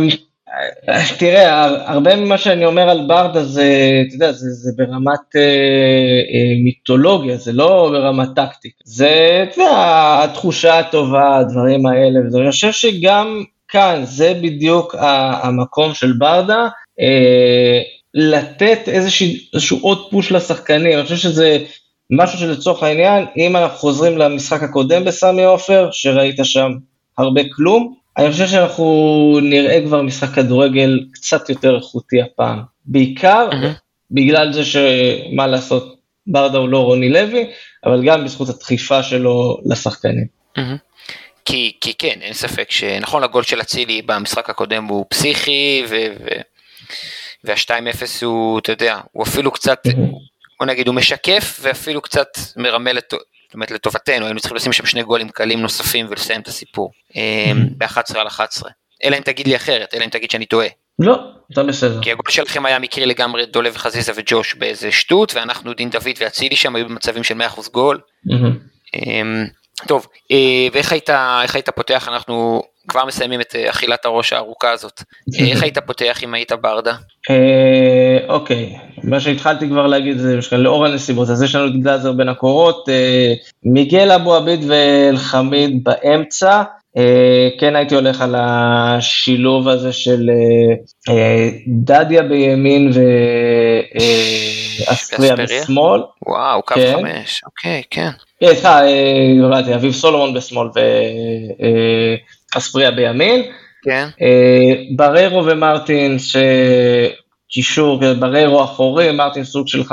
תראה, 1.17 1.65
הרבה 1.91 2.15
ממה 2.15 2.37
שאני 2.37 2.65
אומר 2.65 2.89
על 2.89 3.05
ברדה 3.07 3.43
זה, 3.43 4.01
אתה 4.07 4.15
יודע, 4.15 4.31
זה, 4.31 4.49
זה 4.49 4.71
ברמת 4.77 5.35
אה, 5.35 5.41
אה, 5.41 6.63
מיתולוגיה, 6.63 7.37
זה 7.37 7.53
לא 7.53 7.89
ברמת 7.91 8.27
טקטית. 8.35 8.73
זה, 8.83 9.43
אתה 9.43 9.61
יודע, 9.61 10.19
התחושה 10.23 10.79
הטובה, 10.79 11.37
הדברים 11.37 11.85
האלה, 11.85 12.19
ואני 12.33 12.51
חושב 12.51 12.71
שגם 12.71 13.43
כאן, 13.67 14.01
זה 14.03 14.33
בדיוק 14.41 14.95
המקום 15.43 15.93
של 15.93 16.13
ברדה, 16.13 16.67
אה, 16.99 17.81
לתת 18.13 18.79
איזשהו, 18.87 19.27
איזשהו 19.53 19.79
עוד 19.81 20.07
פוש 20.11 20.31
לשחקנים, 20.31 20.93
אני 20.97 21.03
חושב 21.03 21.15
שזה 21.15 21.57
משהו 22.11 22.39
שלצורך 22.39 22.83
העניין, 22.83 23.25
אם 23.37 23.55
אנחנו 23.55 23.77
חוזרים 23.77 24.17
למשחק 24.17 24.63
הקודם 24.63 25.05
בסמי 25.05 25.43
עופר, 25.43 25.89
שראית 25.91 26.35
שם 26.43 26.71
הרבה 27.17 27.41
כלום, 27.55 27.95
אני 28.17 28.31
חושב 28.31 28.47
שאנחנו 28.47 29.39
נראה 29.41 29.81
כבר 29.85 30.01
משחק 30.01 30.35
כדורגל 30.35 30.99
קצת 31.13 31.49
יותר 31.49 31.75
איכותי 31.75 32.21
הפעם. 32.21 32.59
בעיקר 32.85 33.49
mm-hmm. 33.51 33.79
בגלל 34.11 34.53
זה 34.53 34.65
שמה 34.65 35.47
לעשות, 35.47 35.95
ברדה 36.27 36.57
הוא 36.57 36.69
לא 36.69 36.79
רוני 36.79 37.09
לוי, 37.09 37.47
אבל 37.85 38.05
גם 38.05 38.25
בזכות 38.25 38.49
הדחיפה 38.49 39.03
שלו 39.03 39.57
לשחקנים. 39.65 40.27
Mm-hmm. 40.57 40.61
כי, 41.45 41.71
כי 41.81 41.93
כן, 41.93 42.19
אין 42.21 42.33
ספק 42.33 42.71
שנכון 42.71 43.23
הגול 43.23 43.43
של 43.43 43.61
אצילי 43.61 44.01
במשחק 44.01 44.49
הקודם 44.49 44.85
הוא 44.85 45.05
פסיכי, 45.09 45.83
ו, 45.89 45.95
ו, 46.19 46.27
וה-2-0 47.43 48.25
הוא, 48.25 48.59
אתה 48.59 48.71
יודע, 48.71 48.99
הוא 49.11 49.23
אפילו 49.23 49.51
קצת, 49.51 49.79
בוא 50.59 50.67
נגיד, 50.67 50.87
הוא 50.87 50.95
משקף 50.95 51.59
ואפילו 51.61 52.01
קצת 52.01 52.27
מרמה 52.57 52.93
לטוב. 52.93 53.19
אומרת 53.55 53.71
לטובתנו, 53.71 54.25
היינו 54.25 54.39
צריכים 54.39 54.55
לשים 54.55 54.73
שם 54.73 54.85
שני 54.85 55.03
גולים 55.03 55.29
קלים 55.29 55.61
נוספים 55.61 56.05
ולסיים 56.09 56.41
את 56.41 56.47
הסיפור. 56.47 56.91
אמ, 57.15 57.67
ב-11 57.77 58.17
על 58.17 58.27
11. 58.27 58.69
אלא 59.03 59.17
אם 59.17 59.21
תגיד 59.21 59.47
לי 59.47 59.55
אחרת, 59.55 59.93
אלא 59.93 60.03
אם 60.03 60.09
תגיד 60.09 60.31
שאני 60.31 60.45
טועה. 60.45 60.67
לא, 60.99 61.19
אתה 61.51 61.63
בסדר. 61.63 62.01
כי 62.01 62.11
הגול 62.11 62.31
שלכם 62.31 62.65
היה 62.65 62.79
מקרי 62.79 63.05
לגמרי, 63.05 63.45
דולב 63.45 63.73
וחזיזה 63.75 64.11
וג'וש 64.15 64.53
באיזה 64.53 64.91
שטות, 64.91 65.35
ואנחנו, 65.35 65.73
דין 65.73 65.89
דוד 65.89 66.13
ואצילי 66.17 66.55
שם 66.55 66.75
היו 66.75 66.85
במצבים 66.89 67.23
של 67.23 67.41
100% 67.41 67.69
גול. 67.71 67.99
אמ, 68.95 69.45
טוב, 69.87 70.07
אה, 70.31 70.67
ואיך 70.73 70.91
היית, 70.91 71.09
היית 71.53 71.69
פותח, 71.69 72.07
אנחנו 72.07 72.63
כבר 72.87 73.05
מסיימים 73.05 73.41
את 73.41 73.55
אה, 73.55 73.69
אכילת 73.69 74.05
הראש 74.05 74.33
הארוכה 74.33 74.71
הזאת. 74.71 75.03
אה, 75.39 75.45
איך 75.47 75.63
היית 75.63 75.77
פותח 75.77 76.23
אם 76.23 76.33
היית 76.33 76.51
ברדה? 76.51 76.95
אוקיי, 78.29 78.77
מה 79.03 79.19
שהתחלתי 79.19 79.67
כבר 79.67 79.87
להגיד 79.87 80.17
זה 80.17 80.57
לאור 80.57 80.85
הנסיבות, 80.85 81.29
אז 81.29 81.43
יש 81.43 81.55
לנו 81.55 81.67
את 81.67 81.81
גלאזר 81.83 82.11
בין 82.11 82.29
הקורות, 82.29 82.89
מיגל 83.63 84.11
אבו 84.11 84.35
עביד 84.35 84.59
ואלחמיד 84.67 85.83
באמצע, 85.83 86.63
כן 87.59 87.75
הייתי 87.75 87.95
הולך 87.95 88.21
על 88.21 88.35
השילוב 88.37 89.67
הזה 89.67 89.93
של 89.93 90.29
דדיה 91.67 92.23
בימין 92.23 92.91
ואספריה 94.89 95.35
בשמאל. 95.35 96.01
וואו, 96.27 96.61
קו 96.61 96.75
כן. 96.75 96.93
חמש, 96.95 97.41
אוקיי, 97.45 97.81
כן. 97.89 98.09
סליחה, 98.43 98.81
אביב 99.75 99.91
סולומון 99.91 100.33
בשמאל 100.33 100.67
ואספריה 102.55 102.91
בימין. 102.91 103.43
כן. 103.83 104.07
בררו 104.95 105.45
ומרטין, 105.45 106.17
קישור 107.49 107.99
בררו 108.19 108.63
אחורי, 108.63 109.11
מרטין 109.11 109.43
סוג 109.43 109.67
של 109.67 109.81
50-50. 109.81 109.83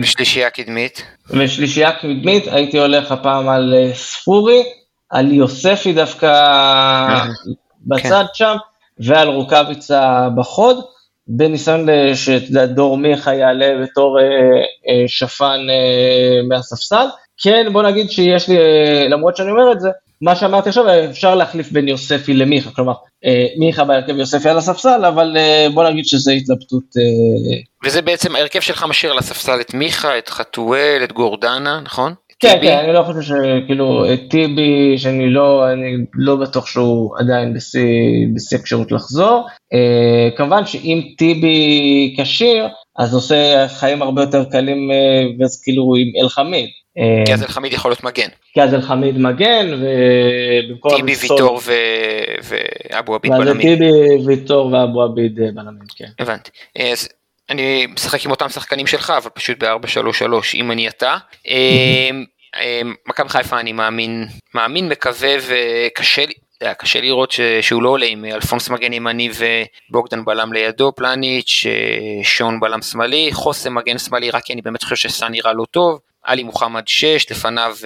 ושלישייה 0.00 0.50
קדמית. 0.50 1.04
ושלישייה 1.30 1.92
קדמית, 1.92 2.48
הייתי 2.48 2.78
הולך 2.78 3.12
הפעם 3.12 3.48
על 3.48 3.74
ספורי, 3.94 4.62
על 5.14 5.32
יוספי 5.32 5.92
דווקא 5.92 6.32
בצד 7.88 8.24
כן. 8.26 8.34
שם, 8.34 8.56
ועל 8.98 9.28
רוקאביצה 9.28 10.28
בחוד, 10.36 10.80
בניסיון 11.28 11.86
שדור 12.14 12.96
מיכה 12.96 13.34
יעלה 13.34 13.82
בתור 13.82 14.18
שפן 15.06 15.60
מהספסל. 16.48 17.06
כן, 17.42 17.66
בוא 17.72 17.82
נגיד 17.82 18.10
שיש 18.10 18.48
לי, 18.48 18.58
למרות 19.08 19.36
שאני 19.36 19.50
אומר 19.50 19.72
את 19.72 19.80
זה, 19.80 19.88
מה 20.20 20.36
שאמרתי 20.36 20.68
עכשיו, 20.68 20.84
אפשר 21.10 21.34
להחליף 21.34 21.72
בין 21.72 21.88
יוספי 21.88 22.34
למיכה, 22.34 22.70
כלומר, 22.70 22.92
מיכה 23.58 23.84
בהרכב 23.84 24.16
יוספי 24.16 24.48
על 24.48 24.58
הספסל, 24.58 25.04
אבל 25.04 25.36
בוא 25.74 25.88
נגיד 25.88 26.04
שזה 26.06 26.32
התלבטות. 26.32 26.84
וזה 27.84 28.02
בעצם 28.02 28.36
ההרכב 28.36 28.60
שלך 28.60 28.84
משאיר 28.88 29.12
על 29.12 29.18
הספסל 29.18 29.60
את 29.60 29.74
מיכה, 29.74 30.18
את 30.18 30.28
חתואל, 30.28 31.00
את 31.04 31.12
גורדנה, 31.12 31.80
נכון? 31.80 32.14
כן, 32.52 32.58
כן, 32.62 32.78
אני 32.78 32.92
לא 32.92 33.02
חושב 33.02 33.20
שכאילו 33.22 34.04
טיבי, 34.30 34.98
שאני 34.98 35.30
לא, 35.30 35.72
אני 35.72 35.96
לא 36.14 36.36
בטוח 36.36 36.66
שהוא 36.66 37.18
עדיין 37.18 37.54
בשיא 37.54 38.58
אפשרות 38.60 38.92
לחזור. 38.92 39.46
כמובן 40.36 40.66
שאם 40.66 41.02
טיבי 41.18 42.16
כשיר, 42.18 42.68
אז 42.98 43.14
עושה 43.14 43.68
חיים 43.68 44.02
הרבה 44.02 44.22
יותר 44.22 44.44
קלים, 44.44 44.90
ואז 45.40 45.62
כאילו 45.64 45.94
עם 45.98 46.22
אלחמיד. 46.22 46.68
כי 47.26 47.34
אז 47.34 47.42
אלחמיד 47.42 47.72
יכול 47.72 47.90
להיות 47.90 48.04
מגן. 48.04 48.28
כי 48.52 48.62
אז 48.62 48.74
אלחמיד 48.74 49.18
מגן, 49.18 49.66
ובמקום... 49.72 50.96
טיבי, 50.96 51.14
ויטור 51.20 51.60
ואבו 52.42 53.14
עביד 53.14 53.32
בלמים. 53.32 53.60
טיבי, 53.62 53.90
ויטור 54.26 54.72
ואבו 54.72 55.02
עביד 55.02 55.34
בלמים, 55.54 55.86
כן. 55.96 56.08
הבנתי. 56.18 56.50
אז 56.92 57.08
אני 57.50 57.86
משחק 57.86 58.24
עם 58.24 58.30
אותם 58.30 58.48
שחקנים 58.48 58.86
שלך, 58.86 59.12
אבל 59.16 59.30
פשוט 59.34 59.64
ב-4-3-3, 59.64 60.24
אם 60.54 60.70
אני 60.70 60.88
אתה. 60.88 61.16
מכבי 63.08 63.28
חיפה 63.28 63.60
אני 63.60 63.72
מאמין, 63.72 64.28
מאמין, 64.54 64.88
מקווה 64.88 65.36
וקשה 65.40 66.26
לי. 66.26 66.34
קשה 66.78 67.00
לראות 67.00 67.32
ש, 67.32 67.40
שהוא 67.60 67.82
לא 67.82 67.88
עולה 67.88 68.06
עם 68.06 68.24
אלפונס 68.24 68.68
מגן 68.68 68.92
ימני 68.92 69.30
ובוגדן 69.90 70.24
בלם 70.24 70.52
לידו, 70.52 70.92
פלניץ', 70.96 71.66
שון 72.22 72.60
בלם 72.60 72.82
שמאלי, 72.82 73.30
חוסם 73.32 73.74
מגן 73.74 73.98
שמאלי 73.98 74.30
רק 74.30 74.42
כי 74.44 74.52
אני 74.52 74.62
באמת 74.62 74.82
חושב 74.82 74.96
שסאן 74.96 75.32
נראה 75.32 75.52
לא 75.52 75.64
טוב, 75.70 76.00
עלי 76.24 76.42
מוחמד 76.42 76.88
6, 76.88 77.30
לפניו 77.30 77.76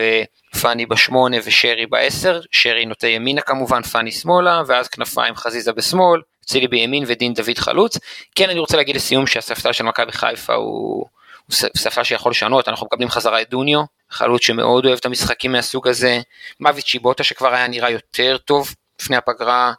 פאני 0.60 0.86
בשמונה 0.86 1.36
ושרי 1.44 1.86
בעשר, 1.86 2.40
שרי 2.50 2.86
נוטה 2.86 3.08
ימינה 3.08 3.40
כמובן, 3.40 3.82
פאני 3.82 4.12
שמאלה, 4.12 4.62
ואז 4.66 4.88
כנפיים 4.88 5.34
חזיזה 5.34 5.72
בשמאל, 5.72 6.20
צילי 6.46 6.68
בימין 6.68 7.04
ודין 7.06 7.34
דוד 7.34 7.58
חלוץ. 7.58 7.98
כן 8.34 8.50
אני 8.50 8.58
רוצה 8.58 8.76
להגיד 8.76 8.96
לסיום 8.96 9.26
שהספסל 9.26 9.72
של 9.72 9.84
מכבי 9.84 10.12
חיפה 10.12 10.54
הוא, 10.54 11.06
הוא 11.46 11.54
ספסל 11.76 12.02
שיכול 12.04 12.30
לשנות, 12.30 12.68
אנחנו 12.68 12.86
מקבלים 12.86 13.08
חזרה 13.08 13.40
את 13.40 13.50
דוניו, 13.50 13.80
חלוץ 14.10 14.42
שמאוד 14.42 14.86
אוהב 14.86 14.98
את 14.98 15.06
המשחקים 15.06 15.52
מהסוג 15.52 15.88
הזה, 15.88 16.20
מוות 16.60 16.86
שיבוטה 16.86 17.24
שכבר 17.24 17.54
היה 17.54 17.68
נראה 17.68 17.90
יותר 17.90 18.36
טוב 18.44 18.74
לפני 19.00 19.16
הפגרה, 19.16 19.72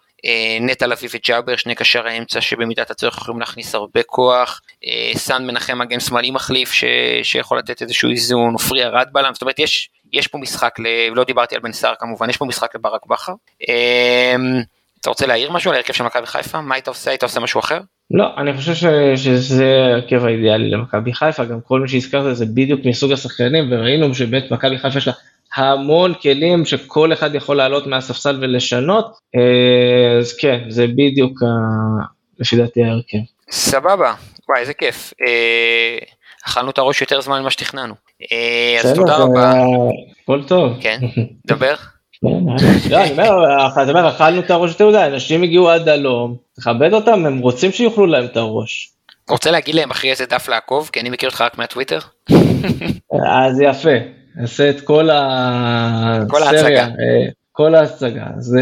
נטע 0.62 0.88
לביא 0.88 1.10
וג'אבר, 1.14 1.56
שני 1.56 1.76
קשרי 1.76 2.12
האמצע 2.12 2.42
שבמידת 2.42 2.92
הצורך 2.92 3.18
יכולים 3.18 3.40
להכניס 3.40 3.76
הרבה 3.76 4.04
כוח, 4.04 4.62
סאן 5.16 5.48
מנחם 5.48 5.80
מגן 5.80 6.00
שמאלי 6.00 6.32
מחליף 6.32 6.72
ש... 6.72 6.84
שיכול 7.24 7.58
לתת 7.58 7.82
איזשהו 7.82 8.10
איזון, 8.10 8.54
עופרי 8.54 8.84
ארד 8.84 9.08
בלם, 9.12 9.34
זאת 9.34 9.42
אומרת 9.42 9.60
יש, 9.60 9.90
יש 10.14 10.28
פה 10.28 10.38
משחק, 10.38 10.80
ל... 10.80 10.88
לא 11.16 11.24
דיברתי 11.24 11.56
על 11.56 11.62
בן 11.62 11.72
סער 11.72 11.94
כמובן, 12.00 12.30
יש 12.30 12.38
פה 12.38 12.46
משחק 12.46 12.76
לברק 12.76 13.06
בכר. 13.06 13.34
אתה 15.02 15.10
רוצה 15.10 15.26
להעיר 15.26 15.52
משהו 15.52 15.72
על 15.72 15.76
ההרכב 15.76 15.94
של 15.94 16.04
מכבי 16.04 16.28
חיפה? 16.28 16.62
מה 16.62 16.76
היית 16.76 16.88
עושה? 16.88 17.12
היית 17.12 17.24
עושה 17.24 17.40
משהו 17.40 17.60
אחר? 17.60 17.80
לא, 18.12 18.28
אני 18.38 18.54
חושב 18.54 18.74
ש... 18.74 18.86
שזה 19.16 19.66
ההרכב 19.66 20.26
האידיאלי 20.26 20.70
למכבי 20.70 21.14
חיפה, 21.14 21.46
גם 21.46 21.62
כל 21.62 21.80
מי 21.80 21.88
שהזכרת 21.88 22.38
זה 22.38 22.46
בדיוק 22.46 22.82
מסוג 22.86 23.12
השחקנים, 23.12 23.72
וראינו 23.72 24.16
שבאמת 24.16 24.52
מכבי 24.52 24.78
חיפה 24.78 24.98
יש 24.98 25.08
לה 25.08 25.14
המון 25.56 26.14
כלים 26.14 26.66
שכל 26.66 27.14
אחד 27.14 27.36
יכול 27.36 27.58
לעלות 27.58 27.88
מהספסל 27.88 28.38
ולשנות, 28.42 29.18
אז 30.20 30.38
כן, 30.38 30.60
זה 30.70 30.88
בדיוק 30.88 31.40
לפי 32.40 32.56
דעתי 32.56 32.84
ההרכב. 32.84 33.18
סבבה, 33.52 34.14
וואי 34.50 34.60
איזה 34.60 34.74
כיף. 34.74 35.14
אכלנו 36.48 36.70
את 36.70 36.78
הראש 36.78 37.02
יותר 37.02 37.22
זמן 37.22 37.42
ממה 37.42 37.52
שתכננו. 37.52 37.94
אז 38.84 38.94
תודה 38.96 39.18
רבה. 39.18 39.54
הכל 40.24 40.44
טוב. 40.48 40.78
כן, 40.82 41.00
דבר. 41.46 41.76
לא, 42.24 42.30
אני 43.78 43.92
אומר, 43.92 44.10
אכלנו 44.10 44.40
את 44.40 44.52
הראש 44.52 44.82
מדי, 44.82 45.06
אנשים 45.06 45.44
הגיעו 45.44 45.70
עד 45.70 45.90
הלום, 45.90 46.36
תכבד 46.56 46.94
אותם, 46.94 47.26
הם 47.26 47.40
רוצים 47.40 47.72
שיאכלו 47.72 48.06
להם 48.06 48.26
את 48.26 48.38
הראש. 48.38 48.92
רוצה 49.30 49.52
להגיד 49.52 49.76
להם 49.76 49.92
אחרי 49.92 50.12
איזה 50.12 50.26
דף 50.26 50.50
לעקוב, 50.50 50.90
כי 50.94 51.00
אני 51.00 51.10
מכיר 51.10 51.30
אותך 51.30 51.42
רק 51.42 51.58
מהטוויטר? 51.58 52.00
אז 53.28 53.62
יפה, 53.62 53.90
נעשה 54.36 54.70
את 54.70 54.82
כל 54.82 55.10
הסריה, 56.44 56.88
כל 57.52 57.76
ההצגה. 57.76 58.26
אז 58.38 58.58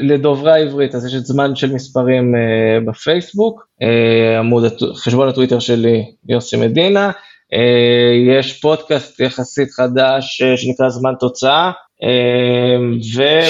לדוברי 0.00 0.52
העברית, 0.52 0.94
אז 0.94 1.06
יש 1.06 1.14
את 1.14 1.26
זמן 1.26 1.56
של 1.56 1.72
מספרים 1.72 2.34
בפייסבוק, 2.86 3.66
עמוד, 4.38 4.64
חשבון 4.96 5.28
הטוויטר 5.28 5.58
שלי, 5.58 6.04
יוסי 6.28 6.56
מדינה, 6.56 7.10
יש 8.38 8.60
פודקאסט 8.60 9.20
יחסית 9.20 9.70
חדש 9.70 10.42
שנקרא 10.56 10.88
זמן 10.88 11.12
תוצאה, 11.20 11.70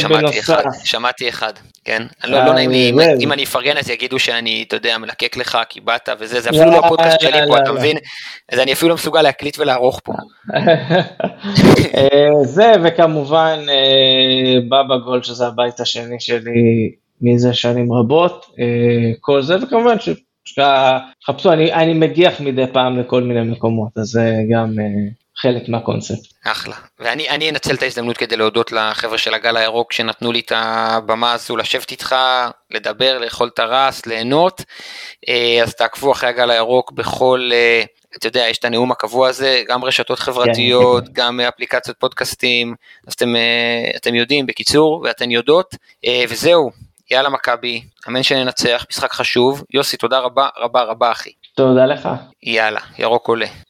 ובנוסף... 0.05 0.63
שמעתי 0.85 1.29
אחד, 1.29 1.53
כן? 1.85 2.03
לא, 2.25 2.45
לא 2.45 2.53
נעים 2.53 2.71
לי, 2.71 2.93
אם 3.21 3.33
אני 3.33 3.45
אפרגן 3.45 3.77
אז 3.77 3.91
יגידו 3.91 4.19
שאני, 4.19 4.65
אתה 4.69 4.77
יודע, 4.77 4.99
מלקק 4.99 5.37
לך 5.37 5.59
כי 5.69 5.81
באת 5.81 6.09
וזה, 6.19 6.41
זה 6.41 6.51
אפילו 6.51 6.71
לא 6.71 6.87
הפודקאסט 6.87 7.21
שלי 7.21 7.47
פה, 7.49 7.59
אתה 7.59 7.73
מבין? 7.73 7.97
אז 8.53 8.59
אני 8.59 8.73
אפילו 8.73 8.89
לא 8.89 8.95
מסוגל 8.95 9.23
להקליט 9.23 9.59
ולערוך 9.59 10.01
פה. 10.05 10.13
זה, 12.43 12.73
וכמובן 12.85 13.59
בבא 14.69 14.97
גול, 15.05 15.23
שזה 15.23 15.47
הבית 15.47 15.81
השני 15.81 16.21
שלי 16.21 16.91
מזה 17.21 17.55
שנים 17.55 17.93
רבות, 17.93 18.47
כל 19.21 19.43
זה, 19.43 19.57
וכמובן 19.63 19.97
שחפשו, 20.45 21.53
אני 21.53 21.95
מגיח 21.95 22.41
מדי 22.41 22.65
פעם 22.73 22.99
לכל 23.01 23.23
מיני 23.23 23.43
מקומות, 23.43 23.99
אז 23.99 24.07
זה 24.07 24.33
גם... 24.51 24.75
חלק 25.37 25.69
מהקונספט. 25.69 26.33
אחלה. 26.45 26.75
ואני 26.99 27.51
אנצל 27.51 27.75
את 27.75 27.83
ההזדמנות 27.83 28.17
כדי 28.17 28.37
להודות 28.37 28.73
לחבר'ה 28.73 29.19
של 29.19 29.35
הגל 29.35 29.57
הירוק 29.57 29.93
שנתנו 29.93 30.33
לי 30.33 30.41
את 30.41 30.53
הבמה 30.55 31.33
הזו 31.33 31.57
לשבת 31.57 31.91
איתך, 31.91 32.17
לדבר, 32.71 33.19
לאכול 33.19 33.51
הרס, 33.59 34.07
ליהנות. 34.07 34.65
אז 35.63 35.75
תעקבו 35.75 36.13
אחרי 36.13 36.29
הגל 36.29 36.51
הירוק 36.51 36.93
בכל, 36.93 37.51
אתה 38.17 38.27
יודע, 38.27 38.47
יש 38.49 38.59
את 38.59 38.65
הנאום 38.65 38.93
הקבוע 38.93 39.29
הזה, 39.29 39.63
גם 39.69 39.85
רשתות 39.85 40.19
חברתיות, 40.19 41.05
כן. 41.07 41.13
גם 41.13 41.41
אפליקציות 41.41 41.97
פודקאסטים, 41.99 42.75
אז 43.07 43.13
אתם, 43.13 43.35
אתם 43.97 44.15
יודעים, 44.15 44.47
בקיצור, 44.47 45.01
ואתן 45.05 45.31
יודעות, 45.31 45.75
וזהו, 46.29 46.71
יאללה 47.11 47.29
מכבי, 47.29 47.83
אמן 48.09 48.23
שננצח, 48.23 48.87
משחק 48.91 49.13
חשוב. 49.13 49.65
יוסי, 49.75 49.97
תודה 49.97 50.19
רבה 50.19 50.49
רבה 50.59 50.83
רבה 50.83 51.13
אחי. 51.13 51.31
תודה 51.55 51.87
לך. 51.87 52.09
יאללה, 52.43 52.81
ירוק 52.99 53.29
עולה. 53.29 53.47